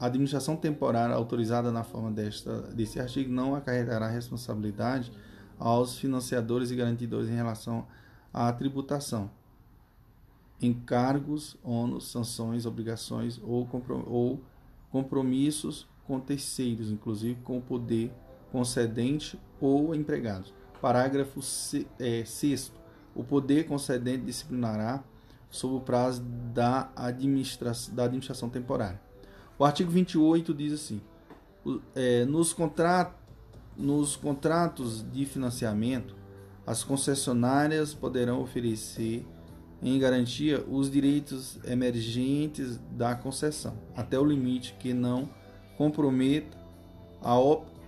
A 0.04 0.06
administração 0.06 0.54
temporária 0.54 1.14
autorizada 1.14 1.72
na 1.72 1.82
forma 1.82 2.10
desta, 2.10 2.60
desse 2.74 3.00
artigo 3.00 3.32
não 3.32 3.54
acarretará 3.54 4.06
responsabilidade 4.06 5.10
aos 5.58 5.96
financiadores 5.96 6.70
e 6.70 6.76
garantidores 6.76 7.30
em 7.30 7.34
relação 7.34 7.86
à 8.30 8.52
tributação, 8.52 9.30
encargos, 10.60 11.56
ônus, 11.64 12.08
sanções, 12.08 12.66
obrigações 12.66 13.40
ou, 13.42 13.66
ou 14.06 14.42
compromissos 14.90 15.88
com 16.06 16.20
terceiros, 16.20 16.90
inclusive 16.90 17.40
com 17.40 17.56
o 17.56 17.62
poder 17.62 18.12
concedente 18.52 19.40
ou 19.58 19.94
empregados. 19.94 20.52
Parágrafo 20.82 21.40
6. 21.40 21.86
É, 21.98 22.24
o 23.14 23.24
poder 23.24 23.66
concedente 23.66 24.26
disciplinará 24.26 25.02
sob 25.48 25.76
o 25.76 25.80
prazo 25.80 26.22
da, 26.52 26.90
administra 26.94 27.72
da 27.90 28.04
administração 28.04 28.50
temporária. 28.50 29.03
O 29.58 29.64
artigo 29.64 29.90
28 29.90 30.52
diz 30.52 30.72
assim: 30.72 31.00
é, 31.94 32.24
nos, 32.24 32.52
contrat 32.52 33.12
nos 33.76 34.16
contratos 34.16 35.04
de 35.12 35.24
financiamento, 35.24 36.14
as 36.66 36.82
concessionárias 36.82 37.92
poderão 37.94 38.40
oferecer 38.40 39.26
em 39.82 39.98
garantia 39.98 40.64
os 40.68 40.90
direitos 40.90 41.58
emergentes 41.64 42.80
da 42.92 43.14
concessão, 43.14 43.76
até 43.94 44.18
o 44.18 44.24
limite 44.24 44.74
que 44.78 44.94
não 44.94 45.28
comprometa 45.76 46.56
a, 47.20 47.34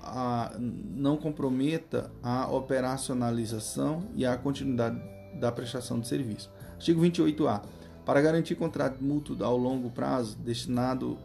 a, 0.02 0.52
não 0.58 1.16
comprometa 1.16 2.10
a 2.22 2.48
operacionalização 2.50 4.04
e 4.14 4.26
a 4.26 4.36
continuidade 4.36 5.00
da 5.40 5.50
prestação 5.50 6.00
de 6.00 6.08
serviço. 6.08 6.50
Artigo 6.74 7.00
28A. 7.02 7.62
Para 8.04 8.20
garantir 8.20 8.54
contrato 8.54 9.02
mútuo 9.02 9.42
ao 9.42 9.56
longo 9.56 9.90
prazo 9.90 10.36
destinado 10.38 11.18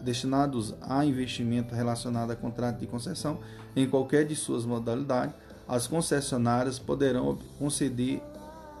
destinados 0.00 0.74
a 0.82 1.04
investimento 1.04 1.74
relacionado 1.74 2.30
a 2.30 2.36
contrato 2.36 2.78
de 2.78 2.86
concessão 2.86 3.40
em 3.74 3.88
qualquer 3.88 4.26
de 4.26 4.36
suas 4.36 4.64
modalidades, 4.64 5.34
as 5.66 5.86
concessionárias 5.86 6.78
poderão 6.78 7.38
conceder 7.58 8.22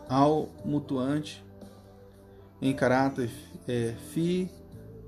ao 0.08 0.48
mutuante 0.64 1.44
em 2.62 2.72
caráter 2.72 3.30
é, 3.66 3.94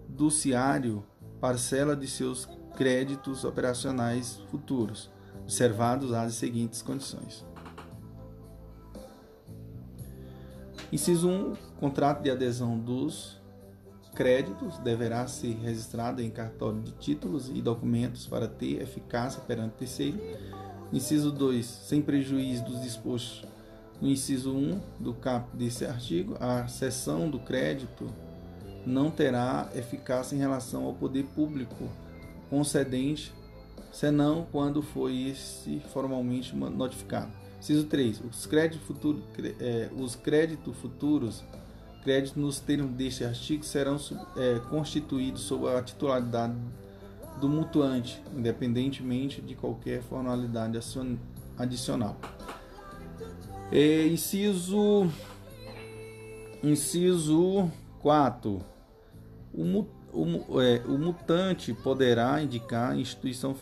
fiduciário 0.08 1.04
parcela 1.40 1.94
de 1.94 2.08
seus 2.08 2.48
créditos 2.76 3.44
operacionais 3.44 4.40
futuros, 4.50 5.10
observados 5.42 6.12
as 6.12 6.34
seguintes 6.34 6.82
condições. 6.82 7.44
Inciso 10.90 11.28
1. 11.28 11.54
Contrato 11.78 12.22
de 12.22 12.30
adesão 12.30 12.78
dos 12.78 13.37
créditos 14.18 14.78
deverá 14.78 15.28
ser 15.28 15.56
registrado 15.58 16.20
em 16.20 16.28
cartório 16.28 16.80
de 16.80 16.90
títulos 16.90 17.48
e 17.54 17.62
documentos 17.62 18.26
para 18.26 18.48
ter 18.48 18.82
eficácia 18.82 19.40
perante 19.42 19.74
terceiro. 19.74 20.18
Inciso 20.92 21.30
2. 21.30 21.64
Sem 21.64 22.02
prejuízo 22.02 22.64
dos 22.64 22.82
dispostos 22.82 23.48
no 24.00 24.08
inciso 24.08 24.52
1 24.52 24.80
do 24.98 25.14
caput 25.14 25.56
desse 25.56 25.86
artigo, 25.86 26.36
a 26.40 26.66
cessão 26.66 27.30
do 27.30 27.38
crédito 27.38 28.08
não 28.84 29.08
terá 29.08 29.70
eficácia 29.72 30.34
em 30.34 30.40
relação 30.40 30.84
ao 30.84 30.94
poder 30.94 31.24
público 31.26 31.88
concedente, 32.50 33.32
senão 33.92 34.48
quando 34.50 34.82
foi 34.82 35.28
esse 35.28 35.78
formalmente 35.92 36.56
notificado. 36.56 37.30
Inciso 37.60 37.84
3. 37.84 38.20
Os 38.22 38.46
créditos, 38.46 38.96
é, 39.60 39.88
os 39.96 40.16
créditos 40.16 40.76
futuros, 40.78 41.44
créditos 42.02 42.36
nos 42.36 42.60
termos 42.60 42.92
deste 42.92 43.24
artigo, 43.24 43.64
serão 43.64 43.98
é, 44.36 44.58
constituídos 44.70 45.42
sob 45.42 45.68
a 45.68 45.82
titularidade 45.82 46.54
do 47.40 47.48
mutuante, 47.48 48.22
independentemente 48.34 49.40
de 49.40 49.54
qualquer 49.54 50.02
formalidade 50.02 50.78
adicional. 51.56 52.16
É, 53.70 54.06
inciso, 54.06 55.08
inciso 56.62 57.70
4. 58.00 58.60
O, 59.52 59.86
o, 60.12 60.60
é, 60.60 60.82
o 60.86 60.98
mutante 60.98 61.72
poderá 61.74 62.42
indicar 62.42 62.98
instituição 62.98 63.54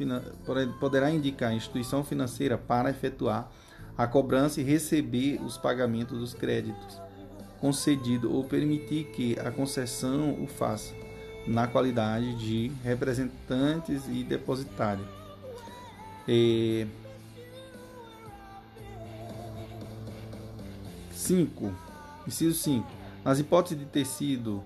poderá 0.78 1.11
indicar 1.11 1.53
instituição 1.53 2.05
financeira 2.05 2.57
para 2.57 2.91
efetuar 2.91 3.51
a 3.99 4.07
cobrança 4.07 4.61
e 4.61 4.64
receber 4.64 5.41
os 5.43 5.57
pagamentos 5.57 6.18
dos 6.18 6.34
créditos 6.34 7.06
concedido 7.61 8.35
ou 8.35 8.45
permitir 8.45 9.05
que 9.07 9.39
a 9.41 9.51
concessão 9.51 10.33
o 10.43 10.47
faça 10.47 10.95
na 11.47 11.67
qualidade 11.67 12.35
de 12.35 12.73
representantes 12.83 14.03
e 14.09 14.25
depositário. 14.25 15.05
É, 16.27 16.87
5. 21.27 21.73
Inciso 22.27 22.57
5. 22.57 22.87
Nas 23.25 23.39
hipóteses 23.39 23.79
de 23.79 23.85
ter 23.87 24.05
sido 24.05 24.63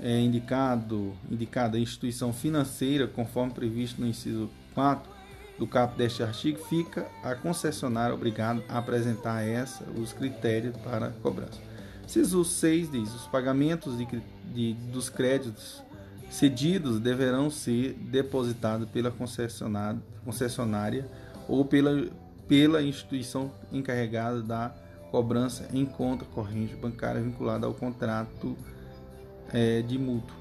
é, 0.00 0.20
indicado, 0.20 1.12
indicada 1.30 1.76
a 1.76 1.80
instituição 1.80 2.32
financeira, 2.32 3.06
conforme 3.06 3.52
previsto 3.52 4.00
no 4.00 4.06
inciso 4.06 4.50
4 4.74 5.10
do 5.58 5.66
caput 5.66 5.98
deste 5.98 6.22
artigo, 6.22 6.58
fica 6.64 7.06
a 7.22 7.34
concessionária 7.34 8.14
obrigada 8.14 8.62
a 8.68 8.78
apresentar 8.78 9.42
essa 9.42 9.84
os 9.90 10.12
critérios 10.12 10.76
para 10.78 11.10
cobrança. 11.22 11.69
Inciso 12.10 12.44
6 12.44 12.90
diz: 12.90 13.14
os 13.14 13.28
pagamentos 13.28 13.96
de, 13.96 14.04
de, 14.52 14.74
dos 14.90 15.08
créditos 15.08 15.80
cedidos 16.28 16.98
deverão 16.98 17.48
ser 17.48 17.92
depositados 17.92 18.88
pela 18.88 19.12
concessionária, 19.12 21.08
ou 21.46 21.64
pela, 21.64 22.08
pela 22.48 22.82
instituição 22.82 23.52
encarregada 23.70 24.42
da 24.42 24.74
cobrança 25.12 25.68
em 25.72 25.86
conta 25.86 26.24
corrente 26.24 26.74
bancária 26.74 27.20
vinculada 27.20 27.64
ao 27.66 27.74
contrato 27.74 28.56
é, 29.52 29.80
de 29.80 29.96
mútuo. 29.96 30.36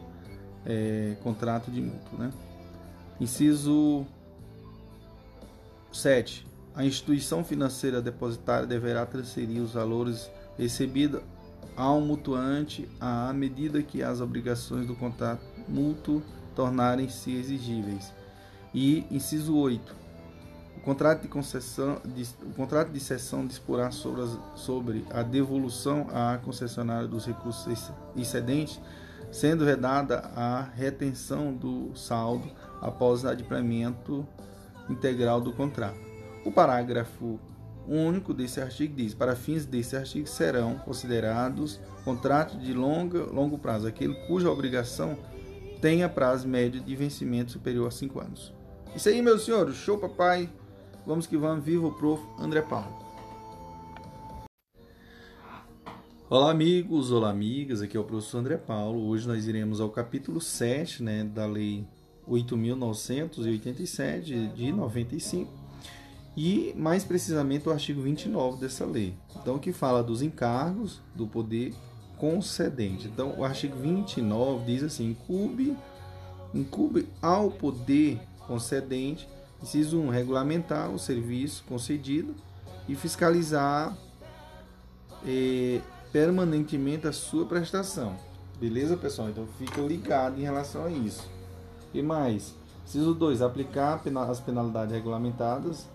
É, 0.66 1.18
contrato 1.22 1.70
de 1.70 1.82
mútuo, 1.82 2.18
né? 2.18 2.32
Inciso 3.22 4.08
7. 5.92 6.48
A 6.74 6.84
instituição 6.84 7.44
financeira 7.44 8.02
depositária 8.02 8.66
deverá 8.66 9.06
transferir 9.06 9.62
os 9.62 9.74
valores 9.74 10.32
recebidos 10.58 11.22
ao 11.80 12.02
mutuante 12.02 12.90
à 13.00 13.32
medida 13.32 13.82
que 13.82 14.04
as 14.04 14.20
obrigações 14.20 14.86
do 14.86 14.94
contrato 14.98 15.42
mútuo 15.66 16.22
tornarem-se 16.54 17.32
exigíveis. 17.32 18.14
E 18.74 19.06
inciso 19.10 19.56
8. 19.56 19.96
O 20.76 20.82
contrato 20.82 21.22
de 21.22 21.30
concessão, 21.30 22.02
de, 22.04 22.28
o 22.44 22.54
contrato 22.54 22.92
de 22.92 23.00
cessão 23.00 23.48
disporá 23.48 23.92
sobre, 23.92 24.22
as, 24.24 24.38
sobre 24.56 25.06
a 25.10 25.24
devolução 25.24 26.08
à 26.12 26.38
concessionária 26.38 27.08
dos 27.08 27.26
recursos 27.26 27.66
excedentes, 28.14 28.78
sendo 29.32 29.64
vedada 29.64 30.20
a 30.36 30.64
retenção 30.76 31.54
do 31.54 31.96
saldo 31.96 32.52
após 32.82 33.24
o 33.24 33.30
adimplemento 33.30 34.28
integral 34.90 35.40
do 35.40 35.54
contrato. 35.54 36.00
O 36.46 36.52
parágrafo 36.52 37.40
único 37.88 38.34
desse 38.34 38.62
artigo 38.62 38.96
diz: 38.96 39.14
para 39.14 39.36
fins 39.36 39.66
desse 39.66 39.96
artigo 39.96 40.28
serão 40.28 40.76
considerados 40.76 41.80
contratos 42.04 42.62
de 42.62 42.74
longa, 42.74 43.24
longo 43.24 43.58
prazo, 43.58 43.88
aquele 43.88 44.14
cuja 44.28 44.52
obrigação 44.52 45.18
tenha 45.82 46.10
prazo 46.10 46.48
médio 46.48 46.82
de 46.82 46.96
vencimento 46.96 47.52
superior 47.52 47.88
a 47.88 47.92
5 47.92 48.20
anos. 48.20 48.54
Isso 48.96 49.10
aí, 49.10 49.22
meus 49.22 49.46
senhores, 49.46 49.76
show 49.76 49.98
papai. 49.98 50.50
Vamos 51.06 51.26
que 51.26 51.38
vamos, 51.38 51.64
viva 51.64 51.88
o 51.88 51.94
prof. 51.94 52.22
André 52.38 52.62
Paulo. 52.62 53.08
Olá 56.30 56.52
amigos, 56.52 57.12
olá 57.12 57.32
amigas, 57.32 57.82
aqui 57.82 57.98
é 57.98 58.00
o 58.00 58.04
professor 58.04 58.38
André 58.38 58.58
Paulo. 58.58 59.08
Hoje 59.08 59.28
nós 59.28 59.48
iremos 59.48 59.82
ao 59.82 59.90
capítulo 59.90 60.40
7 60.40 61.02
né, 61.02 61.24
da 61.24 61.48
Lei 61.48 61.88
8.987 62.28 64.54
de 64.54 64.72
95 64.72 65.59
e 66.42 66.74
mais 66.78 67.04
precisamente 67.04 67.68
o 67.68 67.72
artigo 67.72 68.02
29 68.02 68.62
dessa 68.62 68.86
lei. 68.86 69.14
Então 69.36 69.60
que 69.60 69.74
fala 69.74 70.02
dos 70.02 70.22
encargos 70.22 71.02
do 71.14 71.28
poder 71.28 71.74
concedente. 72.18 73.10
Então 73.10 73.38
o 73.38 73.44
artigo 73.44 73.76
29 73.78 74.64
diz 74.64 74.82
assim: 74.82 75.10
incube, 75.10 75.76
incube 76.54 77.10
ao 77.22 77.52
poder 77.52 78.22
concedente 78.48 79.28
Inciso 79.62 80.00
1. 80.00 80.10
Regulamentar 80.12 80.90
o 80.90 80.98
serviço 80.98 81.66
concedido 81.68 82.34
e 82.88 82.96
fiscalizar 82.96 83.94
eh, 85.26 85.82
permanentemente 86.14 87.06
a 87.06 87.12
sua 87.12 87.46
prestação. 87.46 88.16
Beleza, 88.58 88.96
pessoal? 88.96 89.28
Então 89.28 89.46
fica 89.58 89.82
ligado 89.82 90.40
em 90.40 90.44
relação 90.44 90.86
a 90.86 90.90
isso. 90.90 91.30
E 91.94 92.02
mais? 92.02 92.56
Inciso 92.86 93.14
2. 93.14 93.42
Aplicar 93.42 94.02
as 94.30 94.40
penalidades 94.40 94.94
regulamentadas, 94.94 95.86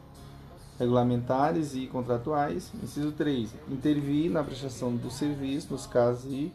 regulamentares 0.78 1.74
e 1.74 1.86
contratuais. 1.86 2.70
Inciso 2.82 3.12
3. 3.12 3.50
Intervir 3.70 4.30
na 4.30 4.42
prestação 4.42 4.94
do 4.94 5.10
serviço 5.10 5.72
nos 5.72 5.86
casos 5.86 6.32
e 6.32 6.52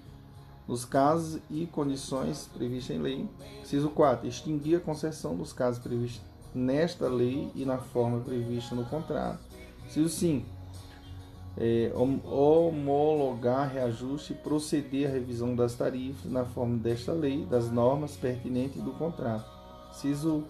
nos 0.67 0.85
casos 0.85 1.41
e 1.49 1.65
condições 1.65 2.49
previstas 2.53 2.95
em 2.95 2.99
lei. 2.99 3.27
Inciso 3.61 3.89
4. 3.89 4.27
Extinguir 4.27 4.75
a 4.77 4.79
concessão 4.79 5.35
dos 5.35 5.51
casos 5.51 5.81
previstos 5.81 6.21
nesta 6.53 7.07
lei 7.07 7.51
e 7.55 7.65
na 7.65 7.77
forma 7.77 8.19
prevista 8.19 8.75
no 8.75 8.85
contrato. 8.85 9.39
Inciso 9.85 10.09
5. 10.09 10.59
É, 11.57 11.91
homologar 11.95 13.73
reajuste 13.73 14.31
e 14.31 14.35
proceder 14.35 15.09
à 15.09 15.11
revisão 15.11 15.55
das 15.55 15.75
tarifas 15.75 16.31
na 16.31 16.45
forma 16.45 16.77
desta 16.77 17.11
lei, 17.11 17.45
das 17.45 17.69
normas 17.71 18.15
pertinentes 18.15 18.81
do 18.81 18.91
contrato. 18.91 19.49
Inciso 19.89 20.45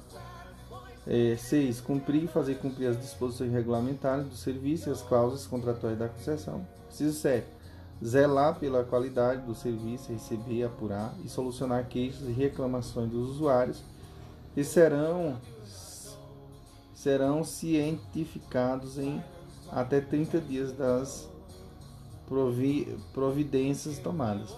6. 1.37 1.79
É, 1.79 1.83
cumprir 1.83 2.25
e 2.25 2.27
fazer 2.27 2.55
cumprir 2.55 2.87
as 2.87 2.99
disposições 2.99 3.51
regulamentares 3.51 4.27
do 4.27 4.35
serviço 4.35 4.89
e 4.89 4.91
as 4.91 5.01
cláusulas 5.01 5.47
contratuais 5.47 5.97
da 5.97 6.07
concessão. 6.07 6.65
Inciso 6.89 7.19
7. 7.19 7.47
Zelar 8.05 8.59
pela 8.59 8.83
qualidade 8.83 9.41
do 9.41 9.55
serviço, 9.55 10.13
receber, 10.13 10.63
apurar 10.63 11.13
e 11.25 11.27
solucionar 11.27 11.87
queixas 11.87 12.27
e 12.27 12.31
reclamações 12.31 13.09
dos 13.09 13.31
usuários 13.31 13.83
que 14.53 14.63
serão 14.63 15.37
serão 16.93 17.43
cientificados 17.45 18.97
em 18.97 19.23
até 19.71 20.01
30 20.01 20.41
dias 20.41 20.73
das 20.73 21.29
providências 23.13 23.97
tomadas. 23.99 24.53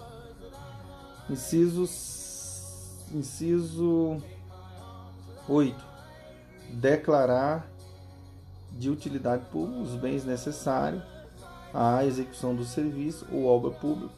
Inciso, 1.30 1.84
inciso 3.14 4.18
8. 5.48 5.91
Declarar 6.72 7.70
de 8.72 8.90
utilidade 8.90 9.44
pública 9.46 9.82
os 9.82 9.94
bens 9.94 10.24
necessários 10.24 11.02
à 11.72 12.04
execução 12.04 12.54
do 12.54 12.64
serviço 12.64 13.26
ou 13.30 13.44
obra 13.46 13.70
pública, 13.70 14.14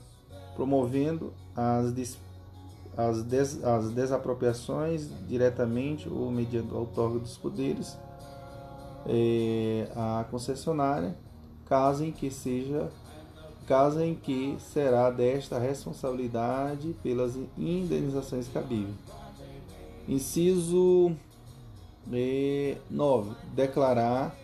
promovendo 0.54 1.32
as, 1.56 2.18
as, 2.96 3.22
des, 3.22 3.62
as 3.64 3.90
desapropriações 3.90 5.08
diretamente 5.28 6.08
ou 6.08 6.30
mediante 6.30 6.72
o 6.72 6.78
outorga 6.78 7.18
dos 7.18 7.36
poderes 7.36 7.96
é, 9.06 9.88
à 9.94 10.24
concessionária, 10.30 11.16
caso 11.66 12.04
em 12.04 12.12
que 12.12 12.30
seja 12.30 12.90
caso 13.66 14.00
em 14.02 14.14
que 14.14 14.56
será 14.58 15.10
desta 15.10 15.58
responsabilidade 15.58 16.94
pelas 17.02 17.34
indenizações 17.56 18.46
cabíveis. 18.48 18.94
Inciso 20.06 21.16
9. 22.06 23.34
Declarar 23.54 24.34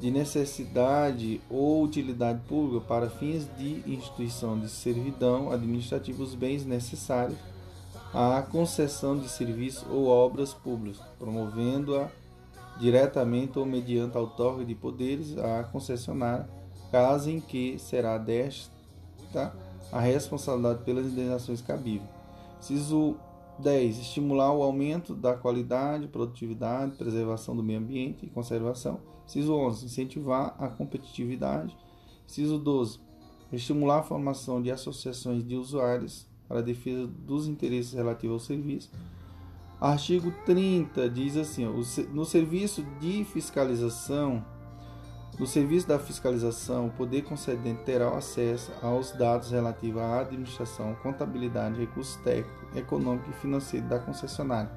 de 0.00 0.10
necessidade 0.10 1.40
ou 1.48 1.82
utilidade 1.82 2.40
pública 2.46 2.84
para 2.86 3.08
fins 3.08 3.48
de 3.56 3.82
instituição 3.86 4.58
de 4.58 4.68
servidão 4.68 5.50
administrativa 5.50 6.22
os 6.22 6.34
bens 6.34 6.66
necessários 6.66 7.38
à 8.12 8.42
concessão 8.42 9.18
de 9.18 9.28
serviços 9.28 9.86
ou 9.90 10.06
obras 10.06 10.52
públicas, 10.52 11.00
promovendo-a 11.18 12.08
diretamente 12.78 13.58
ou 13.58 13.64
mediante 13.64 14.18
outorga 14.18 14.64
de 14.64 14.74
poderes 14.74 15.36
à 15.38 15.64
concessionária, 15.64 16.48
caso 16.90 17.30
em 17.30 17.40
que 17.40 17.78
será 17.78 18.18
desta 18.18 19.54
a 19.90 20.00
responsabilidade 20.00 20.84
pelas 20.84 21.06
indenizações 21.06 21.62
cabíveis. 21.62 22.08
10. 23.58 23.98
Estimular 23.98 24.52
o 24.52 24.62
aumento 24.62 25.14
da 25.14 25.34
qualidade, 25.34 26.08
produtividade, 26.08 26.96
preservação 26.96 27.56
do 27.56 27.62
meio 27.62 27.78
ambiente 27.78 28.26
e 28.26 28.30
conservação. 28.30 29.00
Ciso 29.26 29.54
11. 29.54 29.86
Incentivar 29.86 30.54
a 30.58 30.68
competitividade. 30.68 31.76
Ciso 32.26 32.58
12. 32.58 33.00
Estimular 33.52 34.00
a 34.00 34.02
formação 34.02 34.60
de 34.60 34.70
associações 34.70 35.46
de 35.46 35.56
usuários 35.56 36.26
para 36.48 36.62
defesa 36.62 37.06
dos 37.06 37.46
interesses 37.46 37.92
relativos 37.92 38.34
ao 38.34 38.46
serviço. 38.46 38.90
Artigo 39.80 40.32
30 40.44 41.08
diz 41.10 41.36
assim: 41.36 41.66
no 42.12 42.24
serviço 42.24 42.82
de 42.98 43.24
fiscalização 43.24 44.44
no 45.38 45.46
serviço 45.46 45.86
da 45.86 45.98
fiscalização, 45.98 46.86
o 46.86 46.90
poder 46.90 47.22
concedente 47.22 47.82
terá 47.84 48.08
acesso 48.16 48.72
aos 48.82 49.12
dados 49.12 49.50
relativos 49.50 50.00
à 50.00 50.20
administração, 50.20 50.94
contabilidade, 51.02 51.78
recursos 51.78 52.16
técnicos, 52.22 52.74
econômicos 52.74 53.34
e 53.34 53.40
financeiros 53.40 53.88
da 53.88 53.98
concessionária. 53.98 54.70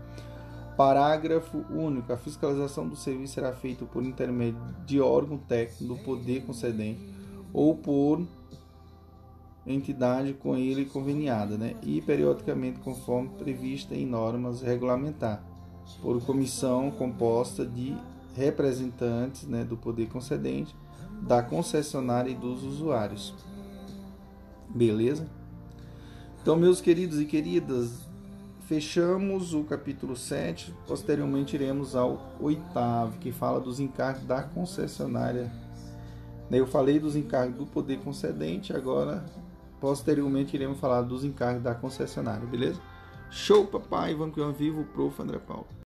Parágrafo 0.75 1.65
único. 1.69 2.11
A 2.11 2.17
fiscalização 2.17 2.87
do 2.87 2.95
serviço 2.95 3.35
será 3.35 3.53
feita 3.53 3.85
por 3.85 4.03
intermédio 4.03 4.61
de 4.85 4.99
órgão 4.99 5.37
técnico 5.37 5.93
do 5.93 6.03
poder 6.03 6.45
concedente 6.45 7.07
ou 7.53 7.75
por 7.75 8.25
entidade 9.65 10.33
com 10.33 10.57
ele 10.57 10.85
conveniada, 10.85 11.57
né? 11.57 11.75
e 11.83 12.01
periodicamente 12.01 12.79
conforme 12.79 13.29
prevista 13.37 13.95
em 13.95 14.05
normas 14.05 14.61
regulamentares, 14.61 15.43
por 16.01 16.21
comissão 16.25 16.91
composta 16.91 17.65
de 17.65 17.95
representantes 18.39 19.45
né, 19.45 19.63
do 19.65 19.75
poder 19.75 20.07
concedente, 20.07 20.73
da 21.21 21.43
concessionária 21.43 22.31
e 22.31 22.35
dos 22.35 22.63
usuários. 22.63 23.35
Beleza? 24.69 25.27
Então, 26.41 26.55
meus 26.55 26.79
queridos 26.79 27.19
e 27.19 27.25
queridas, 27.25 28.07
fechamos 28.61 29.53
o 29.53 29.63
capítulo 29.63 30.15
7. 30.15 30.73
Posteriormente, 30.87 31.55
iremos 31.55 31.95
ao 31.95 32.33
oitavo, 32.39 33.17
que 33.19 33.31
fala 33.31 33.59
dos 33.59 33.79
encargos 33.79 34.23
da 34.23 34.41
concessionária. 34.41 35.51
Eu 36.49 36.65
falei 36.65 36.97
dos 36.97 37.15
encargos 37.15 37.57
do 37.57 37.65
poder 37.65 37.99
concedente, 37.99 38.73
agora, 38.73 39.23
posteriormente, 39.81 40.55
iremos 40.55 40.79
falar 40.79 41.01
dos 41.01 41.23
encargos 41.23 41.61
da 41.61 41.75
concessionária, 41.75 42.47
beleza? 42.47 42.79
Show, 43.29 43.67
papai! 43.67 44.15
Vamos 44.15 44.33
que 44.33 44.39
eu 44.39 44.51
vivo, 44.51 44.83
prof. 44.85 45.21
André 45.21 45.37
Paulo. 45.37 45.78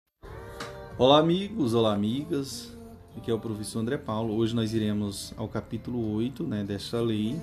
Olá, 0.97 1.19
amigos, 1.19 1.73
olá, 1.73 1.93
amigas. 1.93 2.75
Aqui 3.17 3.31
é 3.31 3.33
o 3.33 3.39
professor 3.39 3.79
André 3.79 3.97
Paulo. 3.97 4.35
Hoje 4.35 4.53
nós 4.53 4.73
iremos 4.73 5.33
ao 5.37 5.47
capítulo 5.47 6.13
8 6.15 6.43
né, 6.43 6.63
desta 6.63 6.99
lei, 7.01 7.41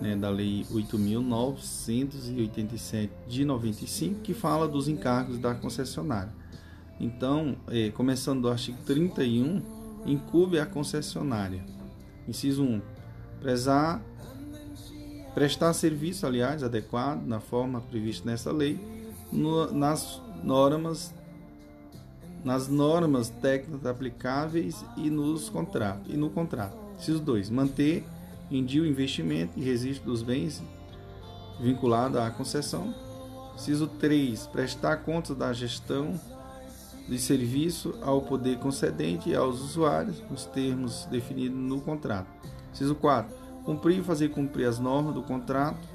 né, 0.00 0.14
da 0.14 0.28
Lei 0.28 0.64
8.987 0.70 3.08
de 3.26 3.44
95, 3.44 4.20
que 4.20 4.32
fala 4.34 4.68
dos 4.68 4.86
encargos 4.88 5.38
da 5.38 5.54
concessionária. 5.54 6.32
Então, 7.00 7.56
é, 7.68 7.90
começando 7.90 8.42
do 8.42 8.48
artigo 8.48 8.78
31, 8.86 9.60
incube 10.06 10.60
a 10.60 10.66
concessionária. 10.66 11.64
Inciso 12.28 12.62
1. 12.62 12.80
Prezar, 13.40 14.00
prestar 15.34 15.72
serviço, 15.72 16.24
aliás, 16.26 16.62
adequado, 16.62 17.26
na 17.26 17.40
forma 17.40 17.80
prevista 17.80 18.30
nessa 18.30 18.52
lei, 18.52 18.78
no, 19.32 19.72
nas 19.72 20.22
normas 20.44 21.12
nas 22.44 22.68
normas 22.68 23.30
técnicas 23.30 23.86
aplicáveis 23.86 24.84
e 24.96 25.08
nos 25.08 25.48
contratos 25.48 26.12
e 26.12 26.16
no 26.16 26.28
contrato. 26.28 26.76
Inciso 26.98 27.20
2. 27.20 27.50
Manter 27.50 28.04
em 28.50 28.64
dia 28.64 28.82
o 28.82 28.86
investimento 28.86 29.58
e 29.58 29.64
registro 29.64 30.10
dos 30.10 30.22
bens 30.22 30.62
vinculado 31.58 32.18
à 32.20 32.30
concessão. 32.30 32.94
Inciso 33.54 33.86
3. 33.86 34.46
Prestar 34.48 34.98
contas 34.98 35.36
da 35.36 35.52
gestão 35.52 36.20
de 37.08 37.18
serviço 37.18 37.94
ao 38.02 38.22
poder 38.22 38.58
concedente 38.58 39.30
e 39.30 39.36
aos 39.36 39.60
usuários, 39.60 40.22
nos 40.30 40.46
termos 40.46 41.06
definidos 41.06 41.58
no 41.58 41.80
contrato. 41.80 42.26
Inciso 42.72 42.94
4. 42.94 43.34
Cumprir 43.64 44.00
e 44.00 44.02
fazer 44.02 44.28
cumprir 44.28 44.66
as 44.66 44.78
normas 44.78 45.14
do 45.14 45.22
contrato, 45.22 45.88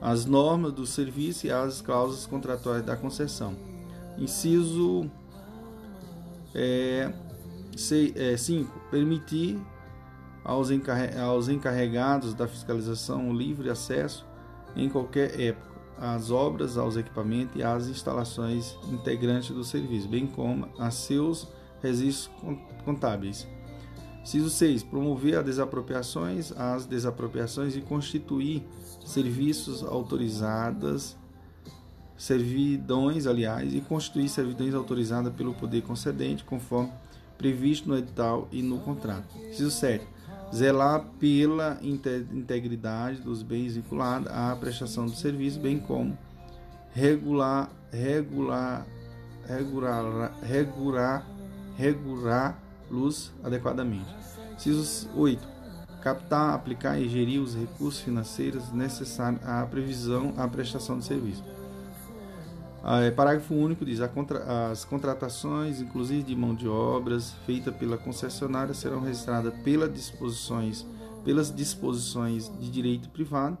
as 0.00 0.24
normas 0.24 0.72
do 0.72 0.86
serviço 0.86 1.46
e 1.46 1.50
as 1.50 1.80
cláusulas 1.80 2.26
contratuais 2.26 2.84
da 2.84 2.96
concessão. 2.96 3.54
Inciso 4.18 5.10
é, 6.56 7.12
5. 7.76 8.18
É, 8.18 8.90
permitir 8.90 9.58
aos, 10.42 10.68
aos 11.22 11.48
encarregados 11.48 12.32
da 12.32 12.48
fiscalização 12.48 13.32
livre 13.32 13.68
acesso 13.68 14.26
em 14.74 14.88
qualquer 14.88 15.38
época 15.38 15.76
às 15.98 16.30
obras, 16.30 16.76
aos 16.76 16.96
equipamentos 16.96 17.56
e 17.56 17.62
às 17.62 17.86
instalações 17.88 18.76
integrantes 18.90 19.50
do 19.50 19.64
serviço, 19.64 20.08
bem 20.08 20.26
como 20.26 20.68
a 20.78 20.90
seus 20.90 21.48
registros 21.82 22.30
contábeis. 22.84 23.46
Ciso 24.24 24.50
6. 24.50 24.82
Promover 24.82 25.38
as 25.38 25.44
desapropriações, 25.44 26.52
as 26.52 26.84
desapropriações 26.84 27.76
e 27.76 27.80
constituir 27.80 28.66
serviços 29.04 29.82
autorizadas 29.84 31.16
servidões, 32.16 33.26
aliás, 33.26 33.74
e 33.74 33.80
constituir 33.80 34.28
servidões 34.28 34.74
autorizadas 34.74 35.32
pelo 35.34 35.54
poder 35.54 35.82
concedente, 35.82 36.44
conforme 36.44 36.90
previsto 37.36 37.88
no 37.88 37.96
edital 37.96 38.48
e 38.50 38.62
no 38.62 38.78
contrato. 38.78 39.26
Inciso 39.50 39.70
7. 39.70 40.06
Zelar 40.54 41.04
pela 41.18 41.78
integridade 41.82 43.20
dos 43.20 43.42
bens 43.42 43.74
vinculados 43.74 44.30
à 44.30 44.54
prestação 44.56 45.06
do 45.06 45.14
serviço, 45.14 45.58
bem 45.58 45.78
como 45.78 46.16
regular, 46.92 47.70
regular, 47.92 48.86
regular, 49.46 50.32
regular, 50.42 51.26
regular-los 51.76 53.32
adequadamente. 53.42 54.06
Inciso 54.54 55.10
8 55.14 55.56
captar, 56.06 56.54
aplicar 56.54 57.00
e 57.00 57.08
gerir 57.08 57.40
os 57.40 57.56
recursos 57.56 58.00
financeiros 58.00 58.70
necessários 58.72 59.44
à 59.44 59.66
previsão, 59.66 60.32
à 60.36 60.46
prestação 60.46 61.00
de 61.00 61.04
serviço. 61.04 61.42
Ah, 62.88 63.00
é, 63.00 63.10
parágrafo 63.10 63.52
único 63.52 63.84
diz: 63.84 63.98
contra, 64.14 64.70
as 64.70 64.84
contratações, 64.84 65.80
inclusive 65.80 66.22
de 66.22 66.36
mão 66.36 66.54
de 66.54 66.68
obras, 66.68 67.32
feitas 67.44 67.74
pela 67.74 67.98
concessionária, 67.98 68.72
serão 68.72 69.00
registradas 69.00 69.52
disposições, 69.92 70.86
pelas 71.24 71.52
disposições 71.52 72.48
de 72.60 72.70
direito 72.70 73.08
privado 73.08 73.58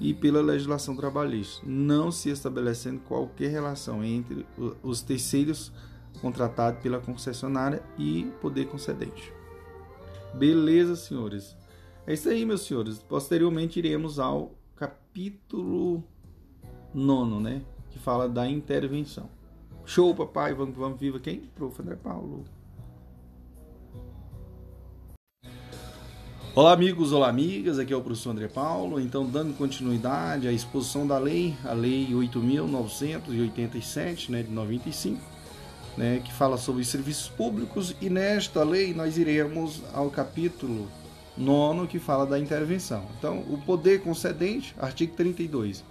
e 0.00 0.14
pela 0.14 0.40
legislação 0.40 0.94
trabalhista, 0.94 1.60
não 1.66 2.12
se 2.12 2.30
estabelecendo 2.30 3.00
qualquer 3.00 3.50
relação 3.50 4.04
entre 4.04 4.46
os 4.80 5.02
terceiros 5.02 5.72
contratados 6.20 6.80
pela 6.80 7.00
concessionária 7.00 7.82
e 7.98 8.30
poder 8.40 8.66
concedente. 8.66 9.32
Beleza, 10.34 10.94
senhores? 10.94 11.56
É 12.06 12.14
isso 12.14 12.28
aí, 12.28 12.46
meus 12.46 12.60
senhores. 12.60 13.00
Posteriormente 13.00 13.80
iremos 13.80 14.20
ao 14.20 14.54
capítulo 14.76 16.04
nono, 16.94 17.40
né? 17.40 17.62
Que 17.92 17.98
fala 17.98 18.28
da 18.28 18.48
intervenção. 18.48 19.28
Show, 19.84 20.14
papai, 20.14 20.54
vamos, 20.54 20.76
vamos 20.76 20.98
viva 20.98 21.20
quem? 21.20 21.40
Prof. 21.54 21.80
André 21.80 21.96
Paulo. 21.96 22.44
Olá, 26.54 26.72
amigos, 26.72 27.12
olá, 27.12 27.30
amigas, 27.30 27.78
aqui 27.78 27.94
é 27.94 27.96
o 27.96 28.02
professor 28.02 28.28
André 28.30 28.46
Paulo. 28.46 29.00
Então, 29.00 29.26
dando 29.26 29.56
continuidade 29.56 30.46
à 30.46 30.52
exposição 30.52 31.06
da 31.06 31.16
lei, 31.18 31.56
a 31.64 31.72
Lei 31.72 32.08
8.987, 32.08 34.28
né, 34.28 34.42
de 34.42 34.50
95, 34.50 35.18
né, 35.96 36.20
que 36.22 36.30
fala 36.30 36.58
sobre 36.58 36.84
serviços 36.84 37.28
públicos, 37.28 37.96
e 38.02 38.10
nesta 38.10 38.62
lei 38.64 38.92
nós 38.92 39.16
iremos 39.16 39.80
ao 39.94 40.10
capítulo 40.10 40.88
9, 41.38 41.86
que 41.86 41.98
fala 41.98 42.26
da 42.26 42.38
intervenção. 42.38 43.06
Então, 43.18 43.38
o 43.48 43.56
poder 43.56 44.02
concedente, 44.02 44.74
artigo 44.78 45.16
32. 45.16 45.82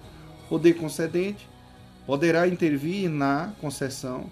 Poder 0.47 0.73
concedente 0.73 1.49
poderá 2.11 2.45
intervir 2.45 3.09
na 3.09 3.53
concessão 3.61 4.29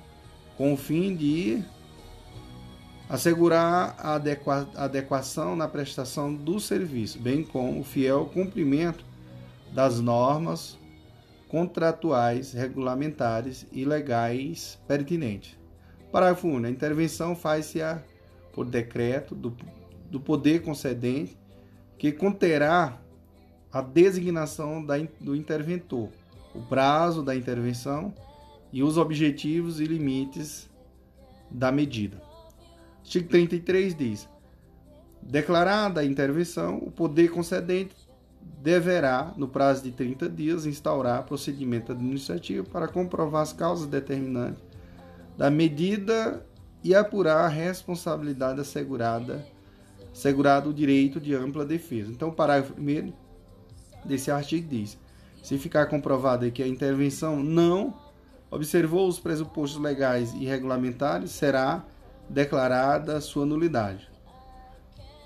com 0.57 0.73
o 0.73 0.75
fim 0.75 1.15
de 1.15 1.63
assegurar 3.07 3.95
a 3.97 4.15
adequa 4.15 4.67
adequação 4.75 5.55
na 5.55 5.65
prestação 5.65 6.35
do 6.35 6.59
serviço, 6.59 7.17
bem 7.17 7.41
como 7.41 7.79
o 7.79 7.83
fiel 7.85 8.25
cumprimento 8.25 9.05
das 9.71 10.01
normas 10.01 10.77
contratuais, 11.47 12.51
regulamentares 12.51 13.65
e 13.71 13.85
legais 13.85 14.77
pertinentes. 14.85 15.57
Parágrafo 16.11 16.49
1. 16.49 16.65
A 16.65 16.69
intervenção 16.69 17.33
faz-se 17.33 17.79
por 18.51 18.65
decreto 18.65 19.33
do, 19.33 19.55
do 20.11 20.19
poder 20.19 20.63
concedente, 20.63 21.37
que 21.97 22.11
conterá 22.11 22.99
a 23.71 23.81
designação 23.81 24.85
da, 24.85 24.95
do 25.21 25.33
interventor, 25.33 26.09
o 26.59 26.63
prazo 26.63 27.23
da 27.23 27.35
intervenção 27.35 28.13
e 28.71 28.83
os 28.83 28.97
objetivos 28.97 29.79
e 29.79 29.85
limites 29.85 30.69
da 31.49 31.71
medida. 31.71 32.21
Artigo 32.99 33.29
33 33.29 33.95
diz: 33.95 34.29
Declarada 35.21 36.01
a 36.01 36.05
intervenção, 36.05 36.77
o 36.77 36.91
poder 36.91 37.31
concedente 37.31 37.95
deverá, 38.61 39.33
no 39.37 39.47
prazo 39.47 39.83
de 39.83 39.91
30 39.91 40.29
dias, 40.29 40.65
instaurar 40.65 41.23
procedimento 41.23 41.91
administrativo 41.93 42.69
para 42.69 42.87
comprovar 42.87 43.41
as 43.41 43.53
causas 43.53 43.87
determinantes 43.87 44.61
da 45.37 45.49
medida 45.49 46.45
e 46.83 46.93
apurar 46.93 47.45
a 47.45 47.47
responsabilidade 47.47 48.59
assegurada, 48.59 49.45
assegurado 50.11 50.69
o 50.69 50.73
direito 50.73 51.19
de 51.19 51.33
ampla 51.33 51.65
defesa. 51.65 52.11
Então, 52.11 52.29
o 52.29 52.33
parágrafo 52.33 52.73
1 52.77 53.13
desse 54.05 54.29
artigo 54.29 54.67
diz: 54.67 54.97
se 55.41 55.57
ficar 55.57 55.87
comprovado 55.87 56.49
que 56.51 56.63
a 56.63 56.67
intervenção 56.67 57.41
não 57.41 57.93
observou 58.51 59.07
os 59.07 59.19
pressupostos 59.19 59.81
legais 59.81 60.33
e 60.33 60.45
regulamentares, 60.45 61.31
será 61.31 61.85
declarada 62.29 63.19
sua 63.21 63.45
nulidade, 63.45 64.09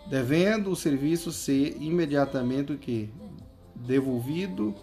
devendo 0.10 0.72
o 0.72 0.76
serviço 0.76 1.32
ser 1.32 1.78
imediatamente 1.82 2.76
que 2.78 3.10
devolvido 3.76 4.74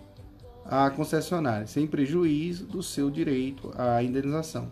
à 0.65 0.91
concessionária, 0.91 1.67
sem 1.67 1.87
prejuízo 1.87 2.67
do 2.67 2.83
seu 2.83 3.11
direito 3.11 3.73
à 3.77 4.03
indenização. 4.03 4.69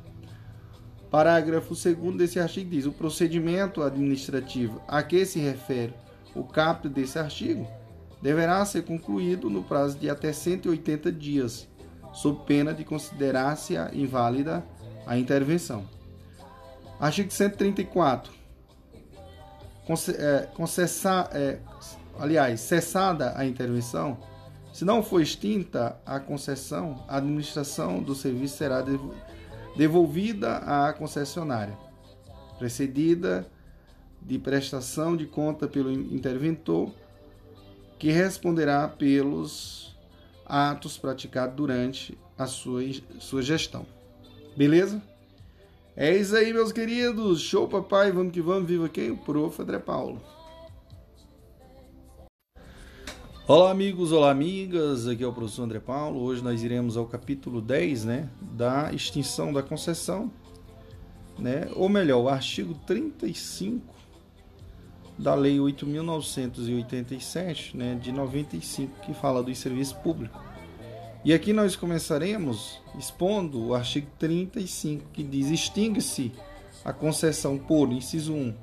Parágrafo 1.10 1.74
2 1.74 2.16
desse 2.16 2.38
artigo 2.38 2.70
diz: 2.70 2.84
o 2.84 2.92
procedimento 2.92 3.82
administrativo 3.82 4.82
a 4.86 5.02
que 5.02 5.24
se 5.24 5.38
refere 5.38 5.94
o 6.34 6.44
caput 6.44 6.92
desse 6.92 7.18
artigo 7.18 7.66
deverá 8.22 8.64
ser 8.64 8.82
concluído 8.82 9.48
no 9.48 9.62
prazo 9.62 9.98
de 9.98 10.10
até 10.10 10.32
180 10.32 11.12
dias, 11.12 11.68
sob 12.12 12.44
pena 12.44 12.74
de 12.74 12.84
considerar-se 12.84 13.74
inválida 13.92 14.64
a 15.06 15.16
intervenção. 15.16 15.84
Artigo 16.98 17.30
134. 17.30 18.32
É, 20.18 20.48
concessa, 20.52 21.30
é, 21.32 21.58
aliás, 22.18 22.60
cessada 22.60 23.32
a 23.36 23.46
intervenção, 23.46 24.18
se 24.72 24.84
não 24.84 25.02
for 25.02 25.22
extinta 25.22 25.98
a 26.04 26.20
concessão, 26.20 27.02
a 27.08 27.16
administração 27.16 28.02
do 28.02 28.14
serviço 28.14 28.58
será 28.58 28.84
devolvida 29.76 30.58
à 30.58 30.92
concessionária, 30.92 31.76
precedida 32.58 33.46
de 34.20 34.38
prestação 34.38 35.16
de 35.16 35.26
conta 35.26 35.66
pelo 35.66 35.90
interventor, 35.90 36.92
que 37.98 38.10
responderá 38.10 38.86
pelos 38.86 39.96
atos 40.46 40.96
praticados 40.96 41.56
durante 41.56 42.16
a 42.38 42.46
sua, 42.46 42.82
sua 43.18 43.42
gestão. 43.42 43.84
Beleza? 44.56 45.02
É 45.96 46.16
isso 46.16 46.36
aí, 46.36 46.52
meus 46.52 46.70
queridos. 46.70 47.40
Show, 47.40 47.66
papai. 47.66 48.12
Vamos 48.12 48.32
que 48.32 48.40
vamos. 48.40 48.68
Viva 48.68 48.88
quem? 48.88 49.10
O 49.10 49.16
Prof. 49.16 49.60
André 49.60 49.78
Paulo. 49.80 50.22
Olá, 53.48 53.70
amigos. 53.70 54.12
Olá, 54.12 54.30
amigas. 54.30 55.08
Aqui 55.08 55.24
é 55.24 55.26
o 55.26 55.32
professor 55.32 55.64
André 55.64 55.80
Paulo. 55.80 56.20
Hoje 56.20 56.42
nós 56.42 56.62
iremos 56.62 56.96
ao 56.96 57.06
capítulo 57.06 57.60
10, 57.60 58.04
né? 58.04 58.30
Da 58.40 58.92
extinção 58.92 59.52
da 59.52 59.62
concessão, 59.62 60.30
né? 61.36 61.68
Ou 61.74 61.88
melhor, 61.88 62.22
o 62.22 62.28
artigo 62.28 62.74
35 62.86 63.97
da 65.18 65.34
Lei 65.34 65.58
8.987, 65.58 67.74
né? 67.74 67.98
De 68.00 68.12
95, 68.12 69.00
que 69.00 69.12
fala 69.12 69.42
dos 69.42 69.58
serviços 69.58 69.94
públicos. 69.94 70.40
E 71.24 71.34
aqui 71.34 71.52
nós 71.52 71.74
começaremos 71.74 72.80
expondo 72.96 73.66
o 73.66 73.74
artigo 73.74 74.06
35, 74.18 75.06
que 75.12 75.24
diz: 75.24 75.50
extingue-se 75.50 76.32
a 76.84 76.92
concessão 76.92 77.58
por, 77.58 77.90
inciso 77.92 78.32
1, 78.32 78.54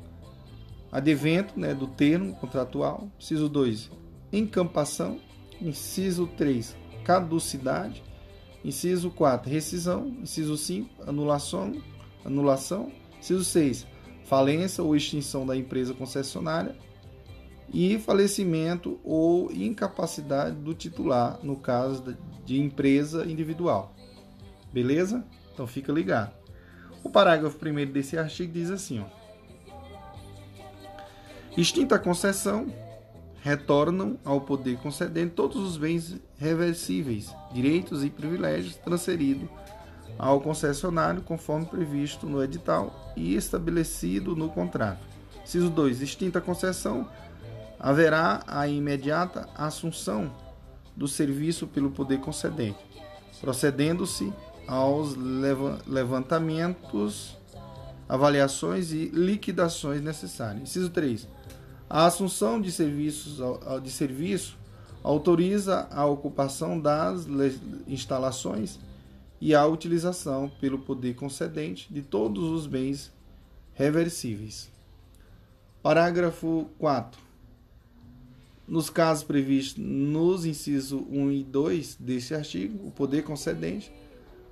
advento 0.92 1.60
né, 1.60 1.74
do 1.74 1.88
termo 1.88 2.34
contratual, 2.36 3.10
inciso 3.20 3.50
2, 3.50 3.92
encampação, 4.32 5.20
inciso 5.62 6.26
3, 6.38 6.78
caducidade, 7.04 8.02
inciso 8.64 9.12
4, 9.12 9.52
rescisão, 9.52 10.08
inciso 10.22 10.58
5, 10.58 11.04
anulação, 11.06 11.74
anulação, 12.24 12.90
inciso 13.20 13.44
6, 13.44 13.86
falência 14.26 14.84
ou 14.84 14.96
extinção 14.96 15.46
da 15.46 15.56
empresa 15.56 15.94
concessionária, 15.94 16.76
e 17.74 17.98
falecimento 18.00 19.00
ou 19.04 19.52
incapacidade 19.52 20.56
do 20.56 20.74
titular, 20.74 21.40
no 21.44 21.56
caso 21.56 22.16
de 22.46 22.62
empresa 22.62 23.26
individual. 23.26 23.94
Beleza? 24.72 25.26
Então 25.54 25.66
fica 25.66 25.92
ligado. 25.92 26.32
O 27.04 27.10
parágrafo 27.10 27.58
1 27.58 27.92
desse 27.92 28.18
artigo 28.18 28.54
diz 28.54 28.70
assim: 28.70 29.00
ó, 29.00 29.06
Extinta 31.58 31.96
a 31.96 32.00
concessão, 32.00 32.68
retornam 33.42 34.18
ao 34.26 34.42
poder 34.42 34.78
concedente 34.78 35.34
todos 35.34 35.58
os 35.58 35.78
bens 35.78 36.20
reversíveis, 36.38 37.34
direitos 37.54 38.04
e 38.04 38.10
privilégios 38.10 38.76
transferidos 38.78 39.48
ao 40.18 40.42
concessionário 40.42 41.22
conforme 41.22 41.66
previsto 41.66 42.26
no 42.26 42.44
edital 42.44 43.05
e 43.16 43.36
estabelecido 43.36 44.36
no 44.36 44.50
contrato. 44.50 45.06
Ciso 45.46 45.70
2. 45.70 46.02
Extinta 46.02 46.40
a 46.40 46.42
concessão, 46.42 47.08
haverá 47.80 48.44
a 48.48 48.68
imediata 48.68 49.48
assunção 49.56 50.32
do 50.96 51.08
serviço 51.08 51.68
pelo 51.68 51.92
poder 51.92 52.20
concedente, 52.20 52.80
procedendo-se 53.42 54.34
aos 54.68 55.16
levantamentos, 55.86 57.38
avaliações 58.10 58.92
e 58.92 59.10
liquidações 59.10 60.02
necessárias. 60.02 60.64
Inciso 60.64 60.90
3. 60.90 61.28
A 61.88 62.06
assunção 62.06 62.60
de 62.60 62.72
serviços 62.72 63.40
de 63.84 63.92
serviço 63.92 64.58
autoriza 65.04 65.88
a 65.92 66.06
ocupação 66.06 66.80
das 66.80 67.28
instalações 67.88 68.80
e 69.40 69.54
a 69.54 69.66
utilização 69.66 70.50
pelo 70.60 70.80
poder 70.80 71.16
concedente 71.16 71.94
de 71.94 72.02
todos 72.02 72.44
os 72.46 72.68
bens 72.68 73.12
reversíveis. 73.74 74.72
Parágrafo 75.84 76.70
4. 76.80 77.22
Nos 78.68 78.90
casos 78.90 79.24
previstos 79.24 79.84
nos 79.84 80.46
incisos 80.46 81.00
1 81.10 81.32
e 81.32 81.44
2 81.44 81.98
deste 82.00 82.34
artigo, 82.34 82.88
o 82.88 82.92
poder 82.92 83.24
concedente, 83.24 83.92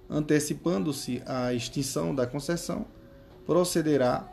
antecipando-se 0.07 1.23
a 1.25 1.53
extinção 1.53 2.13
da 2.13 2.27
concessão, 2.27 2.85
procederá 3.45 4.29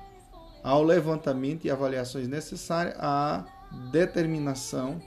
ao 0.62 0.82
levantamento 0.82 1.64
e 1.64 1.70
avaliações 1.70 2.28
necessárias 2.28 2.94
à 2.98 3.46
determinação 3.90 5.00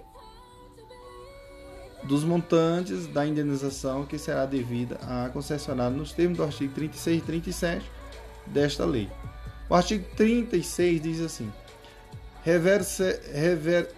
dos 2.05 2.23
montantes 2.23 3.07
da 3.07 3.25
indenização 3.25 4.05
que 4.05 4.17
será 4.17 4.45
devida 4.45 4.99
à 5.03 5.29
concessionária 5.29 5.95
nos 5.95 6.11
termos 6.11 6.37
do 6.37 6.43
artigo 6.43 6.73
36 6.73 7.17
e 7.17 7.21
37 7.21 7.91
desta 8.47 8.85
lei. 8.85 9.09
O 9.69 9.75
artigo 9.75 10.05
36 10.15 11.01
diz 11.01 11.21
assim: 11.21 11.51
reverse, 12.43 13.19
rever, 13.33 13.89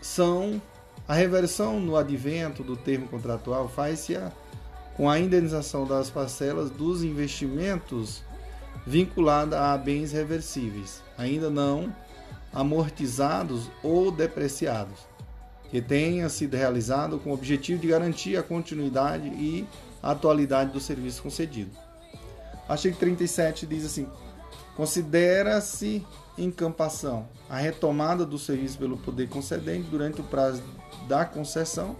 são 0.00 0.60
a 1.08 1.14
reversão 1.14 1.80
no 1.80 1.96
advento 1.96 2.62
do 2.62 2.76
termo 2.76 3.08
contratual 3.08 3.68
faz-se 3.68 4.16
com 4.96 5.08
a 5.08 5.18
indenização 5.18 5.86
das 5.86 6.10
parcelas 6.10 6.70
dos 6.70 7.02
investimentos 7.02 8.22
vinculada 8.86 9.72
a 9.72 9.78
bens 9.78 10.12
reversíveis, 10.12 11.02
ainda 11.16 11.50
não 11.50 11.94
amortizados 12.52 13.70
ou 13.82 14.10
depreciados, 14.10 15.00
que 15.72 15.80
tenha 15.80 16.28
sido 16.28 16.54
realizado 16.54 17.18
com 17.18 17.30
o 17.30 17.32
objetivo 17.32 17.80
de 17.80 17.88
garantir 17.88 18.36
a 18.36 18.42
continuidade 18.42 19.26
e 19.28 19.66
atualidade 20.02 20.70
do 20.70 20.78
serviço 20.78 21.22
concedido. 21.22 21.70
Artigo 22.68 22.94
37 22.98 23.66
diz 23.66 23.86
assim: 23.86 24.06
considera-se 24.76 26.06
encampação, 26.36 27.26
a 27.48 27.56
retomada 27.56 28.26
do 28.26 28.38
serviço 28.38 28.76
pelo 28.76 28.98
poder 28.98 29.30
concedente 29.30 29.88
durante 29.88 30.20
o 30.20 30.24
prazo 30.24 30.62
da 31.08 31.24
concessão, 31.24 31.96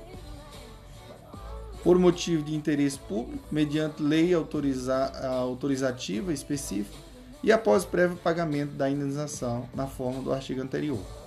por 1.83 1.99
motivo 1.99 2.45
de 2.45 2.55
interesse 2.55 2.99
público, 2.99 3.43
mediante 3.51 4.03
lei 4.03 4.35
autoriza 4.35 4.95
autorizativa 5.27 6.31
específica 6.31 6.95
e 7.43 7.51
após 7.51 7.87
prévio 7.87 8.19
pagamento 8.19 8.73
da 8.75 8.89
indenização 8.91 9.67
na 9.75 9.87
forma 9.87 10.21
do 10.21 10.31
artigo 10.31 10.61
anterior. 10.61 11.22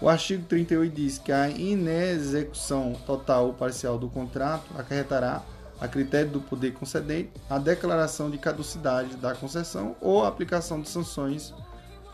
O 0.00 0.08
artigo 0.08 0.44
38 0.46 0.94
diz 0.94 1.18
que 1.18 1.32
a 1.32 1.48
inexecução 1.48 2.94
total 3.06 3.46
ou 3.46 3.54
parcial 3.54 3.98
do 3.98 4.08
contrato 4.08 4.66
acarretará, 4.76 5.42
a 5.80 5.88
critério 5.88 6.30
do 6.30 6.40
poder 6.40 6.72
concedente, 6.72 7.30
a 7.48 7.58
declaração 7.58 8.30
de 8.30 8.38
caducidade 8.38 9.16
da 9.16 9.34
concessão 9.34 9.96
ou 10.00 10.24
a 10.24 10.28
aplicação 10.28 10.80
de 10.80 10.88
sanções 10.88 11.54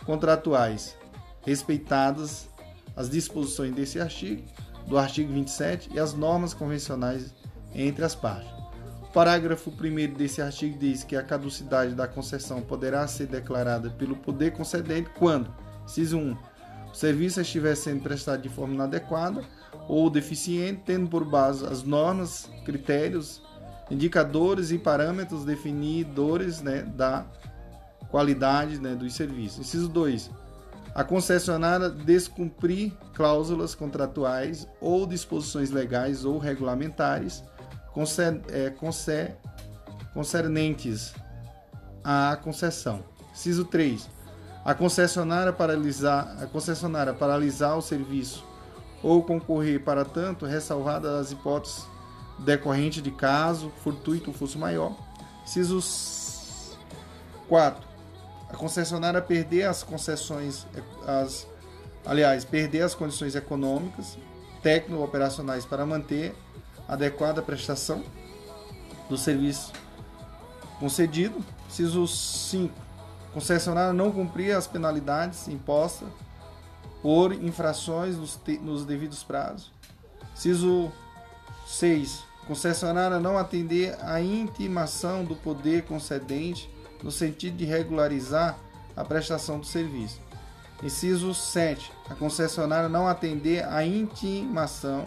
contratuais, 0.05 0.97
respeitadas 1.45 2.49
as 2.97 3.09
disposições 3.09 3.75
desse 3.75 4.01
artigo, 4.01 4.43
do 4.87 4.99
artigo 4.99 5.33
27 5.33 5.91
e 5.93 5.99
as 5.99 6.15
normas 6.15 6.53
convencionais 6.53 7.35
entre 7.75 8.05
as 8.05 8.15
partes. 8.15 8.51
O 9.03 9.13
parágrafo 9.13 9.71
1 9.71 10.15
desse 10.15 10.41
artigo 10.41 10.79
diz 10.79 11.03
que 11.03 11.17
a 11.17 11.23
caducidade 11.23 11.95
da 11.95 12.07
concessão 12.07 12.61
poderá 12.61 13.07
ser 13.07 13.27
declarada 13.27 13.91
pelo 13.91 14.17
poder 14.17 14.53
concedente 14.53 15.11
quando, 15.19 15.53
inciso 15.85 16.19
1, 16.19 16.37
o 16.93 16.97
serviço 16.97 17.41
estiver 17.41 17.75
sendo 17.77 18.03
prestado 18.03 18.43
de 18.43 18.49
forma 18.49 18.75
inadequada 18.75 19.43
ou 19.89 20.11
deficiente, 20.11 20.83
tendo 20.85 21.09
por 21.09 21.25
base 21.25 21.65
as 21.67 21.83
normas, 21.83 22.49
critérios, 22.65 23.43
indicadores 23.91 24.71
e 24.71 24.79
parâmetros 24.79 25.45
definidores 25.45 26.61
né, 26.63 26.83
da 26.83 27.27
qualidade 28.11 28.79
né, 28.79 28.95
dos 28.95 29.15
serviços. 29.15 29.61
Inciso 29.61 29.89
2. 29.89 30.31
A 30.95 31.05
concessionária 31.05 31.89
descumprir 31.89 32.93
cláusulas 33.15 33.75
contratuais 33.75 34.67
ou 34.81 35.07
disposições 35.07 35.71
legais 35.71 36.25
ou 36.25 36.39
regulamentares 36.39 37.45
é, 38.49 38.73
concernentes 40.13 41.15
à 42.03 42.37
concessão. 42.43 43.05
Inciso 43.33 43.65
3. 43.65 44.09
A 44.65 44.75
concessionária 44.75 45.53
paralisar, 45.53 46.37
a 46.43 46.47
concessionária 46.47 47.15
paralisar 47.15 47.79
o 47.79 47.83
serviço 47.83 48.45
ou 49.03 49.23
concorrer 49.23 49.83
para 49.83 50.05
tanto, 50.05 50.45
ressalvadas 50.45 51.11
as 51.13 51.33
hipóteses 51.33 51.87
decorrentes 52.39 53.03
de 53.03 53.11
caso 53.11 53.71
fortuito 53.83 54.31
ou 54.31 54.37
fosse 54.37 54.59
maior. 54.59 54.95
Inciso 55.45 55.81
4. 57.49 57.89
A 58.51 58.57
concessionária 58.57 59.23
perder 59.23 59.65
as 59.65 59.83
concessões, 59.83 60.67
as, 61.07 61.47
aliás, 62.05 62.45
perder 62.45 62.83
as 62.83 62.95
condições 62.95 63.35
econômicas, 63.35 64.19
técnico-operacionais 64.63 65.65
para 65.65 65.87
manter 65.87 66.35
adequada 66.87 67.41
prestação 67.41 68.03
do 69.09 69.17
serviço 69.17 69.73
concedido. 70.79 71.39
Inciso 71.69 72.07
5. 72.07 72.90
Concessionária 73.33 73.93
não 73.93 74.11
cumprir 74.11 74.57
as 74.57 74.67
penalidades 74.67 75.47
impostas 75.49 76.09
por 77.01 77.33
infrações 77.33 78.17
nos, 78.17 78.39
nos 78.61 78.85
devidos 78.85 79.23
prazos. 79.23 79.71
Inciso 80.35 80.93
6. 81.67 82.25
Concessionária 82.47 83.21
não 83.21 83.39
atender 83.39 83.97
à 84.01 84.21
intimação 84.21 85.25
do 85.25 85.37
poder 85.37 85.85
concedente 85.85 86.69
no 87.03 87.11
sentido 87.11 87.57
de 87.57 87.65
regularizar 87.65 88.59
a 88.97 89.05
prestação 89.05 89.61
do 89.61 89.67
serviço. 89.67 90.21
Inciso 90.83 91.33
7. 91.35 91.93
A 92.09 92.15
concessionária 92.15 92.89
não 92.89 93.07
atender 93.07 93.65
à 93.67 93.85
intimação 93.85 95.07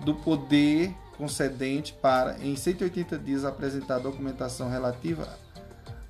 do 0.00 0.14
poder 0.14 0.94
concedente 1.16 1.92
para, 1.94 2.38
em 2.44 2.54
180 2.54 3.18
dias, 3.18 3.44
apresentar 3.44 3.98
documentação 3.98 4.68
relativa 4.68 5.28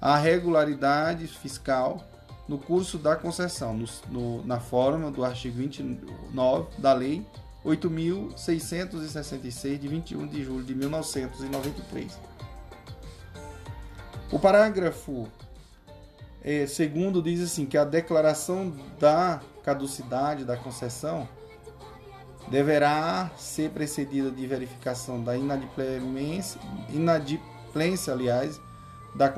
à 0.00 0.16
regularidade 0.16 1.26
fiscal 1.26 2.00
no 2.48 2.58
curso 2.58 2.98
da 2.98 3.16
concessão, 3.16 3.76
no, 3.76 3.86
no, 4.08 4.46
na 4.46 4.58
forma 4.58 5.10
do 5.10 5.24
artigo 5.24 5.58
29 5.58 6.68
da 6.78 6.92
Lei 6.92 7.24
8.666, 7.64 9.78
de 9.78 9.88
21 9.88 10.26
de 10.26 10.44
julho 10.44 10.64
de 10.64 10.74
1993. 10.74 12.18
O 14.30 14.38
parágrafo 14.38 15.26
é, 16.42 16.66
segundo 16.66 17.22
diz 17.22 17.42
assim 17.42 17.66
que 17.66 17.76
a 17.76 17.84
declaração 17.84 18.72
da 18.98 19.42
caducidade 19.62 20.44
da 20.44 20.56
concessão 20.56 21.28
deverá 22.48 23.30
ser 23.36 23.70
precedida 23.70 24.30
de 24.30 24.46
verificação 24.46 25.22
da 25.22 25.36
inadimplência, 25.36 26.60
inadimplência 26.88 28.12
aliás, 28.12 28.60
da 29.14 29.32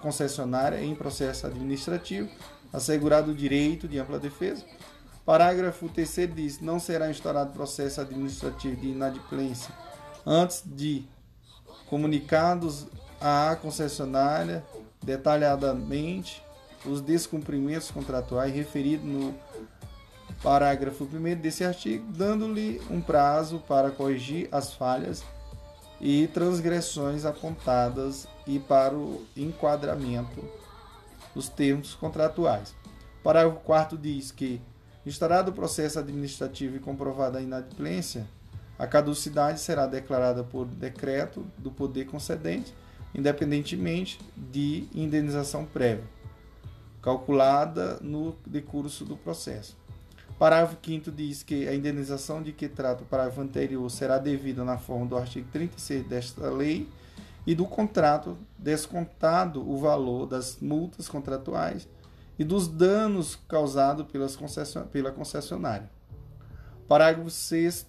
concessionária 0.00 0.82
em 0.82 0.94
processo 0.94 1.46
administrativo, 1.46 2.28
assegurado 2.72 3.32
o 3.32 3.34
direito 3.34 3.88
de 3.88 3.98
ampla 3.98 4.18
defesa. 4.18 4.64
Parágrafo 5.24 5.88
3 5.88 6.34
diz: 6.34 6.60
não 6.60 6.80
será 6.80 7.10
instaurado 7.10 7.52
processo 7.52 8.00
administrativo 8.00 8.76
de 8.76 8.88
inadimplência 8.88 9.72
antes 10.26 10.62
de 10.66 11.04
comunicados 11.88 12.86
à 13.20 13.56
concessionária 13.60 14.64
detalhadamente 15.02 16.42
os 16.84 17.00
descumprimentos 17.00 17.90
contratuais 17.90 18.54
referidos 18.54 19.06
no 19.06 19.34
parágrafo 20.42 21.04
1 21.04 21.36
desse 21.36 21.64
artigo, 21.64 22.10
dando-lhe 22.12 22.80
um 22.90 23.00
prazo 23.00 23.62
para 23.68 23.90
corrigir 23.90 24.48
as 24.50 24.72
falhas 24.72 25.22
e 26.00 26.28
transgressões 26.28 27.26
apontadas 27.26 28.26
e 28.46 28.58
para 28.58 28.94
o 28.94 29.24
enquadramento 29.36 30.42
dos 31.34 31.48
termos 31.48 31.94
contratuais. 31.94 32.74
O 33.20 33.22
parágrafo 33.22 33.60
4 33.60 33.98
diz 33.98 34.30
que, 34.30 34.60
instaurado 35.04 35.50
o 35.50 35.54
processo 35.54 35.98
administrativo 35.98 36.76
e 36.76 36.80
comprovada 36.80 37.38
a 37.38 37.42
inadimplência, 37.42 38.26
a 38.78 38.86
caducidade 38.86 39.60
será 39.60 39.86
declarada 39.86 40.42
por 40.42 40.66
decreto 40.66 41.44
do 41.58 41.70
poder 41.70 42.06
concedente, 42.06 42.74
independentemente 43.14 44.18
de 44.34 44.88
indenização 44.94 45.66
prévia, 45.66 46.04
calculada 47.02 47.98
no 48.00 48.36
decurso 48.46 49.04
do 49.04 49.16
processo. 49.16 49.76
Parágrafo 50.38 50.78
5 50.82 51.10
diz 51.10 51.42
que 51.42 51.68
a 51.68 51.74
indenização 51.74 52.42
de 52.42 52.52
que 52.52 52.66
trata 52.66 53.02
o 53.02 53.06
parágrafo 53.06 53.42
anterior 53.42 53.90
será 53.90 54.16
devida 54.16 54.64
na 54.64 54.78
forma 54.78 55.04
do 55.04 55.18
artigo 55.18 55.46
36 55.52 56.06
desta 56.06 56.48
lei 56.48 56.88
e 57.46 57.54
do 57.54 57.64
contrato 57.64 58.36
descontado 58.58 59.68
o 59.68 59.78
valor 59.78 60.26
das 60.26 60.58
multas 60.60 61.08
contratuais 61.08 61.88
e 62.38 62.44
dos 62.44 62.68
danos 62.68 63.36
causados 63.48 64.06
pelas 64.06 64.36
concession 64.36 64.86
pela 64.86 65.10
concessionária. 65.10 65.90
Parágrafo 66.88 67.30
6 67.30 67.86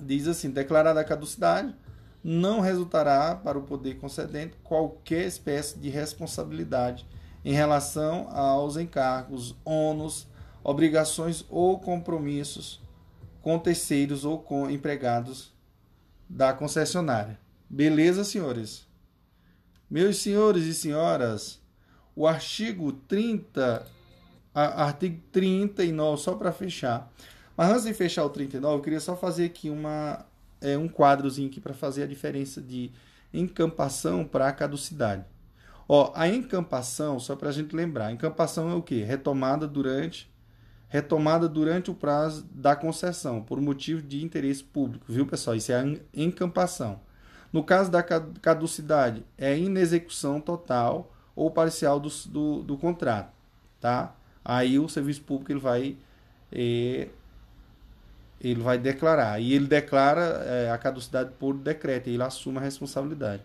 diz 0.00 0.26
assim: 0.26 0.50
declarada 0.50 1.00
a 1.00 1.04
caducidade, 1.04 1.74
não 2.22 2.60
resultará 2.60 3.34
para 3.34 3.58
o 3.58 3.62
poder 3.62 3.94
concedente 3.98 4.56
qualquer 4.62 5.26
espécie 5.26 5.78
de 5.78 5.88
responsabilidade 5.88 7.06
em 7.44 7.52
relação 7.52 8.28
aos 8.30 8.76
encargos, 8.76 9.56
ônus, 9.64 10.28
obrigações 10.62 11.44
ou 11.48 11.78
compromissos 11.78 12.82
com 13.40 13.58
terceiros 13.58 14.24
ou 14.24 14.38
com 14.38 14.68
empregados 14.68 15.54
da 16.28 16.52
concessionária. 16.52 17.38
Beleza, 17.72 18.24
senhores? 18.24 18.84
Meus 19.88 20.16
senhores 20.16 20.64
e 20.64 20.74
senhoras, 20.74 21.60
o 22.16 22.26
artigo 22.26 22.90
30, 22.90 23.86
artigo 24.52 25.22
39, 25.30 26.20
só 26.20 26.34
para 26.34 26.50
fechar. 26.50 27.08
Mas 27.56 27.70
antes 27.70 27.84
de 27.84 27.94
fechar 27.94 28.24
o 28.24 28.28
39, 28.28 28.76
eu 28.76 28.82
queria 28.82 28.98
só 28.98 29.16
fazer 29.16 29.44
aqui 29.44 29.70
uma, 29.70 30.26
é, 30.60 30.76
um 30.76 30.88
quadrozinho 30.88 31.48
aqui 31.48 31.60
para 31.60 31.72
fazer 31.72 32.02
a 32.02 32.06
diferença 32.08 32.60
de 32.60 32.90
encampação 33.32 34.24
para 34.24 34.50
caducidade. 34.52 35.24
Ó, 35.88 36.12
a 36.16 36.26
encampação, 36.26 37.20
só 37.20 37.36
para 37.36 37.50
a 37.50 37.52
gente 37.52 37.74
lembrar, 37.74 38.06
a 38.06 38.12
encampação 38.12 38.68
é 38.68 38.74
o 38.74 38.82
que? 38.82 39.00
Retomada 39.02 39.68
durante 39.68 40.28
retomada 40.88 41.48
durante 41.48 41.88
o 41.88 41.94
prazo 41.94 42.44
da 42.52 42.74
concessão, 42.74 43.40
por 43.40 43.60
motivo 43.60 44.02
de 44.02 44.24
interesse 44.24 44.64
público, 44.64 45.06
viu, 45.08 45.24
pessoal? 45.24 45.54
Isso 45.54 45.70
é 45.70 45.76
a 45.76 45.84
encampação. 46.12 47.00
No 47.52 47.64
caso 47.64 47.90
da 47.90 48.02
caducidade, 48.02 49.24
é 49.36 49.58
inexecução 49.58 50.40
total 50.40 51.12
ou 51.34 51.50
parcial 51.50 51.98
do, 51.98 52.08
do, 52.26 52.62
do 52.62 52.78
contrato, 52.78 53.32
tá? 53.80 54.14
Aí 54.44 54.78
o 54.78 54.88
serviço 54.88 55.22
público 55.22 55.52
ele 55.52 55.60
vai 55.60 55.96
é, 56.52 57.08
ele 58.40 58.60
vai 58.60 58.78
declarar 58.78 59.40
e 59.40 59.52
ele 59.52 59.66
declara 59.66 60.22
é, 60.22 60.70
a 60.70 60.78
caducidade 60.78 61.32
por 61.38 61.56
decreto, 61.56 62.08
e 62.08 62.14
ele 62.14 62.22
assume 62.22 62.58
a 62.58 62.60
responsabilidade. 62.60 63.42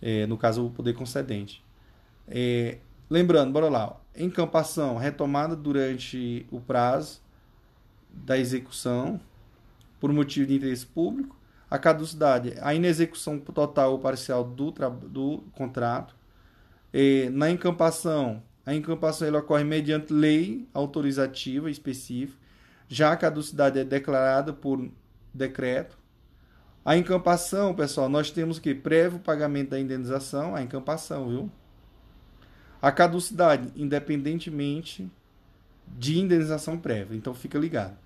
É, 0.00 0.26
no 0.26 0.38
caso 0.38 0.66
o 0.66 0.70
poder 0.70 0.94
concedente. 0.94 1.64
É, 2.28 2.78
lembrando, 3.10 3.52
bora 3.52 3.68
lá. 3.68 3.96
Encampação 4.16 4.96
retomada 4.96 5.56
durante 5.56 6.46
o 6.50 6.60
prazo 6.60 7.20
da 8.10 8.38
execução 8.38 9.20
por 9.98 10.12
motivo 10.12 10.46
de 10.46 10.54
interesse 10.54 10.86
público. 10.86 11.36
A 11.70 11.78
caducidade, 11.78 12.54
a 12.60 12.74
inexecução 12.74 13.38
total 13.38 13.92
ou 13.92 13.98
parcial 13.98 14.42
do, 14.44 14.70
do 14.70 15.44
contrato. 15.52 16.14
E, 16.92 17.28
na 17.32 17.50
encampação, 17.50 18.42
a 18.64 18.74
encampação 18.74 19.28
ela 19.28 19.38
ocorre 19.38 19.64
mediante 19.64 20.12
lei 20.12 20.66
autorizativa 20.72 21.70
específica. 21.70 22.38
Já 22.88 23.12
a 23.12 23.16
caducidade 23.16 23.78
é 23.78 23.84
declarada 23.84 24.52
por 24.52 24.88
decreto. 25.32 25.98
A 26.84 26.96
encampação, 26.96 27.74
pessoal, 27.74 28.08
nós 28.08 28.30
temos 28.30 28.58
que 28.58 28.74
prévio 28.74 29.18
pagamento 29.18 29.70
da 29.70 29.80
indenização, 29.80 30.54
a 30.54 30.62
encampação, 30.62 31.28
viu? 31.28 31.50
A 32.80 32.90
caducidade, 32.90 33.70
independentemente 33.76 35.10
de 35.86 36.18
indenização 36.18 36.78
prévia. 36.78 37.16
Então 37.16 37.34
fica 37.34 37.58
ligado. 37.58 37.96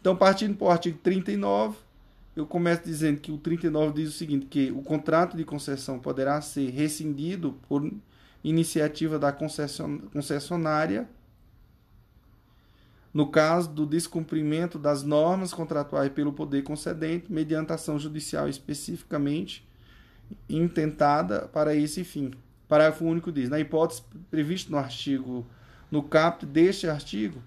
Então, 0.00 0.16
partindo 0.16 0.56
para 0.56 0.66
o 0.66 0.70
artigo 0.70 0.98
39, 1.02 1.76
eu 2.36 2.46
começo 2.46 2.82
dizendo 2.84 3.20
que 3.20 3.30
o 3.30 3.38
39 3.38 3.92
diz 3.94 4.08
o 4.08 4.12
seguinte, 4.12 4.46
que 4.46 4.70
o 4.72 4.82
contrato 4.82 5.36
de 5.36 5.44
concessão 5.44 5.98
poderá 5.98 6.40
ser 6.40 6.70
rescindido 6.70 7.54
por 7.68 7.88
iniciativa 8.42 9.18
da 9.18 9.32
concessionária 9.32 11.08
no 13.14 13.28
caso 13.28 13.70
do 13.70 13.86
descumprimento 13.86 14.76
das 14.76 15.04
normas 15.04 15.54
contratuais 15.54 16.10
pelo 16.10 16.32
poder 16.32 16.62
concedente, 16.62 17.32
mediante 17.32 17.72
ação 17.72 17.96
judicial 17.96 18.48
especificamente 18.48 19.64
intentada 20.48 21.42
para 21.52 21.76
esse 21.76 22.02
fim. 22.02 22.32
Parágrafo 22.66 23.04
único 23.04 23.30
diz: 23.30 23.48
na 23.48 23.60
hipótese 23.60 24.02
prevista 24.28 24.68
no 24.72 24.78
artigo, 24.78 25.46
no 25.92 26.02
caput 26.02 26.44
deste 26.44 26.88
artigo, 26.88 27.40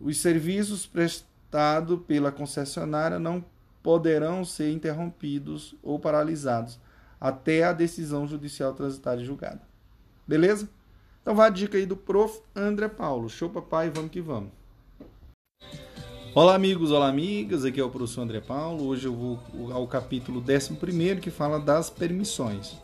os 0.00 0.16
serviços 0.16 0.86
prestados 0.86 2.00
pela 2.06 2.32
concessionária 2.32 3.18
não 3.18 3.44
poderão 3.84 4.46
ser 4.46 4.72
interrompidos 4.72 5.74
ou 5.82 5.98
paralisados 5.98 6.80
até 7.20 7.64
a 7.64 7.72
decisão 7.72 8.26
judicial 8.26 8.72
transitária 8.72 9.22
julgada. 9.22 9.60
Beleza? 10.26 10.70
Então 11.20 11.34
vai 11.34 11.48
a 11.48 11.50
dica 11.50 11.76
aí 11.76 11.84
do 11.84 11.94
prof. 11.94 12.40
André 12.56 12.88
Paulo. 12.88 13.28
Show 13.28 13.50
papai, 13.50 13.90
vamos 13.90 14.10
que 14.10 14.22
vamos. 14.22 14.48
Olá 16.34 16.54
amigos, 16.54 16.90
olá 16.90 17.08
amigas, 17.08 17.62
aqui 17.62 17.78
é 17.78 17.84
o 17.84 17.90
professor 17.90 18.22
André 18.22 18.40
Paulo. 18.40 18.86
Hoje 18.86 19.06
eu 19.06 19.14
vou 19.14 19.38
ao 19.70 19.86
capítulo 19.86 20.42
11 20.42 21.20
que 21.20 21.30
fala 21.30 21.60
das 21.60 21.90
permissões. 21.90 22.76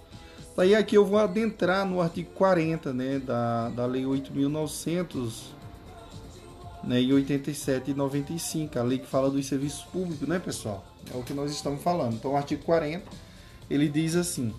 Daí 0.54 0.74
aqui 0.74 0.96
eu 0.96 1.06
vou 1.06 1.18
adentrar 1.18 1.86
no 1.86 2.02
artigo 2.02 2.30
40 2.32 2.92
né, 2.92 3.18
da, 3.18 3.70
da 3.70 3.86
Lei 3.86 4.04
8.900 4.04 5.46
né, 6.84 7.00
e 7.00 7.10
87 7.10 7.90
e 7.90 7.94
95, 7.94 8.78
a 8.78 8.82
lei 8.82 8.98
que 8.98 9.06
fala 9.06 9.30
dos 9.30 9.46
serviços 9.46 9.82
públicos, 9.84 10.28
né 10.28 10.38
pessoal? 10.38 10.89
É 11.12 11.16
o 11.16 11.22
que 11.22 11.32
nós 11.32 11.50
estamos 11.50 11.82
falando. 11.82 12.14
Então 12.14 12.32
o 12.32 12.36
artigo 12.36 12.62
40 12.64 13.04
ele 13.70 13.88
diz 13.88 14.16
assim: 14.16 14.54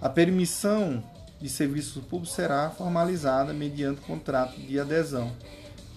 a 0.00 0.08
permissão 0.08 1.02
de 1.40 1.48
serviços 1.48 2.02
públicos 2.04 2.34
será 2.34 2.70
formalizada 2.70 3.52
mediante 3.52 4.00
contrato 4.02 4.58
de 4.60 4.78
adesão, 4.78 5.32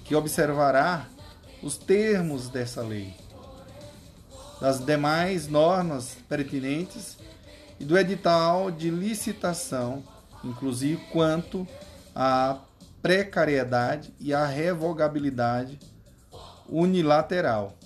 que 0.03 0.15
observará 0.15 1.07
os 1.61 1.77
termos 1.77 2.49
dessa 2.49 2.81
lei, 2.81 3.13
das 4.59 4.83
demais 4.83 5.47
normas 5.47 6.17
pertinentes 6.27 7.17
e 7.79 7.85
do 7.85 7.97
edital 7.97 8.71
de 8.71 8.89
licitação, 8.89 10.03
inclusive 10.43 11.01
quanto 11.11 11.67
à 12.15 12.57
precariedade 13.01 14.13
e 14.19 14.33
à 14.33 14.45
revogabilidade 14.45 15.79
unilateral 16.67 17.78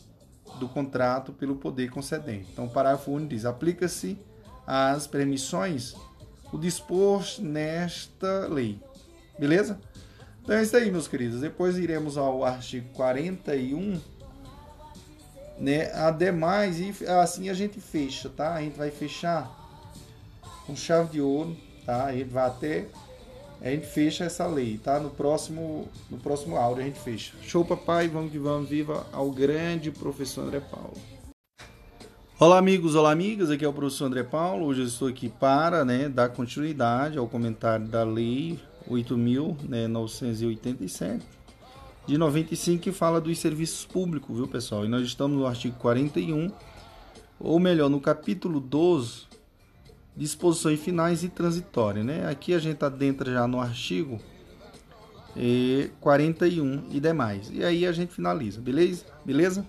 do 0.60 0.68
contrato 0.68 1.32
pelo 1.34 1.56
poder 1.56 1.90
concedente. 1.90 2.50
Então, 2.52 2.66
o 2.66 2.70
parágrafo 2.70 3.12
único 3.12 3.30
diz: 3.30 3.46
aplica-se 3.46 4.18
às 4.66 5.08
permissões 5.08 5.96
o 6.52 6.58
disposto 6.58 7.42
nesta 7.42 8.48
lei. 8.48 8.80
Beleza? 9.38 9.80
Então 10.44 10.56
é 10.56 10.62
isso 10.62 10.76
aí, 10.76 10.92
meus 10.92 11.08
queridos. 11.08 11.42
Depois 11.42 11.78
iremos 11.78 12.18
ao 12.18 12.44
artigo 12.44 12.90
41, 12.94 14.00
né? 15.58 15.92
Ademais, 15.94 16.80
e 16.80 16.94
assim 17.08 17.50
a 17.50 17.54
gente 17.54 17.80
fecha, 17.80 18.30
tá? 18.30 18.54
A 18.54 18.62
gente 18.62 18.78
vai 18.78 18.92
fechar 18.92 19.50
com 20.68 20.76
chave 20.76 21.14
de 21.14 21.22
ouro, 21.22 21.58
tá? 21.86 22.06
A 22.06 22.14
gente 22.14 22.30
vai 22.30 22.46
até 22.46 22.88
a 23.64 23.69
gente 23.69 23.88
fecha 23.88 24.26
essa 24.26 24.45
lei, 24.45 24.77
tá? 24.77 24.99
No 24.99 25.10
próximo 25.10 25.88
no 26.11 26.18
próximo 26.18 26.57
áudio 26.57 26.84
a 26.84 26.85
gente 26.85 26.99
fecha. 26.99 27.34
Show 27.41 27.64
papai, 27.64 28.10
vamos 28.10 28.30
que 28.30 28.38
vamos, 28.38 28.68
viva 28.68 29.07
ao 29.14 29.31
grande 29.31 29.90
professor 29.90 30.41
André 30.41 30.60
Paulo. 30.60 30.98
Olá 32.38 32.57
amigos, 32.57 32.94
olá 32.94 33.10
amigas, 33.10 33.49
aqui 33.49 33.64
é 33.64 33.68
o 33.68 33.72
professor 33.72 34.03
André 34.06 34.23
Paulo. 34.23 34.65
Hoje 34.65 34.81
eu 34.81 34.88
estou 34.88 35.07
aqui 35.07 35.30
para 35.30 35.85
né, 35.85 36.10
dar 36.10 36.27
continuidade 36.27 37.18
ao 37.18 37.26
comentário 37.26 37.88
da 37.88 38.03
Lei 38.03 38.60
8.987 38.90 41.07
né, 41.07 41.22
de 42.06 42.18
95 42.18 42.84
que 42.84 42.91
fala 42.91 43.22
dos 43.22 43.40
serviços 43.40 43.85
públicos, 43.85 44.35
viu 44.35 44.45
pessoal? 44.45 44.84
E 44.84 44.90
nós 44.90 45.03
estamos 45.03 45.38
no 45.38 45.48
artigo 45.48 45.77
41, 45.80 46.52
ou 47.40 47.60
melhor, 47.61 47.90
no 47.90 48.02
capítulo 48.02 48.60
12, 48.60 49.31
disposições 50.15 50.80
finais 50.80 51.23
e 51.23 51.30
transitórias, 51.30 52.06
né? 52.06 52.27
Aqui 52.27 52.53
a 52.53 52.60
gente 52.60 52.84
adentra 52.84 53.31
já 53.31 53.48
no 53.48 53.60
artigo 53.60 54.19
eh, 55.35 55.90
41 55.99 56.84
e 56.91 56.99
demais. 56.99 57.49
E 57.52 57.64
aí 57.64 57.85
a 57.85 57.91
gente 57.91 58.14
finaliza, 58.14 58.61
beleza? 58.61 59.06
Beleza? 59.26 59.65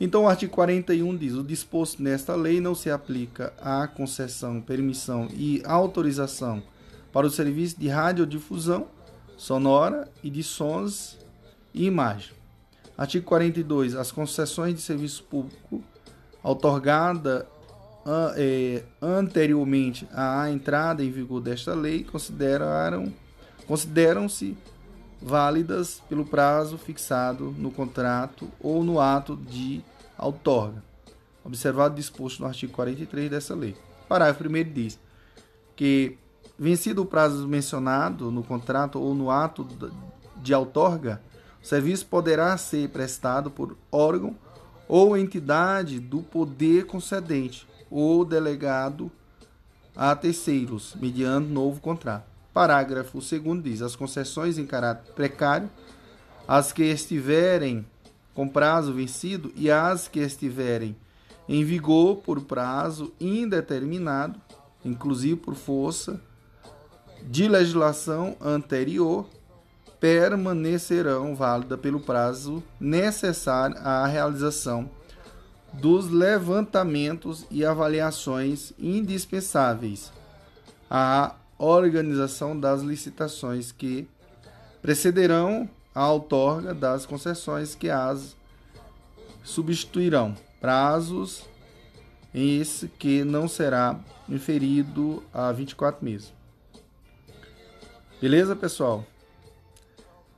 Então, 0.00 0.24
o 0.24 0.28
artigo 0.28 0.52
41 0.52 1.16
diz: 1.16 1.34
o 1.34 1.44
disposto 1.44 2.02
nesta 2.02 2.34
lei 2.34 2.60
não 2.60 2.74
se 2.74 2.90
aplica 2.90 3.52
à 3.60 3.86
concessão, 3.86 4.60
permissão 4.60 5.28
e 5.32 5.62
autorização 5.64 6.62
para 7.12 7.26
o 7.26 7.30
serviço 7.30 7.78
de 7.78 7.88
radiodifusão 7.88 8.88
sonora 9.36 10.08
e 10.22 10.30
de 10.30 10.42
sons 10.42 11.18
e 11.72 11.86
imagem. 11.86 12.32
Artigo 12.96 13.24
42. 13.24 13.94
As 13.94 14.10
concessões 14.12 14.74
de 14.74 14.80
serviço 14.80 15.22
público 15.24 15.82
otorgada 16.42 17.46
anteriormente 19.00 20.06
à 20.12 20.50
entrada 20.50 21.02
em 21.02 21.10
vigor 21.10 21.40
desta 21.40 21.74
lei 21.74 22.04
consideraram 22.04 23.12
consideram-se 23.66 24.56
válidas 25.22 26.02
pelo 26.06 26.26
prazo 26.26 26.76
fixado 26.76 27.54
no 27.56 27.70
contrato 27.70 28.46
ou 28.60 28.84
no 28.84 29.00
ato 29.00 29.36
de 29.36 29.82
outorga, 30.18 30.84
observado 31.42 31.94
disposto 31.94 32.40
no 32.40 32.46
artigo 32.46 32.72
43 32.74 33.30
dessa 33.30 33.54
lei. 33.54 33.74
Parágrafo 34.06 34.44
1 34.46 34.72
diz 34.72 35.00
que, 35.74 36.18
vencido 36.58 37.02
o 37.02 37.06
prazo 37.06 37.48
mencionado 37.48 38.30
no 38.30 38.42
contrato 38.42 39.00
ou 39.00 39.14
no 39.14 39.30
ato 39.30 39.66
de 40.36 40.54
outorga, 40.54 41.22
o 41.62 41.66
serviço 41.66 42.04
poderá 42.06 42.54
ser 42.58 42.90
prestado 42.90 43.50
por 43.50 43.78
órgão 43.90 44.36
ou 44.86 45.16
entidade 45.16 45.98
do 45.98 46.20
poder 46.20 46.84
concedente 46.84 47.66
ou 47.94 48.24
delegado 48.24 49.08
a 49.94 50.16
terceiros, 50.16 50.96
mediante 51.00 51.46
novo 51.46 51.80
contrato. 51.80 52.24
Parágrafo 52.52 53.20
2 53.20 53.62
diz: 53.62 53.82
as 53.82 53.94
concessões 53.94 54.58
em 54.58 54.66
caráter 54.66 55.12
precário, 55.12 55.70
as 56.46 56.72
que 56.72 56.82
estiverem 56.82 57.86
com 58.34 58.48
prazo 58.48 58.92
vencido 58.92 59.52
e 59.54 59.70
as 59.70 60.08
que 60.08 60.18
estiverem 60.18 60.96
em 61.48 61.64
vigor 61.64 62.16
por 62.16 62.40
prazo 62.40 63.12
indeterminado, 63.20 64.40
inclusive 64.84 65.36
por 65.36 65.54
força 65.54 66.20
de 67.22 67.46
legislação 67.46 68.36
anterior, 68.40 69.24
permanecerão 70.00 71.36
válidas 71.36 71.78
pelo 71.78 72.00
prazo 72.00 72.60
necessário 72.80 73.76
à 73.78 74.04
realização 74.04 74.90
dos 75.80 76.08
levantamentos 76.08 77.46
e 77.50 77.64
avaliações 77.64 78.72
indispensáveis 78.78 80.12
à 80.90 81.34
organização 81.58 82.58
das 82.58 82.82
licitações 82.82 83.72
que 83.72 84.08
precederão 84.80 85.68
a 85.94 86.10
outorga 86.10 86.74
das 86.74 87.06
concessões 87.06 87.74
que 87.74 87.88
as 87.88 88.36
substituirão. 89.42 90.34
Prazos 90.60 91.44
esse 92.34 92.88
que 92.88 93.22
não 93.22 93.46
será 93.46 94.00
inferido 94.28 95.22
a 95.32 95.52
24 95.52 96.04
meses. 96.04 96.32
Beleza, 98.20 98.56
pessoal? 98.56 99.04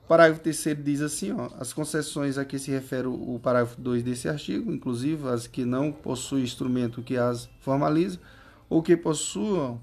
Parágrafo 0.09 0.41
3 0.41 0.85
diz 0.85 1.01
assim: 1.01 1.33
ó, 1.33 1.51
as 1.59 1.73
concessões 1.73 2.39
a 2.39 2.45
que 2.45 2.59
se 2.59 2.71
refere 2.71 3.09
o 3.09 3.41
parágrafo 3.43 3.81
2 3.81 4.05
desse 4.05 4.29
artigo, 4.29 4.73
inclusive 4.73 5.29
as 5.29 5.49
que 5.49 5.65
não 5.65 5.91
possuem 5.91 6.45
instrumento 6.45 7.03
que 7.03 7.17
as 7.17 7.49
formaliza 7.61 8.21
ou 8.69 8.83
que 8.83 8.97
possuam 8.97 9.81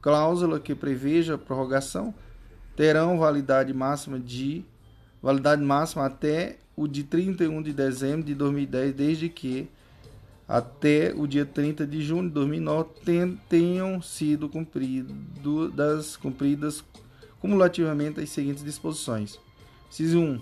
cláusula 0.00 0.58
que 0.58 0.74
preveja 0.74 1.36
prorrogação 1.36 2.14
terão 2.74 3.18
validade 3.18 3.72
máxima 3.72 4.18
de 4.18 4.64
validade 5.22 5.62
máxima 5.62 6.06
até 6.06 6.56
o 6.74 6.86
de 6.86 7.04
31 7.04 7.62
de 7.62 7.72
dezembro 7.72 8.24
de 8.24 8.34
2010, 8.34 8.94
desde 8.94 9.28
que 9.28 9.68
até 10.48 11.12
o 11.14 11.26
dia 11.26 11.44
30 11.44 11.86
de 11.86 12.02
junho 12.02 12.28
de 12.28 12.34
2009 12.34 12.90
tenham 13.48 14.00
sido 14.00 14.48
cumpridas 14.48 16.14
cumulativamente 17.40 18.20
as 18.20 18.30
seguintes 18.30 18.62
disposições. 18.62 19.44
Inciso 19.90 20.20
1. 20.20 20.40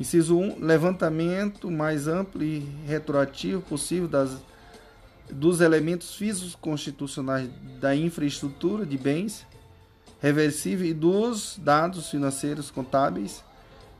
Inciso 0.00 0.38
1. 0.38 0.64
Levantamento 0.64 1.70
mais 1.70 2.06
amplo 2.08 2.42
e 2.42 2.60
retroativo 2.86 3.62
possível 3.62 4.08
das, 4.08 4.36
dos 5.30 5.60
elementos 5.60 6.14
físicos 6.14 6.54
constitucionais 6.54 7.48
da 7.80 7.94
infraestrutura 7.94 8.84
de 8.86 8.98
bens 8.98 9.46
reversível 10.22 10.86
e 10.86 10.94
dos 10.94 11.58
dados 11.60 12.08
financeiros 12.08 12.70
contábeis 12.70 13.42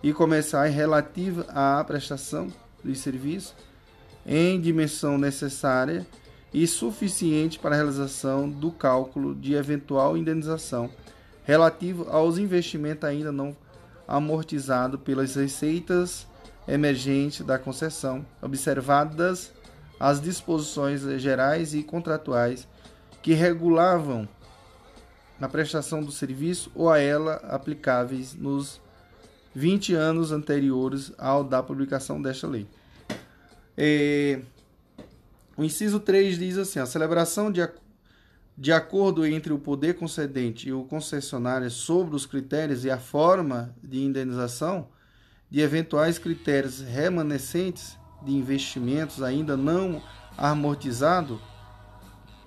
e 0.03 0.13
comerciais 0.13 0.73
relativos 0.73 1.45
à 1.49 1.83
prestação 1.85 2.47
de 2.85 2.95
serviço 2.95 3.57
em 4.25 4.61
dimensão 4.61 5.19
necessária 5.19 6.07
e 6.55 6.65
suficiente 6.65 7.59
para 7.59 7.75
a 7.75 7.79
realização 7.79 8.49
do 8.49 8.71
cálculo 8.71 9.35
de 9.35 9.55
eventual 9.55 10.17
indenização 10.17 10.89
relativo 11.45 12.07
aos 12.09 12.39
investimentos 12.39 13.03
ainda 13.03 13.33
não 13.33 13.57
amortizados 14.13 15.01
pelas 15.01 15.37
receitas 15.37 16.27
emergentes 16.69 17.45
da 17.47 17.59
concessão, 17.59 18.27
observadas 18.43 19.51
as 19.99 20.21
disposições 20.21 21.01
gerais 21.19 21.73
e 21.73 21.83
contratuais 21.83 22.69
que 23.23 23.33
regulavam 23.33 24.29
a 25.41 25.49
prestação 25.49 26.03
do 26.03 26.13
serviço 26.13 26.71
ou 26.75 26.91
a 26.91 26.99
ela 26.99 27.37
aplicáveis 27.49 28.35
nos 28.35 28.81
20 29.55 29.95
anos 29.95 30.31
anteriores 30.31 31.11
ao 31.17 31.43
da 31.43 31.63
publicação 31.63 32.21
desta 32.21 32.47
lei. 32.47 32.67
É, 33.77 34.41
o 35.57 35.65
inciso 35.65 35.99
3 35.99 36.39
diz 36.39 36.59
assim: 36.59 36.81
a 36.81 36.87
celebração 36.87 37.51
de, 37.51 37.67
de 38.57 38.73
acordo 38.73 39.25
entre 39.27 39.53
o 39.53 39.59
poder 39.59 39.95
concedente 39.95 40.69
e 40.69 40.73
o 40.73 40.85
concessionário 40.85 41.71
sobre 41.71 42.15
os 42.15 42.27
critérios 42.27 42.85
e 42.85 42.91
a 42.91 42.99
forma 42.99 43.75
de 43.83 44.03
indenização 44.03 44.89
de 45.51 45.61
eventuais 45.61 46.19
critérios 46.19 46.81
remanescentes 46.81 47.99
de 48.23 48.33
investimentos 48.33 49.23
ainda 49.23 49.57
não 49.57 50.03
amortizados 50.37 51.41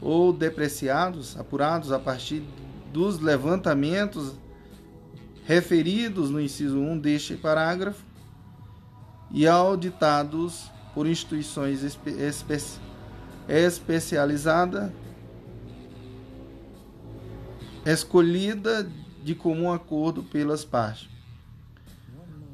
ou 0.02 0.32
depreciados, 0.34 1.38
apurados 1.38 1.91
a 1.91 1.99
partir 1.99 2.44
dos 2.91 3.19
levantamentos 3.19 4.34
referidos 5.45 6.30
no 6.30 6.41
inciso 6.41 6.80
1 6.80 6.98
deste 6.99 7.36
parágrafo 7.36 8.03
e 9.32 9.48
auditados 9.48 10.72
por 10.94 11.06
instituições 11.06 11.84
espe 11.84 12.10
espe 12.11 12.57
especializadas, 13.48 14.91
escolhida 17.86 18.90
de 19.24 19.36
comum 19.36 19.72
acordo 19.72 20.24
pelas 20.24 20.66
partes. 20.66 21.10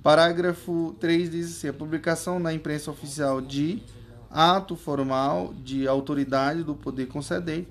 Parágrafo 0.03 0.95
3 0.99 1.31
diz 1.31 1.57
assim: 1.57 1.67
a 1.67 1.73
publicação 1.73 2.39
na 2.39 2.53
imprensa 2.53 2.91
oficial 2.91 3.39
de 3.39 3.81
ato 4.29 4.75
formal 4.75 5.53
de 5.63 5.87
autoridade 5.87 6.63
do 6.63 6.73
poder 6.73 7.07
concedente, 7.07 7.67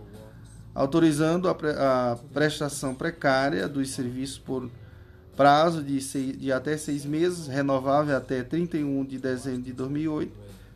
autorizando 0.74 1.48
a, 1.48 1.54
pre 1.54 1.70
a 1.70 2.18
prestação 2.32 2.94
precária 2.94 3.68
dos 3.68 3.90
serviços 3.90 4.38
por 4.38 4.70
prazo 5.36 5.82
de, 5.82 6.00
seis, 6.00 6.38
de 6.38 6.52
até 6.52 6.76
seis 6.76 7.04
meses, 7.04 7.46
renovável 7.46 8.16
até 8.16 8.42
31 8.42 9.04
de 9.04 9.18
dezembro 9.18 9.62
de 9.62 9.72
2008, 9.72 10.32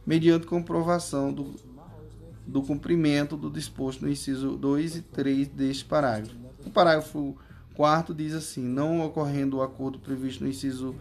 mediante 0.07 0.47
comprovação 0.47 1.33
do, 1.33 1.55
do 2.47 2.63
cumprimento 2.63 3.37
do 3.37 3.51
disposto 3.51 4.03
no 4.03 4.11
inciso 4.11 4.57
2 4.57 4.97
e 4.97 5.03
3 5.03 5.49
deste 5.49 5.85
parágrafo. 5.85 6.44
O 6.67 6.71
parágrafo 6.71 7.37
4 7.75 8.15
diz 8.15 8.35
assim: 8.35 8.63
não 8.63 9.05
ocorrendo 9.05 9.59
o 9.59 9.63
acordo 9.63 9.99
previsto 9.99 10.43
no 10.43 10.51
inciso 10.51 10.95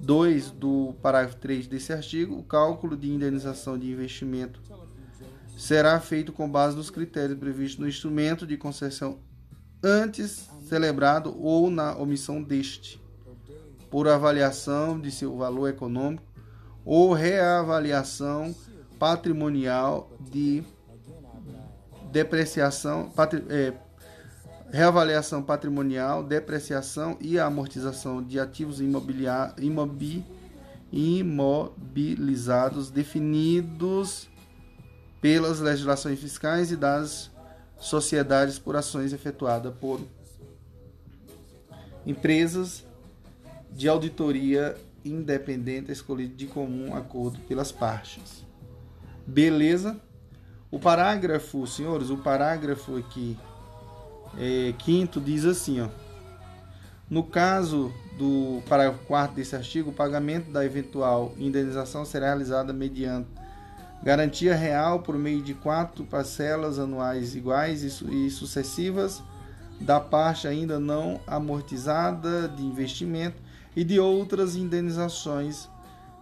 2 0.00 0.50
do 0.52 0.94
parágrafo 1.02 1.36
3 1.36 1.66
desse 1.66 1.92
artigo, 1.92 2.38
o 2.38 2.42
cálculo 2.42 2.96
de 2.96 3.10
indenização 3.10 3.78
de 3.78 3.90
investimento 3.90 4.60
será 5.56 5.98
feito 5.98 6.32
com 6.32 6.48
base 6.48 6.76
nos 6.76 6.88
critérios 6.88 7.38
previstos 7.38 7.80
no 7.80 7.88
instrumento 7.88 8.46
de 8.46 8.56
concessão 8.56 9.18
antes 9.82 10.48
celebrado 10.68 11.36
ou 11.40 11.70
na 11.70 11.96
omissão 11.96 12.42
deste, 12.42 13.00
por 13.90 14.06
avaliação 14.06 15.00
de 15.00 15.10
seu 15.10 15.36
valor 15.36 15.68
econômico 15.68 16.22
ou 16.84 17.12
reavaliação 17.12 18.54
patrimonial 18.98 20.10
de 20.20 20.62
depreciação, 22.10 23.10
patri, 23.10 23.44
é, 23.48 23.74
reavaliação 24.70 25.42
patrimonial, 25.42 26.22
depreciação 26.22 27.16
e 27.20 27.38
amortização 27.38 28.22
de 28.22 28.38
ativos 28.38 28.80
imobi, 28.80 30.24
imobilizados 30.92 32.90
definidos 32.90 34.28
pelas 35.20 35.60
legislações 35.60 36.20
fiscais 36.20 36.70
e 36.70 36.76
das 36.76 37.30
sociedades 37.78 38.58
por 38.58 38.76
ações 38.76 39.12
efetuadas 39.12 39.74
por 39.80 40.00
empresas 42.04 42.84
de 43.72 43.88
auditoria 43.88 44.76
independente 45.04 45.92
escolhido 45.92 46.34
de 46.34 46.46
comum 46.46 46.94
acordo 46.94 47.38
pelas 47.40 47.70
partes. 47.72 48.44
Beleza? 49.26 50.00
O 50.70 50.78
parágrafo, 50.78 51.66
senhores, 51.66 52.10
o 52.10 52.18
parágrafo 52.18 52.96
aqui 52.96 53.38
é, 54.36 54.74
quinto 54.78 55.20
diz 55.20 55.44
assim, 55.44 55.80
ó. 55.80 55.88
No 57.08 57.22
caso 57.22 57.92
do 58.18 58.62
parágrafo 58.68 59.04
4 59.06 59.36
desse 59.36 59.56
artigo, 59.56 59.90
o 59.90 59.94
pagamento 59.94 60.50
da 60.50 60.64
eventual 60.64 61.32
indenização 61.38 62.04
será 62.04 62.26
realizada 62.26 62.72
mediante 62.72 63.28
garantia 64.02 64.54
real 64.54 65.00
por 65.00 65.16
meio 65.16 65.42
de 65.42 65.54
quatro 65.54 66.04
parcelas 66.04 66.78
anuais 66.78 67.34
iguais 67.34 67.82
e 67.82 68.30
sucessivas 68.30 69.22
da 69.80 70.00
parte 70.00 70.46
ainda 70.46 70.78
não 70.78 71.20
amortizada 71.26 72.48
de 72.48 72.62
investimento 72.62 73.36
e 73.76 73.84
de 73.84 73.98
outras 74.00 74.56
indenizações 74.56 75.68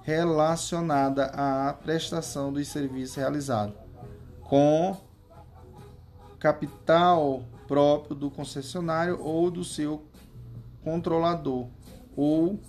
relacionadas 0.03 1.31
à 1.33 1.74
prestação 1.83 2.53
dos 2.53 2.69
serviços 2.69 3.16
realizados, 3.16 3.74
com 4.43 4.97
capital 6.39 7.43
próprio 7.66 8.14
do 8.14 8.30
concessionário 8.30 9.20
ou 9.20 9.51
do 9.51 9.64
seu 9.64 10.05
controlador, 10.82 11.68
ou 12.16 12.60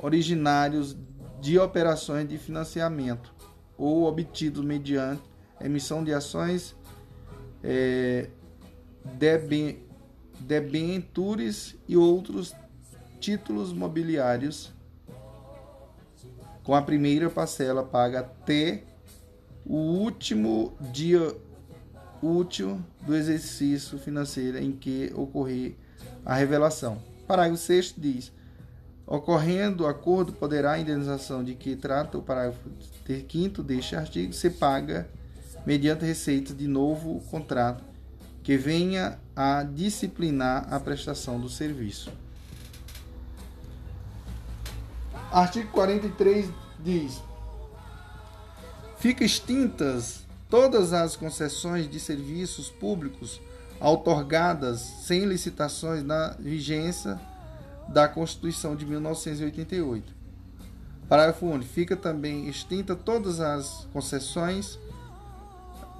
originários 0.00 0.96
de 1.40 1.58
operações 1.58 2.28
de 2.28 2.38
financiamento, 2.38 3.34
ou 3.76 4.04
obtidos 4.04 4.64
mediante 4.64 5.22
emissão 5.60 6.04
de 6.04 6.14
ações 6.14 6.76
é, 7.62 8.28
debentures 10.40 11.76
e 11.88 11.96
outros 11.96 12.54
títulos 13.20 13.72
mobiliários 13.72 14.72
com 16.62 16.74
a 16.74 16.82
primeira 16.82 17.30
parcela 17.30 17.82
paga 17.82 18.20
até 18.20 18.84
o 19.64 19.74
último 19.74 20.76
dia 20.92 21.34
útil 22.22 22.80
do 23.06 23.14
exercício 23.14 23.98
financeiro 23.98 24.58
em 24.58 24.72
que 24.72 25.12
ocorrer 25.14 25.74
a 26.24 26.34
revelação. 26.34 26.98
Parágrafo 27.26 27.62
6 27.62 27.94
diz: 27.96 28.32
ocorrendo 29.06 29.86
acordo, 29.86 30.32
poderá 30.32 30.72
a 30.72 30.78
indenização 30.78 31.42
de 31.42 31.54
que 31.54 31.76
trata 31.76 32.18
o 32.18 32.22
parágrafo 32.22 32.60
5 33.06 33.62
deste 33.62 33.96
artigo 33.96 34.32
ser 34.32 34.50
paga 34.50 35.08
mediante 35.64 36.04
receita 36.04 36.54
de 36.54 36.66
novo 36.66 37.20
contrato 37.30 37.82
que 38.42 38.56
venha 38.56 39.18
a 39.36 39.62
disciplinar 39.62 40.72
a 40.72 40.80
prestação 40.80 41.38
do 41.38 41.48
serviço. 41.48 42.10
Artigo 45.30 45.70
43 45.70 46.50
diz: 46.82 47.22
Fica 48.98 49.24
extintas 49.24 50.26
todas 50.48 50.92
as 50.92 51.16
concessões 51.16 51.88
de 51.88 52.00
serviços 52.00 52.70
públicos 52.70 53.40
outorgadas 53.80 54.80
sem 54.80 55.24
licitações 55.24 56.02
na 56.02 56.34
vigência 56.38 57.20
da 57.88 58.08
Constituição 58.08 58.74
de 58.74 58.84
1988. 58.84 60.12
Parágrafo 61.08 61.46
único. 61.46 61.70
Fica 61.72 61.96
também 61.96 62.48
extinta 62.48 62.94
todas 62.94 63.40
as 63.40 63.88
concessões 63.92 64.78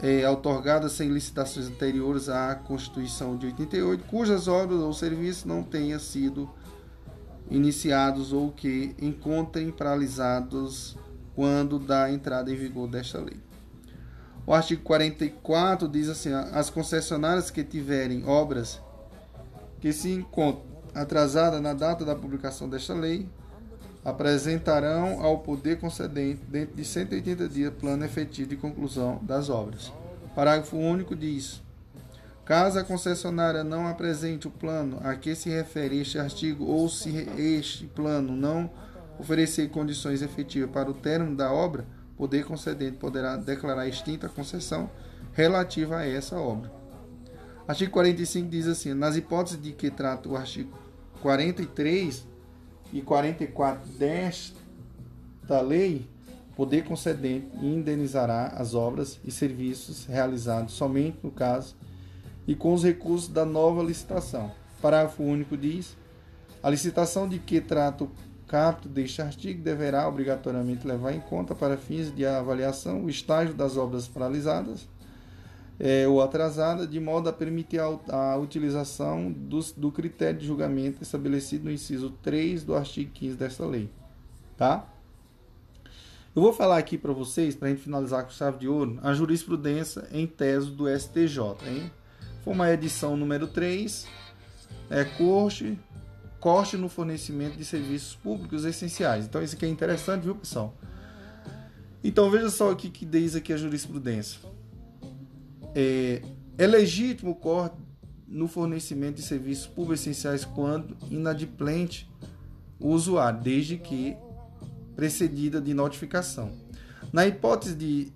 é, 0.00 0.28
outorgadas 0.28 0.92
sem 0.92 1.08
licitações 1.08 1.66
anteriores 1.66 2.28
à 2.28 2.54
Constituição 2.54 3.36
de 3.36 3.46
88, 3.46 4.04
cujas 4.04 4.46
obras 4.46 4.80
ou 4.80 4.92
serviços 4.92 5.44
não 5.44 5.62
tenham 5.62 5.98
sido 5.98 6.48
iniciados 7.50 8.32
ou 8.32 8.52
que 8.52 8.94
encontrem 9.00 9.70
paralisados 9.70 10.96
quando 11.34 11.78
da 11.78 12.10
entrada 12.12 12.52
em 12.52 12.56
vigor 12.56 12.86
desta 12.86 13.18
lei. 13.18 13.47
O 14.48 14.54
artigo 14.54 14.82
44 14.82 15.86
diz 15.86 16.08
assim: 16.08 16.32
as 16.32 16.70
concessionárias 16.70 17.50
que 17.50 17.62
tiverem 17.62 18.24
obras 18.24 18.80
que 19.78 19.92
se 19.92 20.10
encontram 20.10 20.64
atrasadas 20.94 21.60
na 21.60 21.74
data 21.74 22.02
da 22.02 22.16
publicação 22.16 22.66
desta 22.66 22.94
lei 22.94 23.28
apresentarão 24.02 25.20
ao 25.20 25.40
poder 25.40 25.78
concedente 25.78 26.40
dentro 26.48 26.74
de 26.74 26.82
180 26.82 27.46
dias 27.46 27.74
plano 27.74 28.06
efetivo 28.06 28.48
de 28.48 28.56
conclusão 28.56 29.20
das 29.20 29.50
obras. 29.50 29.92
Parágrafo 30.34 30.78
único 30.78 31.14
diz: 31.14 31.60
Caso 32.46 32.78
a 32.78 32.84
concessionária 32.84 33.62
não 33.62 33.86
apresente 33.86 34.48
o 34.48 34.50
plano 34.50 34.98
a 35.04 35.14
que 35.14 35.34
se 35.34 35.50
refere 35.50 36.00
este 36.00 36.18
artigo 36.18 36.64
ou 36.64 36.88
se 36.88 37.10
este 37.36 37.84
plano 37.84 38.32
não 38.32 38.70
oferecer 39.18 39.68
condições 39.68 40.22
efetivas 40.22 40.70
para 40.70 40.90
o 40.90 40.94
término 40.94 41.36
da 41.36 41.52
obra, 41.52 41.84
poder 42.18 42.44
concedente 42.44 42.98
poderá 42.98 43.36
declarar 43.36 43.86
extinta 43.86 44.26
a 44.26 44.30
concessão 44.30 44.90
relativa 45.32 45.98
a 45.98 46.06
essa 46.06 46.36
obra. 46.36 46.70
Artigo 47.66 47.92
45 47.92 48.48
diz 48.48 48.66
assim: 48.66 48.92
nas 48.92 49.16
hipóteses 49.16 49.62
de 49.62 49.72
que 49.72 49.88
trata 49.88 50.28
o 50.28 50.36
artigo 50.36 50.76
43 51.22 52.26
e 52.92 53.00
44 53.00 53.88
desta 53.92 55.60
lei, 55.60 56.08
o 56.50 56.56
poder 56.56 56.84
concedente 56.84 57.46
indenizará 57.62 58.48
as 58.48 58.74
obras 58.74 59.20
e 59.24 59.30
serviços 59.30 60.06
realizados 60.06 60.74
somente 60.74 61.18
no 61.22 61.30
caso 61.30 61.76
e 62.46 62.56
com 62.56 62.74
os 62.74 62.82
recursos 62.82 63.28
da 63.28 63.44
nova 63.44 63.82
licitação. 63.82 64.50
Parágrafo 64.82 65.22
único 65.22 65.56
diz: 65.56 65.96
a 66.60 66.68
licitação 66.68 67.28
de 67.28 67.38
que 67.38 67.60
trata 67.60 68.04
o 68.04 68.10
capto 68.48 68.88
deste 68.88 69.20
artigo 69.20 69.62
deverá 69.62 70.08
obrigatoriamente 70.08 70.86
levar 70.86 71.12
em 71.12 71.20
conta 71.20 71.54
para 71.54 71.76
fins 71.76 72.12
de 72.14 72.24
avaliação 72.24 73.04
o 73.04 73.10
estágio 73.10 73.54
das 73.54 73.76
obras 73.76 74.08
paralisadas 74.08 74.88
é, 75.78 76.08
ou 76.08 76.20
atrasadas, 76.20 76.90
de 76.90 76.98
modo 76.98 77.28
a 77.28 77.32
permitir 77.32 77.78
a, 77.78 77.86
a 78.08 78.36
utilização 78.36 79.30
do, 79.30 79.60
do 79.76 79.92
critério 79.92 80.40
de 80.40 80.46
julgamento 80.46 81.02
estabelecido 81.02 81.66
no 81.66 81.70
inciso 81.70 82.10
3 82.22 82.64
do 82.64 82.74
artigo 82.74 83.10
15 83.12 83.36
desta 83.36 83.64
lei. 83.64 83.88
Tá? 84.56 84.86
Eu 86.34 86.42
vou 86.42 86.52
falar 86.52 86.78
aqui 86.78 86.98
para 86.98 87.12
vocês, 87.12 87.54
para 87.54 87.68
a 87.68 87.70
gente 87.70 87.82
finalizar 87.82 88.24
com 88.24 88.30
chave 88.30 88.58
de 88.58 88.68
ouro, 88.68 88.98
a 89.02 89.12
jurisprudência 89.12 90.08
em 90.10 90.26
tese 90.26 90.70
do 90.70 90.88
STJ. 90.88 91.38
Hein? 91.66 91.90
Foi 92.42 92.52
uma 92.52 92.72
edição 92.72 93.16
número 93.16 93.46
3, 93.46 94.06
é 94.90 95.04
corte, 95.04 95.78
corte 96.40 96.76
no 96.76 96.88
fornecimento 96.88 97.56
de 97.56 97.64
serviços 97.64 98.14
públicos 98.14 98.64
essenciais. 98.64 99.24
Então 99.24 99.42
isso 99.42 99.56
aqui 99.56 99.66
é 99.66 99.68
interessante, 99.68 100.22
viu, 100.22 100.34
pessoal? 100.34 100.74
Então 102.02 102.30
veja 102.30 102.48
só 102.48 102.70
o 102.70 102.76
que, 102.76 103.04
diz 103.04 103.34
aqui 103.34 103.52
a 103.52 103.56
jurisprudência. 103.56 104.40
É, 105.74 106.22
é 106.56 106.66
legítimo 106.66 107.32
o 107.32 107.34
corte 107.34 107.76
no 108.26 108.46
fornecimento 108.46 109.16
de 109.16 109.22
serviços 109.22 109.66
públicos 109.66 110.00
essenciais 110.00 110.44
quando 110.44 110.96
inadimplente 111.10 112.08
o 112.78 112.88
usuário, 112.88 113.40
desde 113.40 113.76
que 113.76 114.16
precedida 114.94 115.60
de 115.60 115.74
notificação. 115.74 116.52
Na 117.12 117.26
hipótese 117.26 117.74
de, 117.74 118.12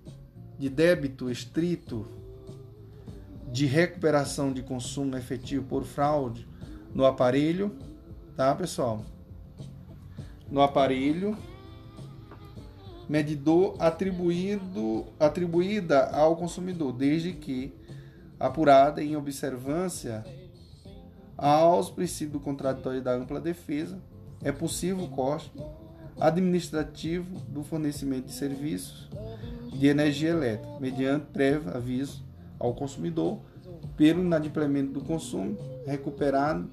de 0.57 0.69
débito 0.69 1.29
estrito 1.29 2.07
de 3.51 3.65
recuperação 3.65 4.51
de 4.51 4.61
consumo 4.61 5.15
efetivo 5.15 5.65
por 5.65 5.83
fraude 5.83 6.47
no 6.93 7.05
aparelho, 7.05 7.75
tá, 8.35 8.53
pessoal? 8.55 9.03
No 10.49 10.61
aparelho 10.61 11.37
medidor 13.07 13.75
atribuído, 13.79 15.05
atribuída 15.19 16.09
ao 16.09 16.35
consumidor, 16.35 16.93
desde 16.93 17.33
que 17.33 17.73
apurada 18.39 19.03
em 19.03 19.15
observância 19.15 20.23
aos 21.37 21.89
princípios 21.89 22.33
do 22.33 22.39
contraditório 22.39 23.01
da 23.01 23.13
ampla 23.13 23.39
defesa, 23.39 23.99
é 24.43 24.51
possível 24.51 25.05
o 25.05 25.09
corte 25.09 25.51
administrativo 26.19 27.39
do 27.47 27.63
fornecimento 27.63 28.27
de 28.27 28.33
serviços 28.33 29.09
de 29.73 29.87
energia 29.87 30.29
elétrica, 30.29 30.79
mediante 30.79 31.25
prévio 31.27 31.75
aviso 31.75 32.23
ao 32.59 32.73
consumidor 32.73 33.39
pelo 33.97 34.21
inadimplemento 34.21 34.93
do 34.93 35.01
consumo 35.01 35.57
recuperado 35.85 36.69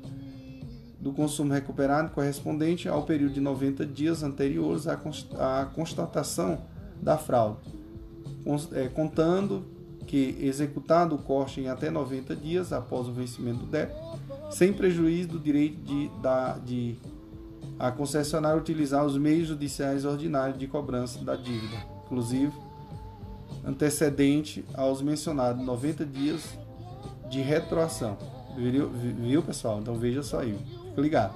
do 1.01 1.13
consumo 1.13 1.53
recuperado 1.53 2.11
correspondente 2.11 2.89
ao 2.89 3.05
período 3.05 3.33
de 3.33 3.41
90 3.41 3.87
dias 3.87 4.23
anteriores 4.23 4.87
à 4.87 5.65
constatação 5.75 6.59
da 7.01 7.17
fraude, 7.17 7.59
é, 8.73 8.89
contando 8.89 9.65
que 10.07 10.37
executado 10.41 11.15
o 11.15 11.19
corte 11.19 11.61
em 11.61 11.69
até 11.69 11.89
90 11.89 12.37
dias 12.37 12.73
após 12.73 13.09
o 13.09 13.13
vencimento 13.13 13.61
do 13.61 13.67
débito, 13.67 13.99
sem 14.51 14.73
prejuízo 14.73 15.29
do 15.29 15.39
direito 15.39 15.81
de, 15.83 16.09
da, 16.21 16.59
de 16.59 16.97
a 17.79 17.91
concessionária 17.91 18.61
utilizar 18.61 19.07
os 19.07 19.17
meios 19.17 19.49
judiciais 19.49 20.05
ordinários 20.05 20.59
de 20.59 20.67
cobrança 20.67 21.25
da 21.25 21.35
dívida, 21.35 21.77
inclusive 22.05 22.53
antecedente 23.65 24.65
aos 24.75 25.01
mencionados 25.01 25.65
90 25.65 26.05
dias 26.05 26.43
de 27.31 27.41
retroação. 27.41 28.19
Viu, 28.57 28.91
viu 28.91 29.43
pessoal? 29.43 29.79
Então 29.81 29.95
veja 29.95 30.23
só 30.23 30.41
aí, 30.41 30.59
ligado. 30.97 31.35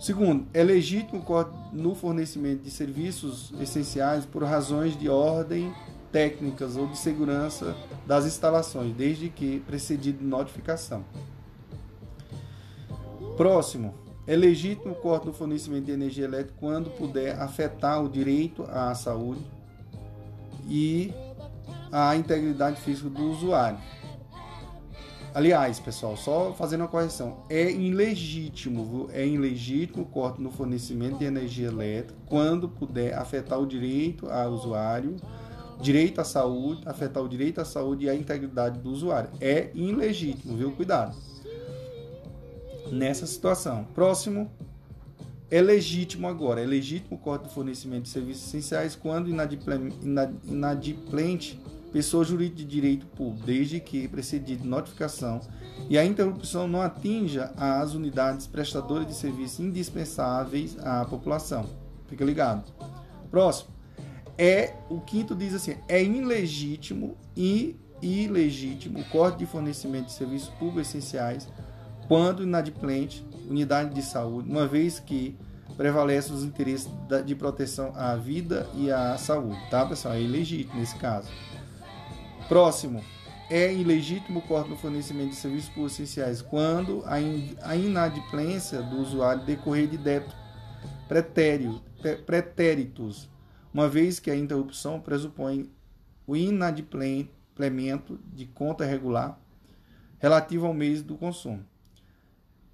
Segundo, 0.00 0.46
é 0.54 0.62
legítimo 0.62 1.24
no 1.72 1.94
fornecimento 1.94 2.62
de 2.62 2.70
serviços 2.70 3.52
essenciais 3.60 4.24
por 4.24 4.44
razões 4.44 4.96
de 4.96 5.08
ordem 5.08 5.72
técnicas 6.12 6.76
ou 6.76 6.86
de 6.86 6.96
segurança 6.96 7.76
das 8.06 8.24
instalações, 8.24 8.94
desde 8.94 9.28
que 9.28 9.60
precedido 9.60 10.18
de 10.18 10.24
notificação. 10.24 11.04
Próximo, 13.36 13.94
é 14.26 14.36
legítimo 14.36 14.92
o 14.92 14.96
corte 14.96 15.26
no 15.26 15.32
fornecimento 15.32 15.86
de 15.86 15.92
energia 15.92 16.24
elétrica 16.24 16.54
quando 16.60 16.90
puder 16.90 17.40
afetar 17.40 18.02
o 18.02 18.08
direito 18.08 18.62
à 18.64 18.94
saúde 18.94 19.40
e 20.68 21.12
a 21.90 22.14
integridade 22.14 22.80
física 22.80 23.08
do 23.08 23.30
usuário. 23.30 23.78
Aliás, 25.38 25.78
pessoal, 25.78 26.16
só 26.16 26.52
fazendo 26.52 26.80
uma 26.80 26.88
correção, 26.88 27.44
é 27.48 27.70
ilegítimo, 27.70 29.08
é 29.12 29.24
ilegítimo 29.24 30.02
o 30.02 30.06
corte 30.06 30.42
no 30.42 30.50
fornecimento 30.50 31.16
de 31.16 31.26
energia 31.26 31.68
elétrica 31.68 32.18
quando 32.26 32.68
puder 32.68 33.14
afetar 33.16 33.60
o 33.60 33.64
direito 33.64 34.28
ao 34.28 34.50
usuário, 34.50 35.14
direito 35.80 36.20
à 36.20 36.24
saúde, 36.24 36.82
afetar 36.86 37.22
o 37.22 37.28
direito 37.28 37.60
à 37.60 37.64
saúde 37.64 38.06
e 38.06 38.10
a 38.10 38.16
integridade 38.16 38.80
do 38.80 38.90
usuário. 38.90 39.30
É 39.40 39.70
ilegítimo, 39.76 40.56
viu? 40.56 40.72
Cuidado. 40.72 41.16
Nessa 42.90 43.24
situação. 43.24 43.84
Próximo, 43.94 44.50
é 45.48 45.62
legítimo 45.62 46.26
agora, 46.26 46.60
é 46.60 46.66
legítimo 46.66 47.16
o 47.16 47.18
corte 47.20 47.44
do 47.44 47.50
fornecimento 47.50 48.02
de 48.02 48.08
serviços 48.08 48.48
essenciais 48.48 48.96
quando 48.96 49.30
inadimplente 50.42 51.60
pessoa 51.92 52.24
jurídica 52.24 52.58
de 52.58 52.64
direito 52.64 53.06
público, 53.06 53.46
desde 53.46 53.80
que 53.80 54.06
precedido 54.08 54.62
de 54.62 54.68
notificação 54.68 55.40
e 55.88 55.96
a 55.96 56.04
interrupção 56.04 56.68
não 56.68 56.82
atinja 56.82 57.52
as 57.56 57.94
unidades 57.94 58.46
prestadoras 58.46 59.06
de 59.06 59.14
serviços 59.14 59.60
indispensáveis 59.60 60.76
à 60.80 61.04
população. 61.04 61.66
Fica 62.06 62.24
ligado. 62.24 62.64
Próximo. 63.30 63.70
É 64.36 64.74
o 64.88 65.00
quinto 65.00 65.34
diz 65.34 65.54
assim: 65.54 65.76
é 65.88 66.02
ilegítimo 66.02 67.16
e 67.36 67.76
ilegítimo 68.00 69.00
o 69.00 69.04
corte 69.06 69.38
de 69.38 69.46
fornecimento 69.46 70.06
de 70.06 70.12
serviços 70.12 70.48
públicos 70.50 70.88
essenciais 70.88 71.48
quando 72.06 72.42
inadimplente 72.42 73.26
unidade 73.48 73.94
de 73.94 74.02
saúde, 74.02 74.48
uma 74.48 74.66
vez 74.66 75.00
que 75.00 75.36
prevalecem 75.76 76.34
os 76.34 76.42
interesses 76.42 76.90
de 77.24 77.34
proteção 77.34 77.92
à 77.94 78.14
vida 78.16 78.68
e 78.74 78.90
à 78.90 79.16
saúde, 79.16 79.58
tá, 79.70 79.86
pessoal? 79.86 80.14
É 80.14 80.22
ilegítimo 80.22 80.78
nesse 80.78 80.96
caso. 80.96 81.28
Próximo. 82.48 83.04
É 83.50 83.72
ilegítimo 83.72 84.40
o 84.40 84.42
corte 84.42 84.70
no 84.70 84.76
fornecimento 84.76 85.30
de 85.30 85.36
serviços 85.36 85.68
públicos 85.68 85.94
essenciais 85.94 86.42
quando 86.42 87.02
a, 87.06 87.20
in, 87.20 87.56
a 87.62 87.76
inadimplência 87.76 88.82
do 88.82 88.98
usuário 89.00 89.44
decorrer 89.44 89.86
de 89.86 89.96
débito 89.96 90.34
pretéritos, 92.26 93.28
uma 93.72 93.88
vez 93.88 94.18
que 94.18 94.30
a 94.30 94.36
interrupção 94.36 95.00
pressupõe 95.00 95.70
o 96.26 96.36
inadimplemento 96.36 98.18
de 98.34 98.44
conta 98.44 98.84
regular 98.84 99.40
relativo 100.18 100.66
ao 100.66 100.74
mês 100.74 101.02
do 101.02 101.16
consumo. 101.16 101.64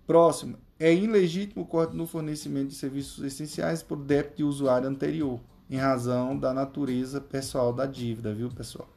Próximo. 0.07 0.59
É 0.79 0.93
ilegítimo 0.93 1.63
o 1.63 1.67
corte 1.67 1.97
no 1.97 2.07
fornecimento 2.07 2.69
de 2.69 2.75
serviços 2.75 3.25
essenciais 3.25 3.81
por 3.81 3.97
débito 3.97 4.39
de 4.39 4.45
usuário 4.45 4.89
anterior, 4.89 5.41
em 5.71 5.77
razão 5.77 6.37
da 6.37 6.53
natureza 6.53 7.21
pessoal 7.21 7.73
da 7.73 7.87
dívida, 7.87 8.35
viu, 8.35 8.51
pessoal? 8.51 8.89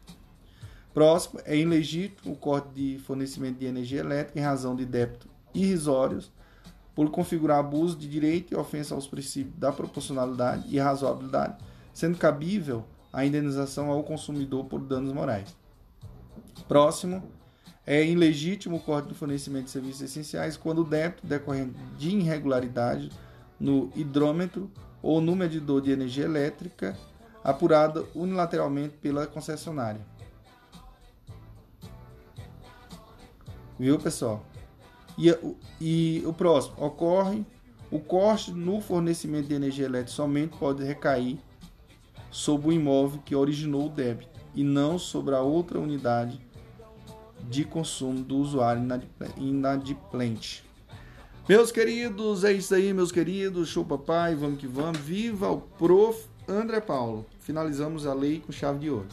Próximo, 0.97 1.39
é 1.45 1.55
ilegítimo 1.55 2.33
o 2.33 2.35
corte 2.35 2.69
de 2.69 2.97
fornecimento 2.97 3.59
de 3.59 3.67
energia 3.67 3.99
elétrica 3.99 4.39
em 4.39 4.41
razão 4.41 4.75
de 4.75 4.83
débito 4.83 5.29
irrisórios, 5.53 6.31
por 6.95 7.11
configurar 7.11 7.59
abuso 7.59 7.95
de 7.95 8.09
direito 8.09 8.51
e 8.51 8.57
ofensa 8.57 8.95
aos 8.95 9.05
princípios 9.05 9.55
da 9.59 9.71
proporcionalidade 9.71 10.63
e 10.67 10.79
razoabilidade, 10.79 11.63
sendo 11.93 12.17
cabível 12.17 12.83
a 13.13 13.23
indenização 13.23 13.91
ao 13.91 14.01
consumidor 14.01 14.65
por 14.65 14.79
danos 14.79 15.13
morais. 15.13 15.55
Próximo, 16.67 17.21
é 17.85 18.03
ilegítimo 18.03 18.77
o 18.77 18.81
corte 18.81 19.09
do 19.09 19.13
fornecimento 19.13 19.65
de 19.65 19.69
serviços 19.69 20.01
essenciais 20.01 20.57
quando 20.57 20.79
o 20.81 20.83
débito 20.83 21.27
decorrente 21.27 21.75
de 21.99 22.09
irregularidade 22.09 23.11
no 23.59 23.91
hidrômetro 23.95 24.71
ou 25.03 25.21
no 25.21 25.35
medidor 25.35 25.79
de 25.79 25.91
energia 25.91 26.25
elétrica 26.25 26.97
apurada 27.43 28.03
unilateralmente 28.15 28.95
pela 28.99 29.27
concessionária. 29.27 30.16
Viu, 33.79 33.97
pessoal? 33.99 34.45
E, 35.17 35.35
e 35.79 36.23
o 36.25 36.33
próximo, 36.33 36.75
ocorre 36.83 37.45
o 37.89 37.99
corte 37.99 38.51
no 38.51 38.81
fornecimento 38.81 39.47
de 39.47 39.53
energia 39.53 39.85
elétrica 39.85 40.11
somente 40.11 40.57
pode 40.57 40.83
recair 40.83 41.39
sobre 42.29 42.67
o 42.67 42.73
imóvel 42.73 43.21
que 43.23 43.33
originou 43.33 43.85
o 43.85 43.89
débito 43.89 44.29
e 44.53 44.61
não 44.61 44.99
sobre 44.99 45.33
a 45.33 45.39
outra 45.39 45.79
unidade 45.79 46.41
de 47.43 47.63
consumo 47.63 48.21
do 48.21 48.37
usuário 48.37 48.85
inadimplente. 49.37 50.65
Meus 51.47 51.71
queridos, 51.71 52.43
é 52.43 52.51
isso 52.51 52.75
aí, 52.75 52.91
meus 52.91 53.09
queridos. 53.09 53.69
Show 53.69 53.85
papai, 53.85 54.35
vamos 54.35 54.59
que 54.59 54.67
vamos. 54.67 54.99
Viva 54.99 55.49
o 55.49 55.61
prof. 55.61 56.27
André 56.45 56.81
Paulo. 56.81 57.25
Finalizamos 57.39 58.05
a 58.05 58.13
lei 58.13 58.41
com 58.41 58.51
chave 58.51 58.79
de 58.79 58.89
ouro. 58.89 59.07